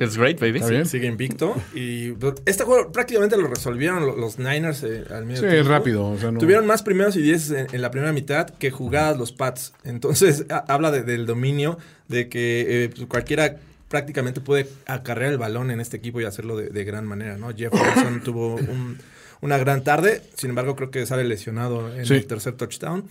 [0.00, 0.60] Feels great, baby.
[0.66, 0.86] Bien.
[0.86, 1.54] Sigue invicto.
[1.74, 2.14] Y
[2.46, 5.68] este juego prácticamente lo resolvieron lo- los Niners eh, al medio Sí, tiempo.
[5.68, 8.70] rápido, o sea, no- Tuvieron más primeros y diez en, en la primera mitad que
[8.70, 9.74] jugadas los Pats.
[9.84, 11.76] Entonces ha- habla de- del dominio,
[12.08, 13.56] de que eh, pues, cualquiera
[13.88, 17.54] prácticamente puede acarrear el balón en este equipo y hacerlo de, de gran manera, ¿no?
[17.54, 18.96] Jefferson tuvo un-
[19.42, 22.14] una gran tarde, sin embargo creo que sale lesionado en Sí.
[22.14, 23.04] el tercer touchdown.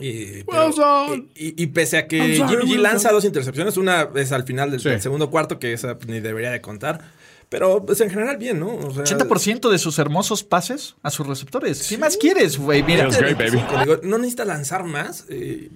[0.00, 4.08] Y, pero- y- y- y pese a que sorry, Jimmy G lanza dos intercepciones, una
[4.14, 4.88] es al final del, Sí.
[4.88, 7.00] del segundo cuarto, que esa ni debería de contar.
[7.48, 8.76] Pero pues en general bien, ¿no?
[8.76, 11.84] O sea, 80% de sus hermosos pases a sus receptores.
[11.88, 12.80] ¿Qué más quieres, güey?
[12.84, 13.60] Mira, baby.
[13.80, 15.68] Digo, no necesita lanzar más, eh,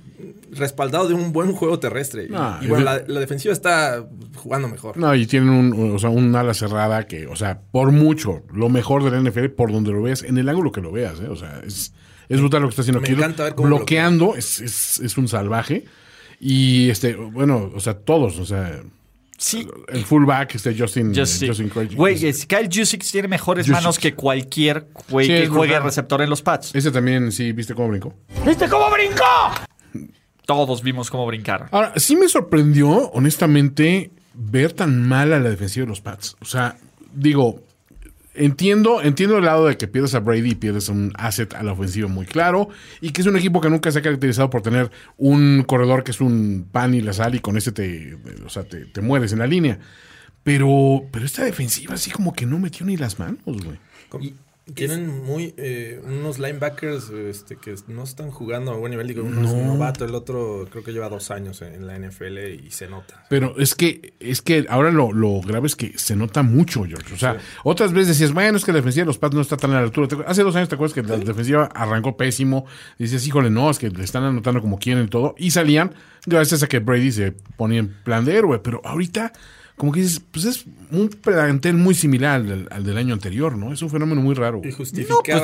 [0.52, 2.26] respaldado de un buen juego terrestre.
[2.26, 4.06] Y- No, y, bueno, la, la defensiva está
[4.36, 4.96] jugando mejor.
[4.96, 8.68] No, y tienen un, o sea, un ala cerrada que, o sea, por mucho, lo
[8.68, 11.26] mejor del NFL, por donde lo veas, en el ángulo que lo veas, ¿eh?
[11.28, 11.92] O sea, es,
[12.28, 13.14] es brutal lo que está haciendo Me aquí.
[13.16, 15.84] encanta ver cómo Bloqueando, es, es, es un salvaje.
[16.40, 18.82] Y, este, bueno, o sea, todos, o sea,
[19.38, 19.66] sí.
[19.88, 21.48] el fullback, este Justin, Justin.
[21.48, 25.48] Justin Craig- Güey, es- Kyle Jusic tiene mejores manos que cualquier güey Sí, que es
[25.48, 25.84] juegue brutal.
[25.84, 26.74] receptor en los pads.
[26.74, 28.14] Ese también, sí, ¿viste cómo brincó?
[30.46, 31.68] Todos vimos cómo brincar.
[31.70, 36.36] Ahora, sí me sorprendió, honestamente, ver tan mal a la defensiva de los Pats.
[36.40, 36.76] O sea,
[37.14, 37.62] digo,
[38.34, 41.72] entiendo, entiendo el lado de que pierdes a Brady y pierdes un asset a la
[41.72, 42.68] ofensiva muy claro,
[43.00, 46.10] y que es un equipo que nunca se ha caracterizado por tener un corredor que
[46.10, 49.32] es un pan y la sal, y con ese te, o sea, te, te mueres
[49.32, 49.78] en la línea.
[50.42, 53.78] Pero, pero esta defensiva así como que no metió ni las manos, güey.
[54.20, 54.34] Y
[54.72, 59.06] tienen muy eh, unos linebackers este, que no están jugando a buen nivel.
[59.06, 62.38] Digo, uno es un novato, el otro creo que lleva dos años en, la NFL
[62.64, 63.26] y se nota.
[63.28, 67.12] Pero es que, es que ahora lo, lo grave es que se nota mucho, George.
[67.12, 69.58] O sea, otras veces decías, bueno, es que la defensiva de los Pats no está
[69.58, 70.24] tan a la altura.
[70.26, 72.64] Hace dos años te acuerdas que la defensiva arrancó pésimo.
[72.98, 75.34] Dices, híjole, no, es que le están anotando como quieren y todo.
[75.36, 75.94] Y salían
[76.24, 78.60] gracias a que Brady se ponía en plan de héroe.
[78.60, 79.34] Pero ahorita,
[79.76, 83.56] como que dices, pues es un plantel muy similar al, del- al del año anterior,
[83.56, 83.72] ¿no?
[83.72, 84.60] Es un fenómeno muy raro.
[84.64, 84.92] Y No, pues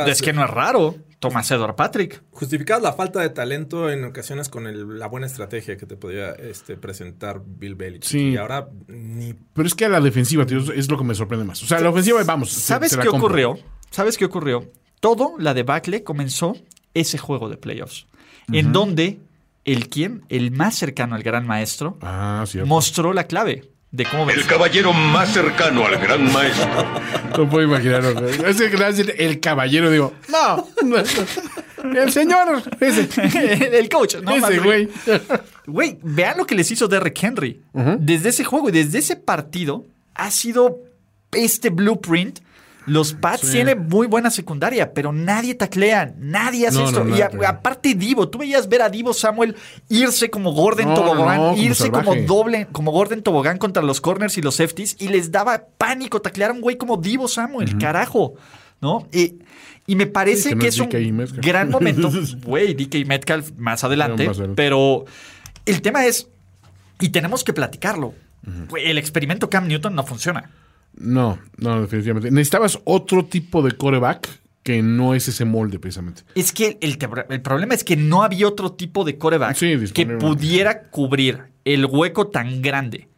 [0.09, 0.95] es que no es raro.
[1.19, 2.23] Tomás Edward Patrick.
[2.31, 6.31] justificabas la falta de talento en ocasiones con el- la buena estrategia que te podía
[6.31, 8.05] este, presentar Bill Belichick.
[8.11, 8.19] Sí.
[8.31, 11.45] Y ahora ni Pero es que a la defensiva, tío, es lo que me sorprende
[11.45, 11.63] más.
[11.63, 12.51] O sea, la ofensiva, vamos.
[12.53, 13.59] ¿Sabes se qué ocurrió?
[13.91, 14.71] ¿Sabes qué ocurrió?
[15.01, 16.57] Todo la debacle comenzó
[16.95, 18.07] ese juego de playoffs.
[18.53, 19.19] En donde
[19.65, 24.29] el quien, el más cercano al gran maestro, Ah, mostró la clave de cómo El
[24.37, 24.47] vencer.
[24.47, 26.69] caballero más cercano al gran maestro.
[27.37, 28.15] No puedo imaginarlo.
[28.15, 28.35] güey.
[28.47, 30.97] Es que le decir el caballero, digo, no, no,
[31.99, 33.09] el señor, ese,
[33.79, 34.37] el coach, ¿no?
[34.37, 34.89] Más ese güey.
[35.67, 37.63] Güey, vean lo que les hizo Derrick Henry.
[37.99, 40.79] Desde ese juego y desde ese partido ha sido
[41.33, 42.41] este blueprint.
[42.91, 43.53] Los Pats Sí.
[43.53, 47.05] tienen muy buena secundaria, pero nadie taclea, nadie hace No, esto.
[47.05, 49.55] no, y a- aparte Divo, tú veías ver a Divo Samuel
[49.89, 54.43] irse como Gordon Tobogán, como irse como doble, como Gordon Tobogán contra los corners y
[54.43, 58.35] los safeties y les daba pánico taclear a un güey como Divo Samuel, carajo,
[58.81, 59.07] ¿no?
[59.13, 59.35] Y,
[59.87, 60.89] y me parece Sí, que es es un
[61.43, 62.11] gran momento,
[62.45, 65.05] güey, DK Metcalf más adelante, pero
[65.65, 66.27] el tema es,
[66.99, 68.15] y tenemos que platicarlo,
[68.77, 70.51] el experimento Cam Newton no funciona.
[70.97, 72.31] No, no, definitivamente.
[72.31, 74.29] Necesitabas otro tipo de coreback
[74.63, 76.23] que no es ese molde, precisamente.
[76.35, 76.99] Es que el,
[77.31, 81.87] el problema es que no había otro tipo de coreback Sí, que pudiera cubrir el
[81.87, 83.09] hueco tan grande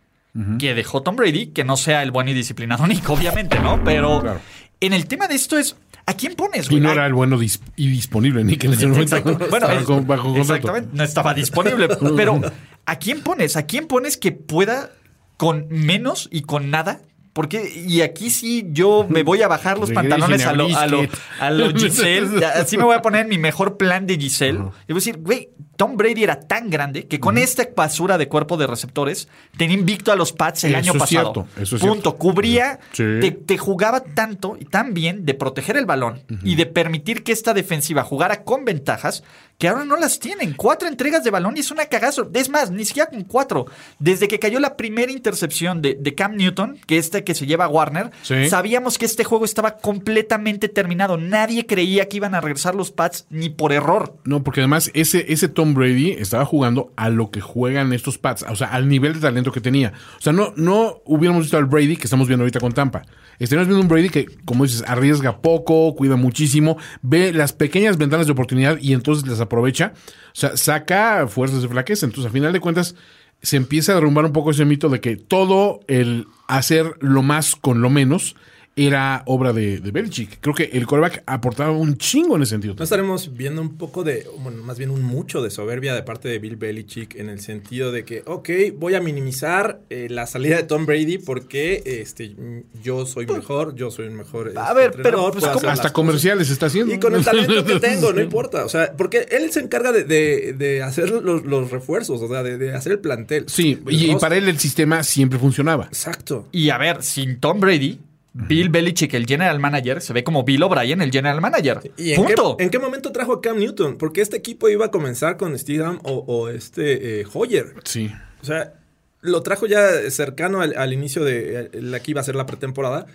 [0.59, 3.83] que dejó Tom Brady, que no sea el bueno y disciplinado Nick, obviamente, ¿no?
[3.85, 4.41] Pero Claro.
[4.81, 6.81] en el tema de esto es, ¿a quién pones, Y güey?
[6.81, 9.17] no ¿A- era el bueno dis- y disponible, ni que en ese momento.
[9.23, 10.89] Bueno, estaba es- con- bajo exactamente.
[10.95, 11.89] No estaba disponible.
[12.17, 12.41] Pero,
[12.87, 13.57] ¿a quién pones?
[13.57, 14.93] ¿A quién pones que pueda
[15.37, 17.01] con menos y con nada?
[17.33, 21.07] Porque, y aquí sí yo me voy a bajar los pantalones a lo, a lo,
[21.41, 22.45] a lo Giselle.
[22.45, 24.59] Así me voy a poner en mi mejor plan de Giselle.
[24.87, 28.29] Y voy a decir, güey, Tom Brady era tan grande que con esta basura de
[28.29, 31.07] cuerpo de receptores tenía invicto a los Pats el Eso año pasado.
[31.33, 31.95] cierto, eso es Punto.
[32.11, 32.17] cierto.
[32.19, 33.03] Cubría, Sí.
[33.23, 37.33] te, te jugaba tanto y tan bien de proteger el balón y de permitir que
[37.33, 39.25] esta defensiva jugara con ventajas
[39.63, 40.55] que ahora no las tienen.
[40.55, 42.29] Cuatro entregas de balón y es una cagazo.
[42.35, 43.67] Es más, ni siquiera con cuatro.
[44.01, 47.67] Desde que cayó la primera intercepción de, de Cam Newton, que este que se lleva
[47.67, 48.49] a Warner, Sí.
[48.49, 51.17] sabíamos que este juego estaba completamente terminado.
[51.17, 54.17] Nadie creía que iban a regresar los Pats ni por error.
[54.25, 58.45] No, porque además ese, ese Tom Brady estaba jugando a lo que juegan estos Pats,
[58.49, 59.93] o sea, al nivel de talento que tenía.
[60.19, 63.03] O sea, no, no hubiéramos visto al Brady que estamos viendo ahorita con Tampa.
[63.39, 68.27] Estaríamos viendo un Brady que, como dices, arriesga poco, cuida muchísimo, ve las pequeñas ventanas
[68.27, 69.93] de oportunidad y entonces las aprovecha.
[70.29, 72.07] O sea, saca fuerzas de flaqueza.
[72.07, 72.95] Entonces, a final de cuentas,
[73.43, 77.57] se empieza a derrumbar un poco ese mito de que todo el hacer lo más
[77.57, 78.37] con lo menos
[78.75, 80.39] era obra de, de Belichick.
[80.41, 82.75] Creo que el coreback aportaba un chingo en ese sentido.
[82.79, 86.29] No estaremos viendo un poco de, bueno, más bien un mucho de soberbia de parte
[86.29, 88.49] de Bill Belichick en el sentido de que, ok,
[88.79, 92.35] voy a minimizar eh, la salida de Tom Brady porque este,
[92.83, 94.49] yo soy mejor, yo soy un mejor.
[94.49, 96.95] este, A ver, pero, pues, Hasta comerciales está haciendo.
[96.95, 98.65] Y con el talento que tengo, no importa.
[98.65, 102.43] O sea, porque él se encarga de, de- de hacer los, los refuerzos, o sea,
[102.43, 103.45] de, de hacer el plantel.
[103.49, 105.85] Sí, El y, para él el sistema siempre funcionaba.
[105.87, 106.49] Exacto.
[106.53, 108.01] Y a ver, sin Tom Brady,
[108.35, 111.93] Bill Belichick, el general manager, se ve como Bill O'Brien, el general manager.
[111.99, 112.57] ¿Y en qué, Punto.
[112.59, 113.99] en qué momento trajo a Cam Newton?
[113.99, 117.75] Porque este equipo iba a comenzar con Steedham o, o este eh, Hoyer.
[117.85, 118.11] Sí.
[118.41, 118.73] O sea,
[119.21, 122.47] lo trajo ya cercano al, al inicio de eh, la que iba a ser la
[122.47, 123.07] pretemporada.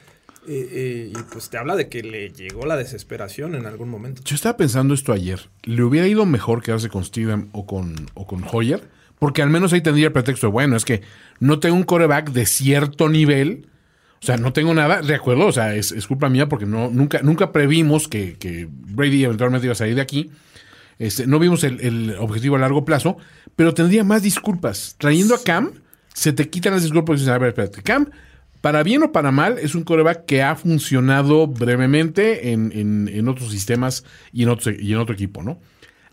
[0.47, 4.22] eh, eh, y pues te habla de que le llegó la desesperación en algún momento.
[4.24, 5.49] Yo estaba pensando esto ayer.
[5.63, 8.82] ¿Le hubiera ido mejor quedarse con Steedham o con, o con Hoyer?
[9.20, 11.01] Porque al menos ahí tendría el pretexto de, bueno, es que
[11.39, 13.65] no tengo un coreback de cierto nivel.
[14.22, 16.89] O sea, no tengo nada, de acuerdo, o sea, es, es culpa mía porque no,
[16.89, 20.32] nunca, nunca previmos que, que Brady eventualmente iba a salir de aquí.
[20.99, 23.18] Este, no vimos el, el objetivo a largo plazo,
[23.55, 24.95] pero tendría más disculpas.
[24.97, 25.72] Trayendo a Cam,
[26.13, 28.09] se te quitan las disculpas y dices, a ver, espérate, Cam,
[28.61, 33.28] para bien o para mal, es un coreback que ha funcionado brevemente en, en- en
[33.28, 34.03] otros sistemas
[34.34, 35.59] y en otro, y en otro equipo, ¿no?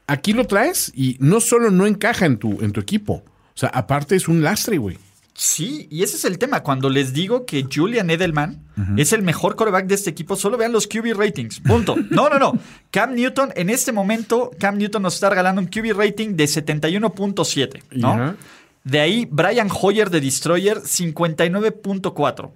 [0.07, 3.71] Aquí lo traes y no solo no encaja en tu, en tu equipo, o sea,
[3.71, 4.99] aparte es un lastre, güey.
[5.37, 6.63] Sí, y ese es el tema.
[6.63, 8.63] Cuando les digo que Julian Edelman
[8.97, 11.59] es el mejor coreback de este equipo, solo vean los QB ratings.
[11.59, 11.97] Punto.
[12.11, 12.57] No, no, no.
[12.93, 17.83] Cam Newton, en este momento, Cam Newton nos está regalando un QB rating de 71.7,
[17.93, 18.37] ¿no?
[18.85, 22.51] De ahí, Brian Hoyer de Destroyer, 59.4.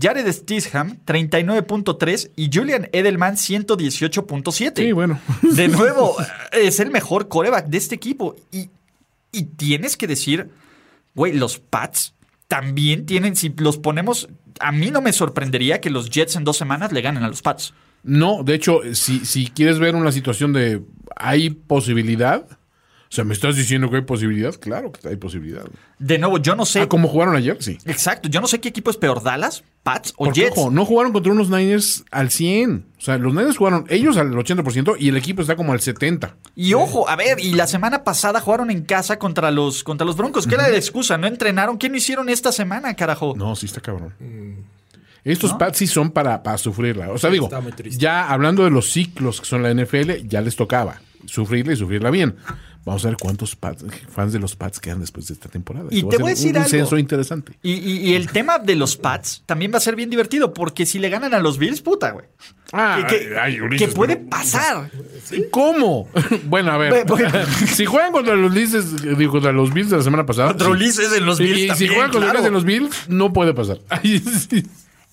[0.00, 4.72] Jared Stisham, 39.3 y Julian Edelman, 118.7.
[4.76, 5.18] Sí, bueno.
[5.42, 6.14] De nuevo,
[6.52, 8.36] es el mejor coreback de este equipo.
[8.52, 8.70] Y,
[9.32, 10.48] y tienes que decir,
[11.14, 12.14] güey, los Pats
[12.50, 14.28] también tienen, si los ponemos,
[14.58, 17.42] a mí no me sorprendería que los Jets en dos semanas le ganen a los
[17.42, 17.74] Pats.
[18.02, 20.82] No, de hecho, si, si quieres ver una situación de
[21.14, 22.44] hay posibilidad,
[23.10, 24.54] o sea, ¿me estás diciendo que hay posibilidad?
[24.54, 25.64] Claro que hay posibilidad.
[25.98, 26.82] De nuevo, yo no sé.
[26.82, 27.76] Ah, como jugaron ayer, sí.
[27.84, 30.56] Exacto, yo no sé qué equipo es peor, Dallas, Pats o Porque, Jets.
[30.56, 32.86] ojo, no jugaron contra unos Niners al 100.
[32.96, 36.34] O sea, los Niners jugaron ellos al 80% y el equipo está como al 70%.
[36.54, 40.16] Y ojo, a ver, y la semana pasada jugaron en casa contra los, contra los
[40.16, 40.46] Broncos.
[40.46, 41.18] ¿Qué era la excusa?
[41.18, 41.78] ¿No entrenaron?
[41.78, 43.34] ¿Qué no hicieron esta semana, carajo?
[43.36, 44.14] No, sí está cabrón.
[45.24, 47.10] Estos Pats sí son para, para sufrirla.
[47.10, 47.50] O sea, digo,
[47.90, 52.10] ya hablando de los ciclos que son la NFL, ya les tocaba sufrirla y sufrirla
[52.10, 52.36] bien.
[52.84, 55.86] Vamos a ver cuántos Pats- fans de los Pats quedan después de esta temporada.
[55.90, 56.68] Y te va voy a decir un algo.
[56.68, 57.52] censo interesante.
[57.62, 60.86] Y, y- y el tema de los Pats también va a ser bien divertido, porque
[60.86, 62.24] si le ganan a los Bills, puta, güey.
[62.72, 64.90] Ah, que, que- ay, Ulises, que puede pero- pasar.
[65.50, 66.08] ¿Cómo?
[66.46, 67.04] bueno, a ver.
[67.74, 70.48] Si juegan contra los Bills, digo, contra los Bills de la semana pasada.
[70.48, 70.72] Contra sí.
[70.72, 72.30] Ulises en los Bills Y, si juegan contra.
[72.30, 73.78] Ulises en los Bills, no puede pasar.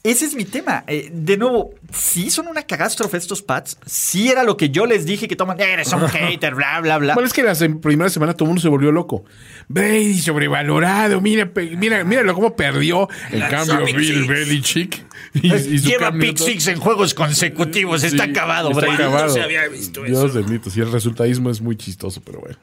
[0.10, 0.84] Ese es mi tema.
[0.88, 3.78] Eh, de nuevo, sí son una catástrofe estos Pats.
[3.86, 5.60] Sí era lo que yo les dije que toman.
[5.60, 7.14] Eres un hater, bla, bla, bla.
[7.14, 9.26] Bueno, es que la sem- primera semana todo el mundo se volvió loco.
[9.68, 11.20] Brady sobrevalorado.
[11.20, 13.10] Mira, mira, míralo cómo perdió.
[13.32, 14.26] En cambio, Bill.
[14.28, 15.06] Belichick.
[15.34, 18.04] Y, y su Lleva pick six en juegos consecutivos.
[18.04, 18.94] Está acabado, está Brady.
[18.96, 19.28] acabado.
[19.28, 20.70] No se había visto Dios bendito.
[20.70, 22.58] Sí, el resultadismo es muy chistoso, pero bueno.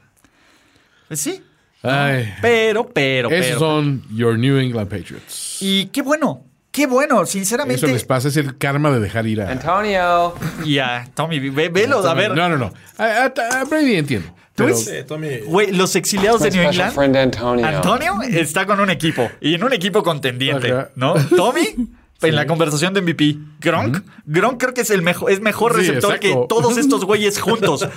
[1.07, 1.43] Pues sí.
[1.83, 3.59] Ay, Pero, pero, esos pero.
[3.59, 5.57] son your New England Patriots.
[5.61, 6.43] Y qué bueno.
[6.75, 7.87] Qué bueno, Eso sinceramente.
[7.87, 9.49] les pasa, es el karma de dejar ir a.
[9.49, 10.35] Antonio.
[10.65, 12.35] Y a Tommy, ve- velo, a ver.
[12.35, 12.73] No, no, no.
[12.97, 14.27] A, a- a Brady entiendo.
[14.55, 14.83] Pero, ves?
[14.83, 15.37] Sí, Tommy.
[15.45, 16.99] Güey, los exiliados de New England.
[16.99, 17.65] Antonio.
[17.65, 20.73] Antonio está con un equipo y en un equipo contendiente.
[20.95, 21.13] ¿no?
[21.37, 21.89] Tommy
[22.21, 23.37] en la conversación de MVP.
[23.61, 27.39] Gronk, Gronk creo que es el mejor es mejor Sí, receptor que todos estos güeyes
[27.39, 27.87] juntos.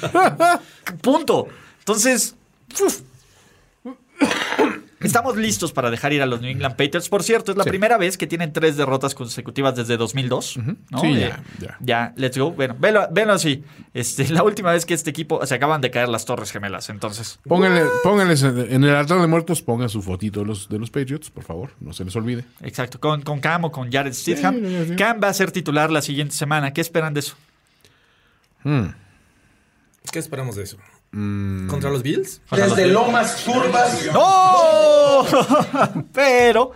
[1.03, 1.49] Punto.
[1.81, 2.37] Entonces,
[2.81, 3.01] uf.
[5.01, 7.09] Estamos listos para dejar ir a los New England Patriots.
[7.09, 7.71] Por cierto, es la Sí.
[7.71, 10.57] primera vez que tienen tres derrotas consecutivas desde 2002.
[10.91, 11.01] ¿no?
[11.01, 11.77] Sí, Eh, ya, ya.
[11.81, 12.51] ya, let's go.
[12.51, 13.63] Bueno, velo, velo así.
[13.95, 16.89] Este, la última vez que este equipo se acaban de caer las Torres Gemelas.
[16.91, 20.91] Entonces, pónganle, pónganles en el altar de muertos, pongan su fotito de los, de los
[20.91, 21.71] Patriots, por favor.
[21.81, 22.45] No se les olvide.
[22.63, 24.57] Exacto, con, con Cam o con Jared Stidham.
[24.57, 24.97] Sí, sí, sí.
[24.97, 26.73] Cam va a ser titular la siguiente semana.
[26.73, 27.37] ¿Qué esperan de eso?
[30.11, 30.77] ¿Qué esperamos de eso?
[31.11, 31.69] Mm.
[31.69, 32.43] ¿Contra los Bills?
[32.51, 34.09] Desde Lomas Turbas.
[34.13, 35.25] ¡No!
[36.13, 36.73] Pero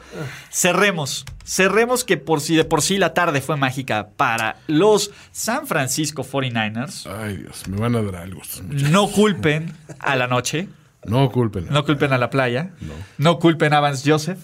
[0.51, 1.25] cerremos.
[1.45, 6.25] Cerremos que por si de por sí la tarde fue mágica para los San Francisco
[6.25, 7.07] 49ers.
[7.07, 8.41] Ay, Dios, me van a dar algo.
[8.69, 10.69] No culpen a la noche.
[11.05, 11.67] No culpen.
[11.71, 12.71] No culpen a la playa.
[13.19, 14.39] No, culpen a Vance Joseph.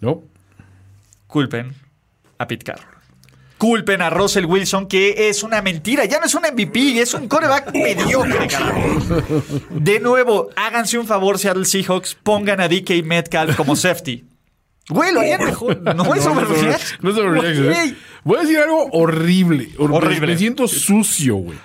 [0.00, 0.22] No.
[1.26, 1.74] Culpen
[2.38, 2.99] a Pete Carroll.
[3.60, 6.06] Culpen a Russell Wilson, que es una mentira.
[6.06, 8.80] Ya no es un MVP, es un coreback mediocre, carajo.
[9.68, 12.14] De nuevo, háganse un favor, Seattle Seahawks.
[12.14, 14.24] Pongan a DK Metcalf como safety.
[14.88, 15.78] Güey, lo harían mejor.
[15.94, 16.98] No es overreaction.
[17.02, 17.94] No es overreaction, ¿eh?
[18.24, 19.68] Voy a decir algo horrible.
[19.78, 20.26] Hor- Horrible.
[20.28, 21.58] Me siento sucio, güey.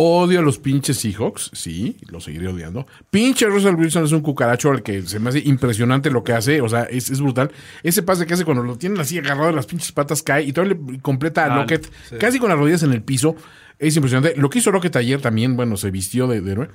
[0.00, 2.86] Odio a los pinches Seahawks, sí, lo seguiré odiando.
[3.10, 6.60] Pinche Russell Wilson es un cucaracho al que se me hace impresionante lo que hace,
[6.60, 7.50] o sea, es, es brutal.
[7.82, 10.52] Ese pase que hace cuando lo tienen así agarrado de las pinches patas cae y
[10.52, 11.58] todavía le completa a Mal.
[11.62, 11.90] Lockett
[12.20, 13.34] casi con las rodillas en el piso.
[13.80, 14.40] Es impresionante.
[14.40, 16.68] Lo que hizo Lockett ayer también, bueno, se vistió de, de héroe.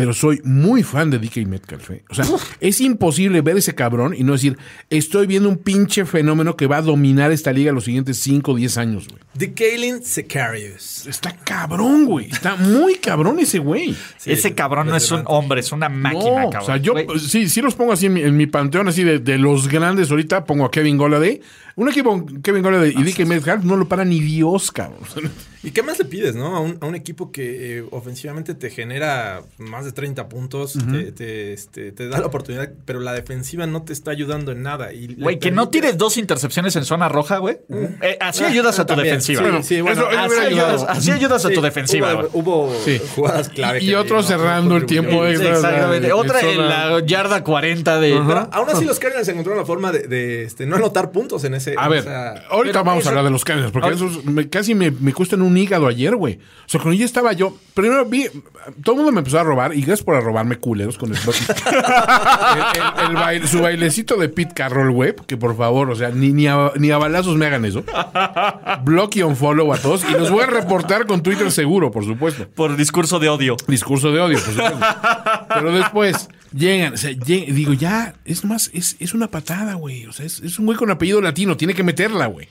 [0.00, 1.90] Pero soy muy fan de DK Metcalf.
[1.90, 2.02] ¿eh?
[2.08, 2.24] O sea,
[2.60, 4.56] es imposible ver ese cabrón y no decir,
[4.88, 8.54] estoy viendo un pinche fenómeno que va a dominar esta liga los siguientes 5 o
[8.54, 9.20] 10 años, güey.
[9.36, 11.06] The Kalen Sicarius.
[11.06, 12.30] Está cabrón, güey.
[12.30, 13.94] Está muy cabrón ese güey.
[14.24, 16.62] Ese cabrón no es un hombre, es una máquina, No, cabrón.
[16.62, 19.18] o sea, yo sí, sí los pongo así en mi, en mi panteón, así de,
[19.18, 21.40] de los grandes ahorita, pongo a Kevin Golladay.
[21.76, 24.98] Un equipo Kevin Golladay y DK Metcalf no lo para ni Dios, cabrón.
[25.62, 26.56] ¿Y qué más le pides, no?
[26.56, 31.12] A un, a un equipo que eh, ofensivamente te genera más de 30 puntos, te,
[31.12, 34.94] te, este, te da la oportunidad, pero la defensiva no te está ayudando en nada.
[34.94, 37.58] y Güey, que no tires dos intercepciones en zona roja, güey.
[38.00, 39.16] Eh, así Ah, ayudas a tu también.
[39.18, 39.60] defensiva.
[39.62, 42.14] Sí, sí, bueno, así, ayudas, así a tu defensiva.
[42.32, 42.98] Hubo, hubo Sí.
[43.14, 43.82] jugadas clave.
[43.82, 45.26] Y, que otro no- cerrando no el tiempo.
[45.26, 46.06] Exactamente.
[46.06, 48.10] en Otra en zona- la yarda 40 de.
[48.26, 51.52] Pero aún así los Cardinals encontraron la forma de, de, este, no anotar puntos en
[51.52, 51.69] ese...
[51.78, 54.48] A ver, esa- ahorita pero vamos eso- a hablar de los Cardinals, porque esos me-
[54.48, 56.34] casi me, me cuestan un hígado ayer, güey.
[56.36, 58.26] O sea, cuando ya estaba yo, primero vi,
[58.82, 63.02] todo el mundo me empezó a robar, y gracias por robarme culeros con el, el,
[63.04, 66.32] el- el baile- su bailecito de Pete Carroll, güey, que por favor, o sea, ni,
[66.32, 67.84] ni, a, ni a balazos me hagan eso.
[68.84, 72.48] Block y unfollow a todos, y los voy a reportar con Twitter seguro, por supuesto.
[72.54, 73.56] Por discurso de odio.
[73.66, 74.78] Discurso de odio, por supuesto.
[75.48, 80.06] Pero después llegan, o sea, lleg- digo, ya, es más, es, es una patada, güey.
[80.06, 82.48] O sea, es, es un güey con apellido latino, tiene que meterla, güey.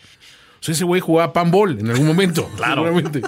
[0.60, 2.49] O sea, ese güey jugaba panball en algún momento.
[2.57, 2.84] Claro.
[2.84, 3.22] Seguramente.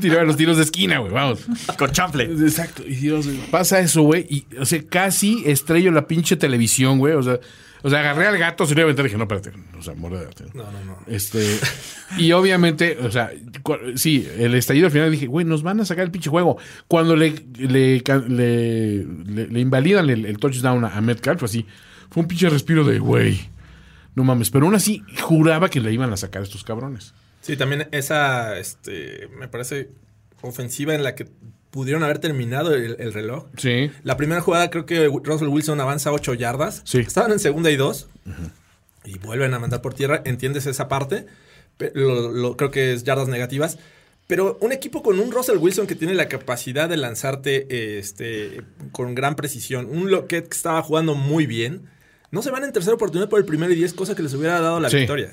[0.00, 1.44] Tiraba los tiros de esquina, güey, vamos.
[1.76, 2.24] Con chanfle.
[2.24, 2.82] Exacto.
[2.86, 4.26] Y Dios, güey, pasa eso, güey.
[4.30, 7.14] Y, o sea, casi estrello la pinche televisión, güey.
[7.14, 7.40] O sea,
[7.82, 9.52] o sea, agarré al gato, se le iba a aventar y dije, no, espérate.
[9.78, 10.44] O sea, mordete.
[10.54, 10.98] No, no, no.
[11.08, 11.44] Este,
[12.18, 13.30] y obviamente, o sea,
[13.96, 16.56] sí, el estallido al final dije, güey, nos van a sacar el pinche juego.
[16.86, 21.66] Cuando le, le, le, le- le invalidan el, el touchdown a, a Metcalf, así,
[22.10, 23.40] fue un pinche respiro de, güey,
[24.20, 24.50] no mames.
[24.50, 27.14] Pero aún así, juraba que le iban a sacar estos cabrones.
[27.40, 29.90] Sí, también esa, este, me parece
[30.42, 31.26] ofensiva en la que
[31.70, 33.46] pudieron haber terminado el, el reloj.
[33.56, 33.90] Sí.
[34.02, 36.82] La primera jugada creo que Russell Wilson avanza 8 yardas.
[36.84, 36.98] Sí.
[36.98, 38.08] Estaban en segunda y dos.
[39.04, 40.20] Y vuelven a mandar por tierra.
[40.24, 41.26] Entiendes esa parte.
[41.94, 43.78] Lo- lo- creo que es yardas negativas.
[44.26, 49.14] Pero un equipo con un Russell Wilson que tiene la capacidad de lanzarte este, con
[49.14, 49.86] gran precisión.
[49.90, 51.88] Un Lockett que estaba jugando muy bien.
[52.30, 54.60] No se van en tercera oportunidad por el primer y diez, cosa que les hubiera
[54.60, 54.98] dado la Sí.
[54.98, 55.32] victoria.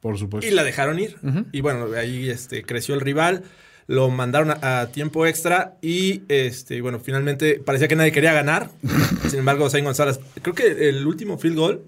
[0.00, 0.50] Por supuesto.
[0.50, 1.16] Y la dejaron ir.
[1.52, 3.42] Y bueno, ahí este, creció el rival.
[3.88, 5.76] Lo mandaron a, a tiempo extra.
[5.80, 8.70] Y este, bueno, finalmente parecía que nadie quería ganar.
[9.28, 11.82] Sin embargo, Zane González, creo que el último field goal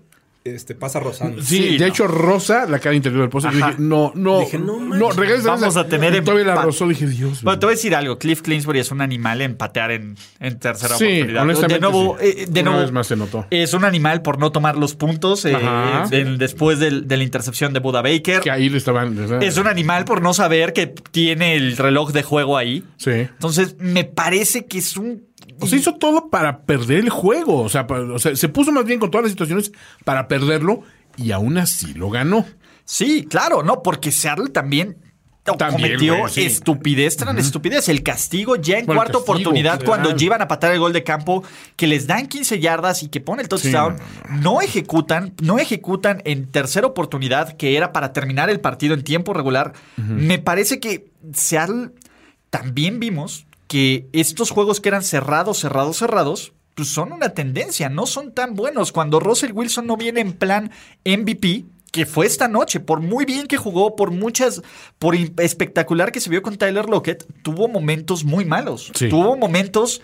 [0.45, 1.43] este, pasa rozando.
[1.43, 1.87] Sí, Sí, de no.
[1.87, 3.51] hecho, Rosa, la cara interior del poste.
[3.51, 5.51] Yo dije, no, no, Dije, no no, regresa.
[5.51, 7.43] Vamos a tener Y Todavía la rozó, dije, Dios.
[7.43, 8.19] Bueno, te voy a decir algo.
[8.19, 11.43] Cliff Clinsbury es un animal en patear en, en tercera Sí, oportunidad.
[11.43, 12.27] honestamente, De nuevo, sí.
[12.27, 13.47] eh, de Una nuevo, vez más se notó.
[13.51, 15.57] Es un animal por no tomar los puntos eh,
[16.39, 18.41] después del- de la intercepción de Buda Baker.
[18.41, 19.19] Que ahí le estaban.
[19.43, 22.85] Es un animal por no saber que tiene el reloj de juego ahí.
[22.97, 23.11] Sí.
[23.11, 25.28] Entonces, me parece que es un.
[25.61, 27.63] O sea, hizo todo para perder el juego.
[27.63, 29.73] O sea, pa- o sea, se puso más bien con todas las situaciones
[30.05, 30.83] para perderlo
[31.17, 32.47] y aún así lo ganó.
[32.85, 34.97] Sí, claro, no, porque Seattle también.
[35.57, 36.43] También, cometió güey, sí.
[36.45, 37.89] estupidez tras estupidez.
[37.89, 41.43] El castigo ya en Bueno, cuarta oportunidad, cuando llevan a patar el gol de campo,
[41.75, 43.97] que les dan 15 yardas y que pone el touchdown,
[44.43, 49.33] no, ejecutan, no ejecutan en tercera oportunidad, que era para terminar el partido en tiempo
[49.33, 49.73] regular.
[49.97, 51.93] Me parece que Seattle
[52.51, 58.07] también vimos que estos juegos que eran cerrados, cerrados, cerrados, pues son una tendencia, no
[58.07, 58.93] son tan buenos.
[58.93, 60.71] Cuando Russell Wilson no viene en plan
[61.05, 64.63] MVP, que fue esta noche, por muy bien que jugó, por muchas,
[64.99, 68.93] por espectacular que se vio con Tyler Lockett, tuvo momentos muy malos.
[68.95, 69.09] Sí.
[69.09, 70.01] Tuvo momentos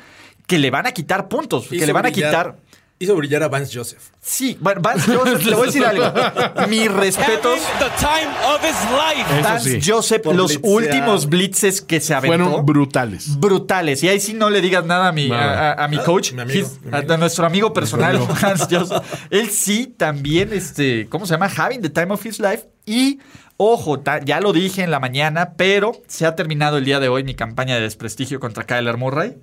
[0.47, 2.57] que le van a quitar puntos, que le van a brillar- quitar.
[3.05, 4.01] Hizo brillar a Vance Joseph.
[4.21, 6.05] Sí, bueno, Vance Joseph, le voy a decir algo.
[6.69, 7.59] Mis respetos.
[7.59, 9.91] Eso Vance sí.
[9.91, 10.75] Joseph, Por los blitzear.
[10.75, 12.45] últimos blitzes que se aventó.
[12.45, 13.39] Fueron brutales.
[13.39, 14.03] brutales.
[14.03, 16.43] Y ahí sí no le digas nada a mi, a, a- a mi coach, mi
[16.43, 17.13] amigo, He's- mi amigo.
[17.15, 18.35] a nuestro amigo personal, amigo.
[18.43, 19.03] Hans Joseph.
[19.31, 21.47] Él sí también, este, ¿cómo se llama?
[21.55, 22.65] Having the time of his life.
[22.87, 23.19] Y,
[23.57, 27.25] ojo, ya lo dije en la mañana, pero se ha terminado el día de hoy
[27.25, 29.37] mi campaña de desprestigio contra Kyler Murray.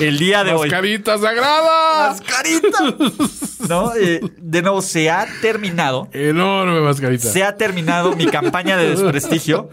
[0.00, 0.68] El día de hoy.
[0.68, 2.10] ¡Mascarita sagrada!
[2.10, 2.78] ¡Mascarita!
[3.68, 3.94] ¿No?
[3.94, 6.08] Eh, de nuevo, se ha terminado.
[6.12, 7.28] Enorme mascarita.
[7.28, 9.68] Se ha terminado mi campaña de desprestigio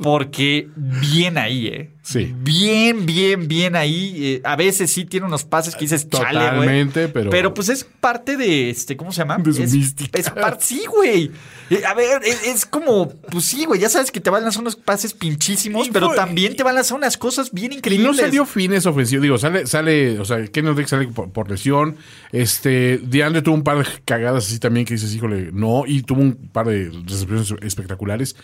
[0.00, 1.91] porque bien ahí, ¿eh?
[2.04, 2.34] Sí.
[2.36, 4.14] bien, bien, bien ahí.
[4.18, 6.48] Eh, a veces sí tiene unos pases que dices, chale, güey.
[6.50, 9.38] Totalmente, pero- Pero pues es parte de, este, ¿cómo se llama?
[9.38, 10.18] De su es, mística.
[10.18, 11.30] es parte, sí, güey.
[11.70, 14.46] Eh, A ver, es, es como, pues sí, güey, ya sabes que te van a
[14.46, 17.76] lanzar unos pases pinchísimos, pero fue- también te van a lanzar unas cosas bien Y
[17.76, 18.06] increíbles.
[18.08, 19.22] no salió fines ofensivos.
[19.22, 21.96] Digo, sale, sale, o sea, Kenneth Drake sale por, por lesión.
[22.32, 25.84] Este, DeAndre tuvo un par de cagadas así también que dices, híjole, no.
[25.86, 28.34] Y tuvo un par de recepciones espectaculares.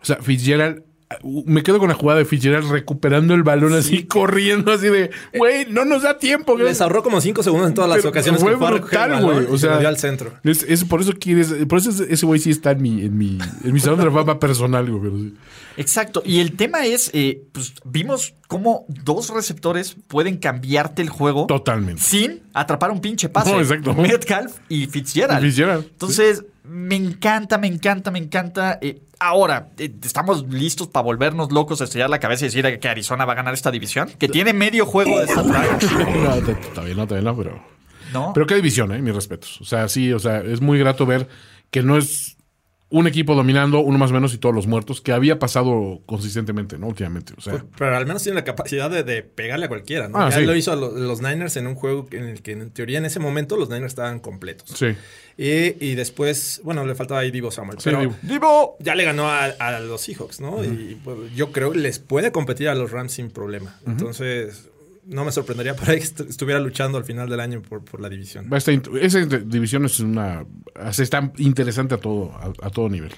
[0.00, 0.82] O sea, Fitzgerald,
[1.46, 5.66] me quedo con la jugada de Fitzgerald recuperando el balón así, corriendo así de, güey,
[5.70, 6.52] no nos da tiempo.
[6.54, 6.64] güey".
[6.64, 9.46] Les ahorró como 5 segundos en todas las Pero ocasiones fue que brutal, güey.
[9.50, 10.32] O se sea, dio al centro.
[10.44, 13.38] Es, es por eso quieres, por eso ese- güey sí está en mi, en mi,
[13.64, 15.32] en mi salón de la fama personal, güey.
[15.76, 16.22] Exacto.
[16.24, 22.02] Y el tema es, eh, pues vimos cómo dos receptores pueden cambiarte el juego Totalmente.
[22.02, 23.50] sin atrapar un pinche pase.
[23.52, 23.94] No, exacto.
[23.94, 25.42] Metcalf y Fitzgerald.
[25.42, 28.78] Y Fitzgerald, Entonces, me encanta, me encanta, me encanta.
[28.80, 33.24] Eh, ahora, eh, estamos listos para volvernos locos, estrellar la cabeza y decir que Arizona
[33.24, 35.42] va a ganar esta división, que tiene medio juego de esta.
[35.42, 35.52] No,
[36.74, 37.62] todavía no, todavía no, pero.
[38.12, 38.32] ¿No?
[38.34, 39.00] Pero qué división, ¿eh?
[39.00, 39.60] Mis respetos.
[39.60, 41.28] O sea, sí, o sea, es muy grato ver
[41.70, 42.36] que no es
[42.92, 46.78] un equipo dominando, uno más o menos y todos los muertos, que había pasado consistentemente,
[46.78, 46.86] ¿no?
[46.88, 47.32] Últimamente.
[47.36, 50.18] O sea, Pero al menos tiene la capacidad de, de pegarle a cualquiera, ¿no?
[50.18, 50.44] Ah, Ya sí.
[50.44, 53.06] lo hizo a lo- los Niners en un juego en el que en teoría en
[53.06, 54.70] ese momento los Niners estaban completos.
[54.78, 54.94] sí.
[55.38, 57.78] Y, y después, bueno, le faltaba ahí Divo Samuel.
[57.78, 58.14] Sí, pero Divo.
[58.20, 58.76] ¡Divo!
[58.80, 60.62] ya le ganó a, a los Seahawks, ¿no?
[60.62, 63.78] Y pues, yo creo que les puede competir a los Rams sin problema.
[63.86, 64.68] Entonces,
[65.12, 68.00] no me sorprendería por ahí que est- estuviera luchando al final del año por, por
[68.00, 68.48] la división.
[68.52, 70.44] Va a estar int- esa división es una.
[70.90, 73.12] se está interesante a todo, a, a todo nivel.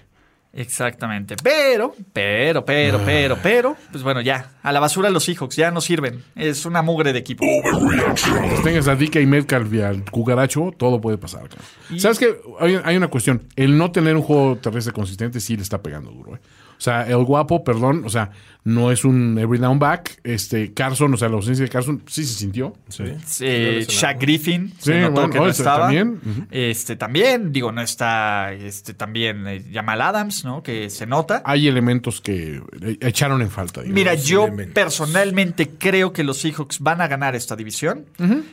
[0.57, 1.35] Exactamente.
[1.43, 4.53] Pero, pero, pero, pero, pero, pues bueno, ya.
[4.63, 6.23] A la basura los Seahawks, ya no sirven.
[6.37, 7.45] Es una mugre de equipo.
[7.81, 11.49] Pues tengas a DK Metcalf y al cucaracho, todo puede pasar.
[11.49, 11.99] cabrón.
[12.01, 12.37] ¿Sabes qué?
[12.61, 13.43] Hay, hay una cuestión.
[13.57, 16.37] El no tener un juego terrestre consistente sí le está pegando duro.
[16.37, 16.41] ¿eh?
[16.79, 18.31] O sea, el guapo, perdón, o sea,
[18.65, 20.19] no es un every down back.
[20.25, 22.75] Este, Carson, o sea, la ausencia de Carson sí se sintió.
[22.89, 23.05] Sí.
[23.41, 25.81] Eh, Shaq Griffin se Sí, notó bueno, que no ese estaba.
[25.85, 26.21] también.
[26.51, 30.63] Este también, digo, no está este también eh, Jamal Adams, ¿no?
[30.63, 31.43] Que se nota.
[31.45, 33.83] Hay elementos que eh, echaron en falta.
[33.83, 33.95] digamos.
[33.95, 34.75] Mira, yo elementos.
[34.75, 38.07] personalmente creo que los Seahawks van a ganar esta división.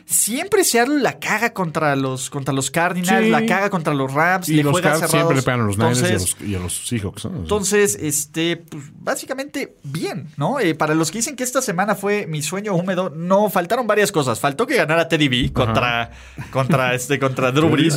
[0.04, 3.30] Siempre Seattle la caga contra los, contra los Cardinals, Sí.
[3.30, 5.10] la caga contra los Rams, y le los cerrados.
[5.10, 7.24] siempre le pegan a los Niners y a Entonces, los, y a los Seahawks.
[7.24, 10.60] entonces, este, pues, básicamente bien, ¿no?
[10.60, 14.12] Eh, para los que dicen que esta semana fue mi sueño húmedo, no faltaron varias
[14.12, 14.40] cosas.
[14.40, 16.10] Faltó que ganara Teddy B contra,
[16.50, 17.96] contra, este, contra Drew Brees.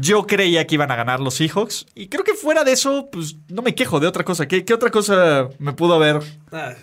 [0.00, 1.86] Yo creía que iban a ganar los Seahawks.
[1.94, 4.46] Y creo que fuera de eso, pues no me quejo de otra cosa.
[4.46, 6.20] ¿Qué, qué otra cosa me pudo haber?
[6.52, 6.74] Ah,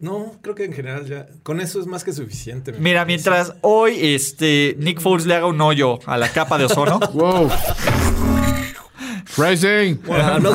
[0.00, 1.26] no, creo que en general ya.
[1.42, 2.72] Con eso es más que suficiente.
[2.72, 3.06] Mira, parece.
[3.06, 7.00] mientras hoy este, Nick Foles le haga un hoyo a la capa de ozono.
[7.18, 7.50] Wow.
[9.36, 9.96] Rising.
[10.06, 10.52] Bueno, no,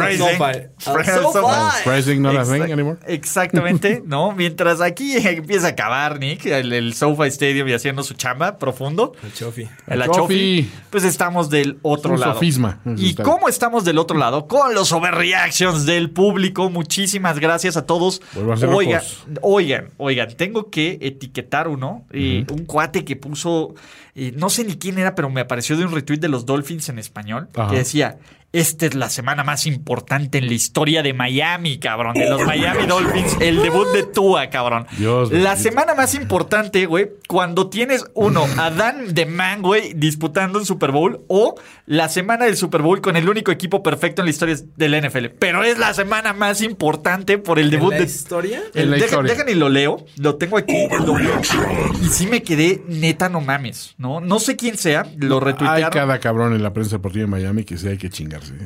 [2.31, 2.97] not a thing anymore.
[3.07, 4.31] Exactamente, ¿no?
[4.33, 9.13] Mientras aquí empieza a acabar Nick, el, el SoFi Stadium y haciendo su chamba profundo.
[9.23, 9.67] El Chofi.
[9.87, 10.69] El Chofi.
[10.89, 12.33] Pues estamos del otro Un lado.
[12.33, 12.79] sofisma.
[12.97, 14.47] ¿Y cómo estamos del otro lado?
[14.47, 16.69] Con los overreactions del público.
[16.69, 18.21] Muchísimas gracias a todos.
[18.51, 19.25] A ser Oigan, locos.
[19.41, 22.05] oigan, oigan, tengo que etiquetar uno.
[22.11, 23.73] eh, Un cuate que puso,
[24.15, 26.89] eh, no sé ni quién era, pero me apareció de un retweet de los Dolphins
[26.89, 27.69] en español, Ajá.
[27.71, 28.17] que decía,
[28.53, 32.13] esta es la semana más importante en la historia de Miami, cabrón.
[32.13, 34.85] De los Miami Dolphins, el debut de Tua, cabrón.
[34.97, 35.69] Dios la bendito.
[35.69, 40.91] semana más importante, güey, cuando tienes uno, a Dan de Man, güey, disputando un Super
[40.91, 41.55] Bowl, o
[41.87, 45.25] la semana del Super Bowl con el único equipo perfecto en la historia del NFL.
[45.39, 48.61] Pero es la semana más importante por el debut ¿En la de historia?
[48.75, 49.33] el- En la deja- historia.
[49.33, 53.95] Dejan y lo leo, lo tengo aquí, lo y sí me quedé neta no mames,
[53.97, 54.21] ¿no?
[54.21, 55.89] No sé quién sea, lo Hay retuitearon.
[55.91, 58.09] cada cabrón en la prensa deportiva de Miami que sí hay que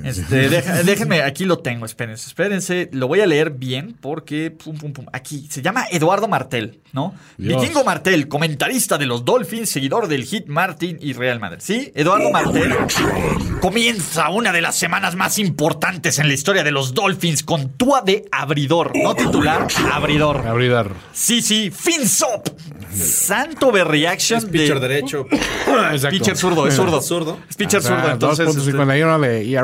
[0.03, 4.77] Este, deja- déjenme, aquí lo tengo, espérense, espérense, lo voy a leer bien porque, pum,
[4.77, 7.13] pum, pum, aquí, se llama Eduardo Martel, ¿no?
[7.37, 7.61] Dios.
[7.61, 11.59] Vikingo Martel, comentarista de los Dolphins, seguidor del Hit Martin y Real Madrid.
[11.61, 12.73] Sí, Eduardo Martel
[13.61, 18.01] comienza una de las semanas más importantes en la historia de los Dolphins con Tua
[18.01, 20.45] de abridor, no titular, abridor.
[20.47, 20.91] Abridar.
[21.13, 22.47] Sí, sí, Finsop.
[22.93, 24.87] Santo overreaction Es pitcher de...
[24.87, 25.25] derecho.
[25.91, 26.09] Exacto.
[26.09, 27.01] Pitcher zurdo, es zurdo.
[27.01, 27.37] Zurdo.
[27.49, 28.47] Es pitcher O sea, zurdo, entonces...
[28.47, 28.59] este,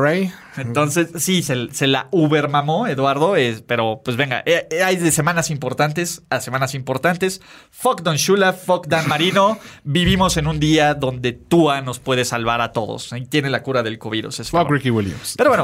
[0.03, 0.33] 2.51 de ERA.
[0.57, 5.11] entonces, sí, se, se la ubermamó Eduardo, es- pero pues venga, eh, eh, hay de
[5.11, 7.41] semanas importantes a semanas importantes.
[7.71, 9.57] Fuck Don Shula, fuck Dan Marino.
[9.83, 13.13] Vivimos en un día donde Tua nos puede salvar a todos.
[13.13, 14.25] Ahí tiene la cura del COVID.
[14.27, 14.69] es Fuck.
[14.69, 15.35] Ricky Williams.
[15.37, 15.63] Pero bueno,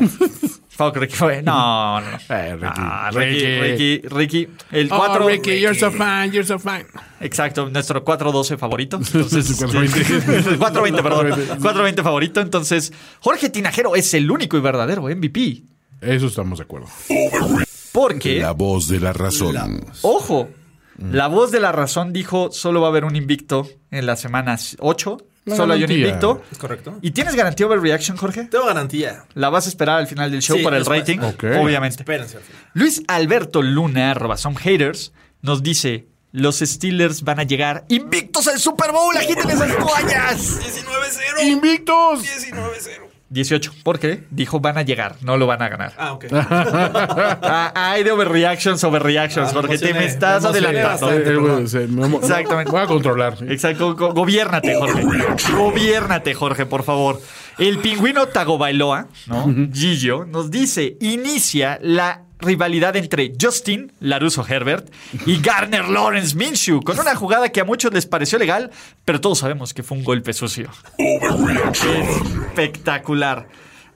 [0.80, 1.16] fuck Ricky.
[1.16, 2.18] fue- No, no, no.
[2.30, 2.74] Eh, Ricky.
[2.82, 4.02] Ah, Ricky, Ricky.
[4.02, 4.48] Ricky, Ricky.
[4.72, 5.28] El Oh, 4.
[5.28, 6.86] Ricky, you're so fine, you're so fine.
[7.20, 8.98] Exacto, nuestro 412 favorito.
[9.14, 10.58] Entonces, 420.
[10.58, 11.28] 420, perdón.
[11.62, 12.40] 420 favorito.
[12.42, 15.64] Entonces, Jorge Tinajero es el único y verdadero MVP.
[16.02, 16.88] Eso estamos de acuerdo.
[17.92, 19.82] Porque, La voz de la razón.
[20.04, 20.50] ojo,
[20.98, 24.78] la voz de la razón dijo solo va a haber un invicto en las semanas
[24.80, 25.18] 8.
[25.46, 26.08] La Solo hay un garantía.
[26.08, 26.44] invicto.
[26.52, 27.00] ¿Es correcto?
[27.02, 28.44] ¿Y tienes garantía overreaction, Jorge?
[28.46, 29.26] Tengo garantía.
[29.34, 31.00] La vas a esperar al final del show Sí, para el después.
[31.00, 31.44] rating, Ok.
[31.62, 32.04] obviamente.
[32.04, 32.62] Espérense al final.
[32.74, 35.12] Luis Alberto Luna, arroba some haters,
[35.42, 39.16] nos dice: Los Steelers van a llegar invictos al Super Bowl.
[39.18, 40.60] ¡Agiten esas toallas!
[40.62, 41.44] 19-0.
[41.48, 42.22] ¡Invictos!
[42.22, 43.09] 19-0.
[43.30, 43.72] 18.
[43.84, 44.24] ¿Por qué?
[44.32, 45.94] Dijo: van a llegar, no lo van a ganar.
[45.98, 46.26] Ah, ok.
[46.32, 51.12] Ah, hay de overreactions, overreactions, Ah, porque te me estás adelantando.
[51.12, 52.72] Eh, me- Exactamente.
[52.72, 53.36] Voy a controlar.
[53.48, 55.04] Exacto, go- gobiérnate, Jorge.
[55.56, 57.22] Gobiérnate, Jorge, por favor.
[57.58, 59.54] El pingüino Tagovailoa, ¿no?
[59.74, 64.92] Gillo, nos dice, inicia la rivalidad entre Justin Laruso Herbert
[65.26, 68.72] y Garner Lawrence Minshew con una jugada que a muchos les pareció legal,
[69.06, 70.70] pero todos sabemos que fue un golpe sucio.
[72.48, 73.48] Espectacular.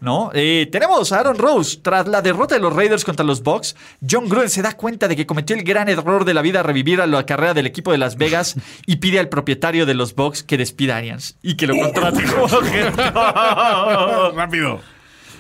[0.02, 0.32] ¿No?
[0.34, 1.80] Eh, tenemos a Aaron Rose.
[1.82, 3.74] Tras la derrota de los Raiders contra los Bucks,
[4.06, 7.00] John Gruden se da cuenta de que cometió el gran error de la vida revivir
[7.00, 8.56] a la carrera del equipo de Las Vegas
[8.86, 12.22] y pide al propietario de los Bucks que despida a Arians y que lo contrate
[12.24, 12.48] como.
[14.36, 14.82] Rápido.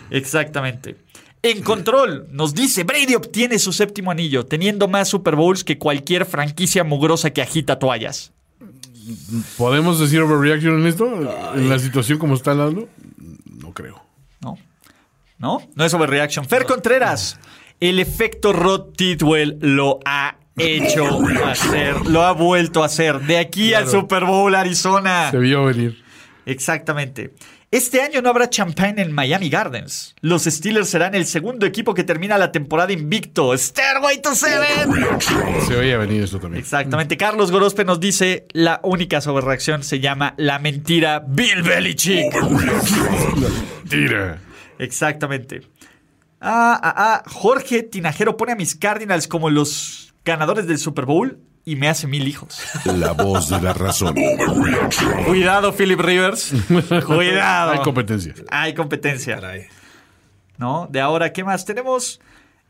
[0.09, 0.95] Exactamente.
[1.45, 6.25] En control, nos dice Brady obtiene su séptimo anillo, teniendo más Super Bowls que cualquier
[6.25, 8.31] franquicia mugrosa que agita toallas.
[9.57, 11.53] ¿Podemos decir overreaction en esto?
[11.53, 12.87] ¿En la situación como está hablando?
[13.45, 14.01] No creo.
[14.39, 14.57] ¿No?
[15.37, 15.61] ¿No?
[15.75, 16.45] No es overreaction.
[16.45, 17.37] Fer Contreras,
[17.81, 23.19] el efecto Rod Tidwell lo ha hecho hacer, lo ha vuelto a hacer.
[23.19, 25.29] De aquí al Super Bowl Arizona.
[25.29, 26.01] Se vio venir.
[26.45, 27.33] Exactamente.
[27.73, 30.13] Este año no habrá champagne en Miami Gardens.
[30.21, 33.51] Los Steelers serán el segundo equipo que termina la temporada invicto.
[33.57, 35.19] Stairway to Seven.
[35.65, 36.61] Se veía venir esto también.
[36.61, 37.17] Exactamente.
[37.17, 42.31] Carlos Gorospe nos dice la única sobrereacción se llama la mentira Bill Belichick.
[43.89, 44.39] Tira.
[44.77, 45.61] Exactamente.
[46.41, 47.23] Ah, ah, ah.
[47.25, 52.07] Jorge Tinajero pone a mis Cardinals como los ganadores del Super Bowl y me hace
[52.07, 52.59] mil hijos.
[52.85, 54.15] La voz de la razón.
[55.25, 56.53] Cuidado, Philip Rivers.
[57.05, 57.71] Cuidado.
[57.71, 58.33] Hay competencia.
[58.49, 59.35] Hay competencia.
[59.35, 59.67] Caray.
[60.57, 60.87] ¿No?
[60.91, 62.19] De ahora, ¿qué más tenemos?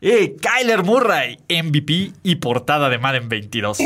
[0.01, 3.77] Eh, Kyler Murray, MVP y portada de Madden 22.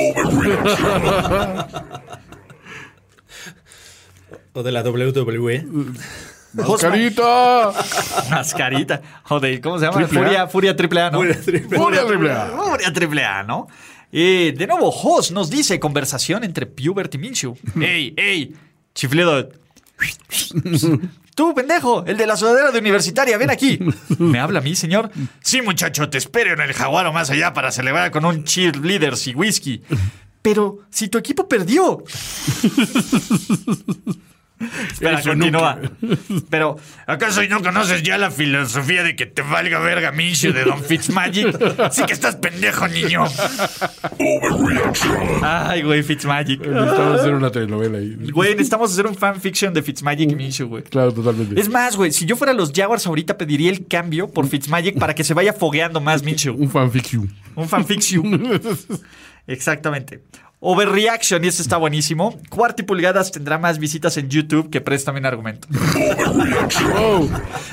[4.54, 5.68] O de la WWE.
[6.54, 7.72] ¡Mascarita!
[8.32, 9.02] Mascarita.
[9.24, 9.98] Joder, ¿cómo se llama?
[9.98, 10.20] Triple.
[10.20, 11.20] Furia, Furia Triple A, ¿no?
[11.20, 11.80] Furia Triple A.
[11.80, 12.46] Furia Triple A.
[12.48, 13.68] Furia Triple A, ¿no?
[14.12, 17.58] Eh, de nuevo, Hoss nos dice conversación entre Pubert y Minshew.
[17.82, 18.56] ¡Ey, ey!
[18.94, 19.50] Chiflido.
[21.36, 23.80] Tú, pendejo, el de la sudadera de universitaria, ven aquí.
[24.18, 25.12] ¿Me habla a mí, señor?
[25.42, 29.28] Sí, muchacho, te espero en el jaguar o más allá para celebrar con un cheerleaders
[29.28, 29.84] y whisky.
[30.42, 32.04] Pero si tu equipo perdió.
[34.60, 35.80] Espera, Eso continúa.
[36.50, 40.84] Pero, ¿acaso no conoces ya la filosofía de que te valga verga Minshew de Don
[40.84, 41.92] Fitzmagic?
[41.92, 43.26] Sí que estás pendejo, niño.
[45.44, 46.60] Ay, güey, Fitzmagic.
[46.62, 48.18] Necesitamos hacer una telenovela ahí.
[48.32, 50.84] Güey, necesitamos hacer un fanfiction de Fitzmagic y Minshew, güey.
[50.84, 51.60] Claro, totalmente.
[51.60, 55.14] Es más, güey, si yo fuera los Jaguars ahorita pediría el cambio por Fitzmagic para
[55.14, 56.56] que se vaya fogueando más Minshew.
[56.56, 57.32] Un fanfiction.
[57.56, 58.62] Un fanfiction.
[59.48, 60.24] Exactamente.
[60.60, 62.40] Overreaction, y este está buenísimo.
[62.50, 65.68] Cuarto y pulgadas tendrá más visitas en YouTube que préstame un argumento.
[66.98, 67.28] Oh,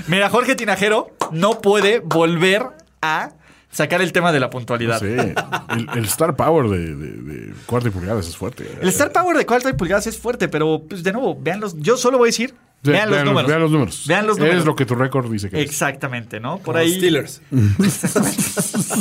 [0.06, 2.62] Mira, Jorge Tinajero no puede volver
[3.00, 3.30] a
[3.70, 5.00] sacar el tema de la puntualidad.
[5.00, 5.06] sí.
[5.06, 8.70] El, el star power de, de, de cuarta y pulgadas es fuerte.
[8.80, 11.76] El Star Power de cuarto y pulgadas es fuerte, pero pues de nuevo, vean los.
[11.80, 12.54] Yo solo voy a decir.
[12.84, 13.48] Sí, vean, los números.
[13.48, 14.04] Vean los números.
[14.06, 14.58] Vean los números.
[14.60, 15.64] Es lo que tu récord dice que es.
[15.70, 16.58] Exactamente, ¿no?
[16.58, 16.94] Por Como ahí.
[16.96, 17.40] Steelers.
[17.82, 18.38] Exactamente.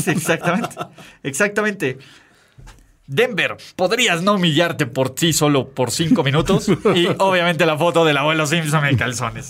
[0.09, 0.75] Exactamente.
[1.23, 1.97] Exactamente.
[3.07, 6.69] Denver, podrías no humillarte por ti solo por cinco minutos.
[6.95, 9.49] Y obviamente la foto del abuelo Simpson en calzones.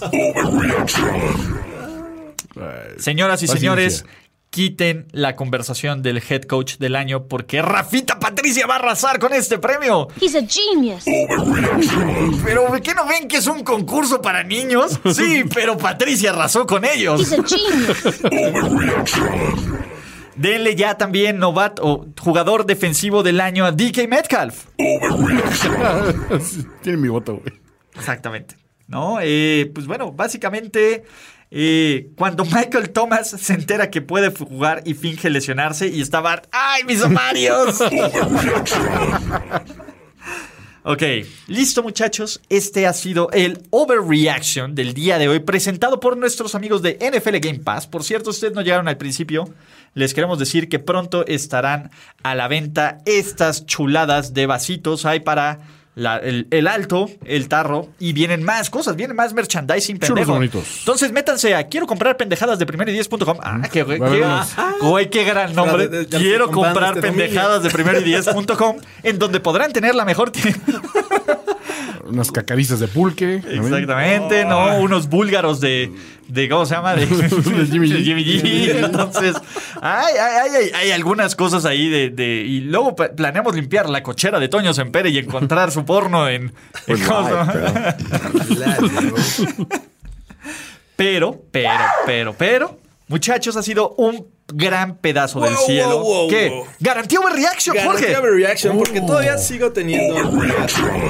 [2.97, 3.47] Señoras y paciencia.
[3.47, 4.05] señores,
[4.49, 9.33] quiten la conversación del head coach del año porque Rafita Patricia va a arrasar con
[9.33, 10.07] este premio.
[10.21, 11.03] He's a genius.
[12.43, 14.99] Pero ¿qué no ven que es un concurso para niños?
[15.13, 17.21] Sí, pero Patricia arrasó con ellos.
[17.21, 18.21] He's a genius.
[20.35, 24.65] Denle ya también novato o jugador defensivo del año a DK Metcalf.
[26.81, 27.53] Tiene mi voto, güey.
[27.95, 28.55] Exactamente.
[28.87, 29.19] ¿No?
[29.21, 31.03] Eh, pues bueno, básicamente,
[31.51, 36.41] eh, cuando Michael Thomas se entera que puede jugar y finge lesionarse y estaba.
[36.51, 37.79] ¡Ay, mis omarios!
[40.85, 41.01] Ok,
[41.47, 46.81] listo muchachos, este ha sido el overreaction del día de hoy presentado por nuestros amigos
[46.81, 47.87] de NFL Game Pass.
[47.87, 49.47] Por cierto, ustedes no llegaron al principio,
[49.93, 51.89] les queremos decir que pronto estarán
[52.21, 55.05] a la venta estas chuladas de vasitos.
[55.05, 55.59] Hay para
[55.95, 60.33] la- el, el alto, el tarro, y vienen más cosas, vienen más merchandising pendejo.
[60.33, 60.79] bonitos.
[60.79, 63.37] Entonces métanse a quiero comprar pendejadas de primero y 10.com.
[63.43, 65.89] Ah, qué, güey, qué- unos- güey, qué gran nombre.
[66.09, 67.25] Ya quiero comprar este dominio.
[67.25, 70.81] pendejadas de primero y 10.com, en donde podrán tener la mejor tienda.
[72.05, 73.41] Unas cacarizas de pulque.
[73.45, 73.63] ¿no?
[73.63, 74.77] Exactamente, ¿no?
[74.79, 75.91] Unos búlgaros de,
[76.33, 76.95] de ¿cómo se llama?
[76.95, 78.03] De, De Jimmy G.
[78.03, 78.75] Jimmy G.
[78.85, 79.35] Entonces,
[79.81, 84.39] hay, hay, hay, hay algunas cosas ahí de, de- Y luego planeamos limpiar la cochera
[84.39, 86.51] de Toño Sempere y encontrar su porno en...
[86.87, 87.27] bro.
[90.95, 92.77] Pero, pero, pero, pero...
[93.09, 95.99] Muchachos, ha sido un gran pedazo del cielo.
[95.99, 96.29] wow.
[96.79, 98.07] Garantía overreaction, Jorge.
[98.07, 100.15] Garantía overreaction, porque todavía sigo teniendo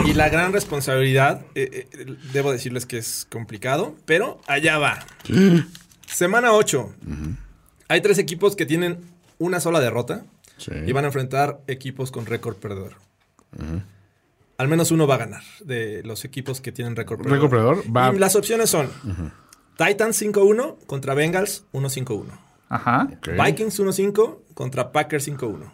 [0.06, 5.06] y la gran responsabilidad, eh, eh, debo decirles que es complicado, pero allá va.
[6.08, 6.94] Semana 8.
[7.88, 9.00] Hay tres equipos que tienen
[9.40, 10.24] una sola derrota
[10.58, 10.72] Sí.
[10.86, 12.94] y van a enfrentar equipos con récord perdedor.
[14.58, 17.38] Al menos uno va a ganar de los equipos que tienen récord perdedor.
[17.38, 18.90] Récord perdedor, va- Y las opciones son
[19.78, 22.40] Titans 5-1 contra Bengals 1-5-1.
[22.74, 23.08] Ajá.
[23.22, 25.72] Vikings 1-5 contra Packers 5-1.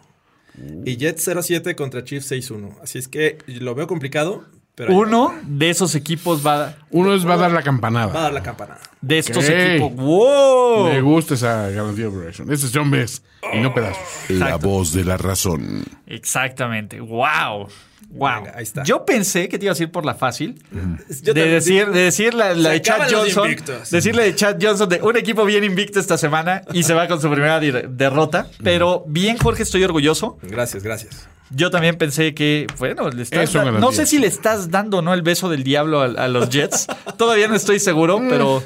[0.84, 2.78] Y Jets 0-7 contra Chiefs 6-1.
[2.82, 4.44] Así es que lo veo complicado,
[4.74, 6.74] pero Uno de esos equipos va...
[6.90, 8.12] Uno es va a dar la va a campanada.
[8.12, 8.80] dar la campanada.
[9.00, 9.94] De estos equipos.
[9.94, 10.84] ¡Wow!
[10.92, 12.50] Me gusta esa garantía de Operation.
[12.52, 13.22] Ese es John Bess
[13.52, 14.02] y no pedazos.
[14.30, 15.84] La voz de la razón.
[16.06, 17.00] Exactamente.
[17.00, 17.68] Wow.
[18.10, 18.42] Wow.
[18.42, 18.82] Venga, ahí está.
[18.82, 20.62] Yo pensé que te ibas a ir por la fácil.
[20.70, 23.44] De decir, de decir la, de Chad Johnson.
[23.50, 23.90] invictos.
[23.90, 27.20] Decirle de Chad Johnson de un equipo bien invicto esta semana y se va con
[27.20, 28.48] su primera derrota.
[28.62, 30.38] Pero bien, Jorge, estoy orgulloso.
[30.42, 31.28] Gracias, gracias.
[31.50, 35.02] Yo también pensé que, bueno, le estás da- no sé si le estás dando o
[35.02, 36.86] no el beso del diablo a, a los Jets.
[37.18, 38.62] Todavía no estoy seguro, pero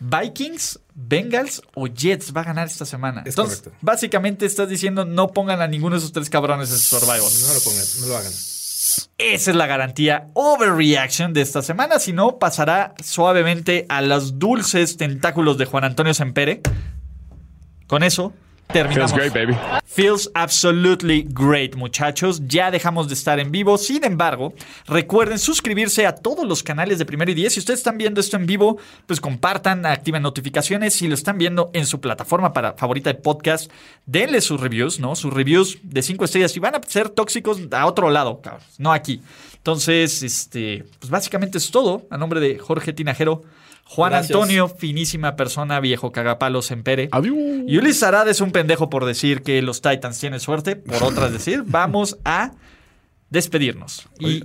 [0.00, 3.20] Vikings, Bengals o Jets va a ganar esta semana.
[3.22, 3.78] Es Entonces, correcto.
[3.82, 7.18] básicamente estás diciendo no pongan a ninguno de esos tres cabrones en Survival.
[7.18, 8.32] No lo pongan, no lo hagan.
[9.18, 11.98] Esa es la garantía overreaction de esta semana.
[11.98, 16.60] Si no, pasará suavemente a los dulces tentáculos de Juan Antonio Sempere.
[17.86, 18.32] Con eso,
[18.72, 19.12] terminamos.
[19.12, 19.80] Feels great, baby.
[19.86, 22.42] Feels absolutely great, muchachos.
[22.46, 23.78] Ya dejamos de estar en vivo.
[23.78, 24.54] Sin embargo,
[24.86, 27.54] recuerden suscribirse a todos los canales de Primero y Diez.
[27.54, 30.94] Si ustedes están viendo esto en vivo, pues compartan, activen notificaciones.
[30.94, 33.70] Si lo están viendo en su plataforma para, favorita de podcast,
[34.06, 35.14] denle sus reviews, ¿no?
[35.14, 36.56] Sus reviews de cinco estrellas.
[36.56, 39.20] Y van a ser tóxicos a otro lado, cabrón, no aquí.
[39.56, 42.06] Entonces, este, pues básicamente es todo.
[42.10, 43.42] A nombre de Jorge Tinajero.
[43.86, 44.34] Juan Gracias.
[44.34, 47.08] Antonio, finísima persona, viejo cagapalos en Pere.
[47.12, 47.36] Adiós.
[47.66, 51.32] Y Ulises Arad es un pendejo por decir que los Titans tienen suerte, por otras
[51.32, 52.52] decir, vamos a
[53.30, 54.08] despedirnos.
[54.18, 54.44] Y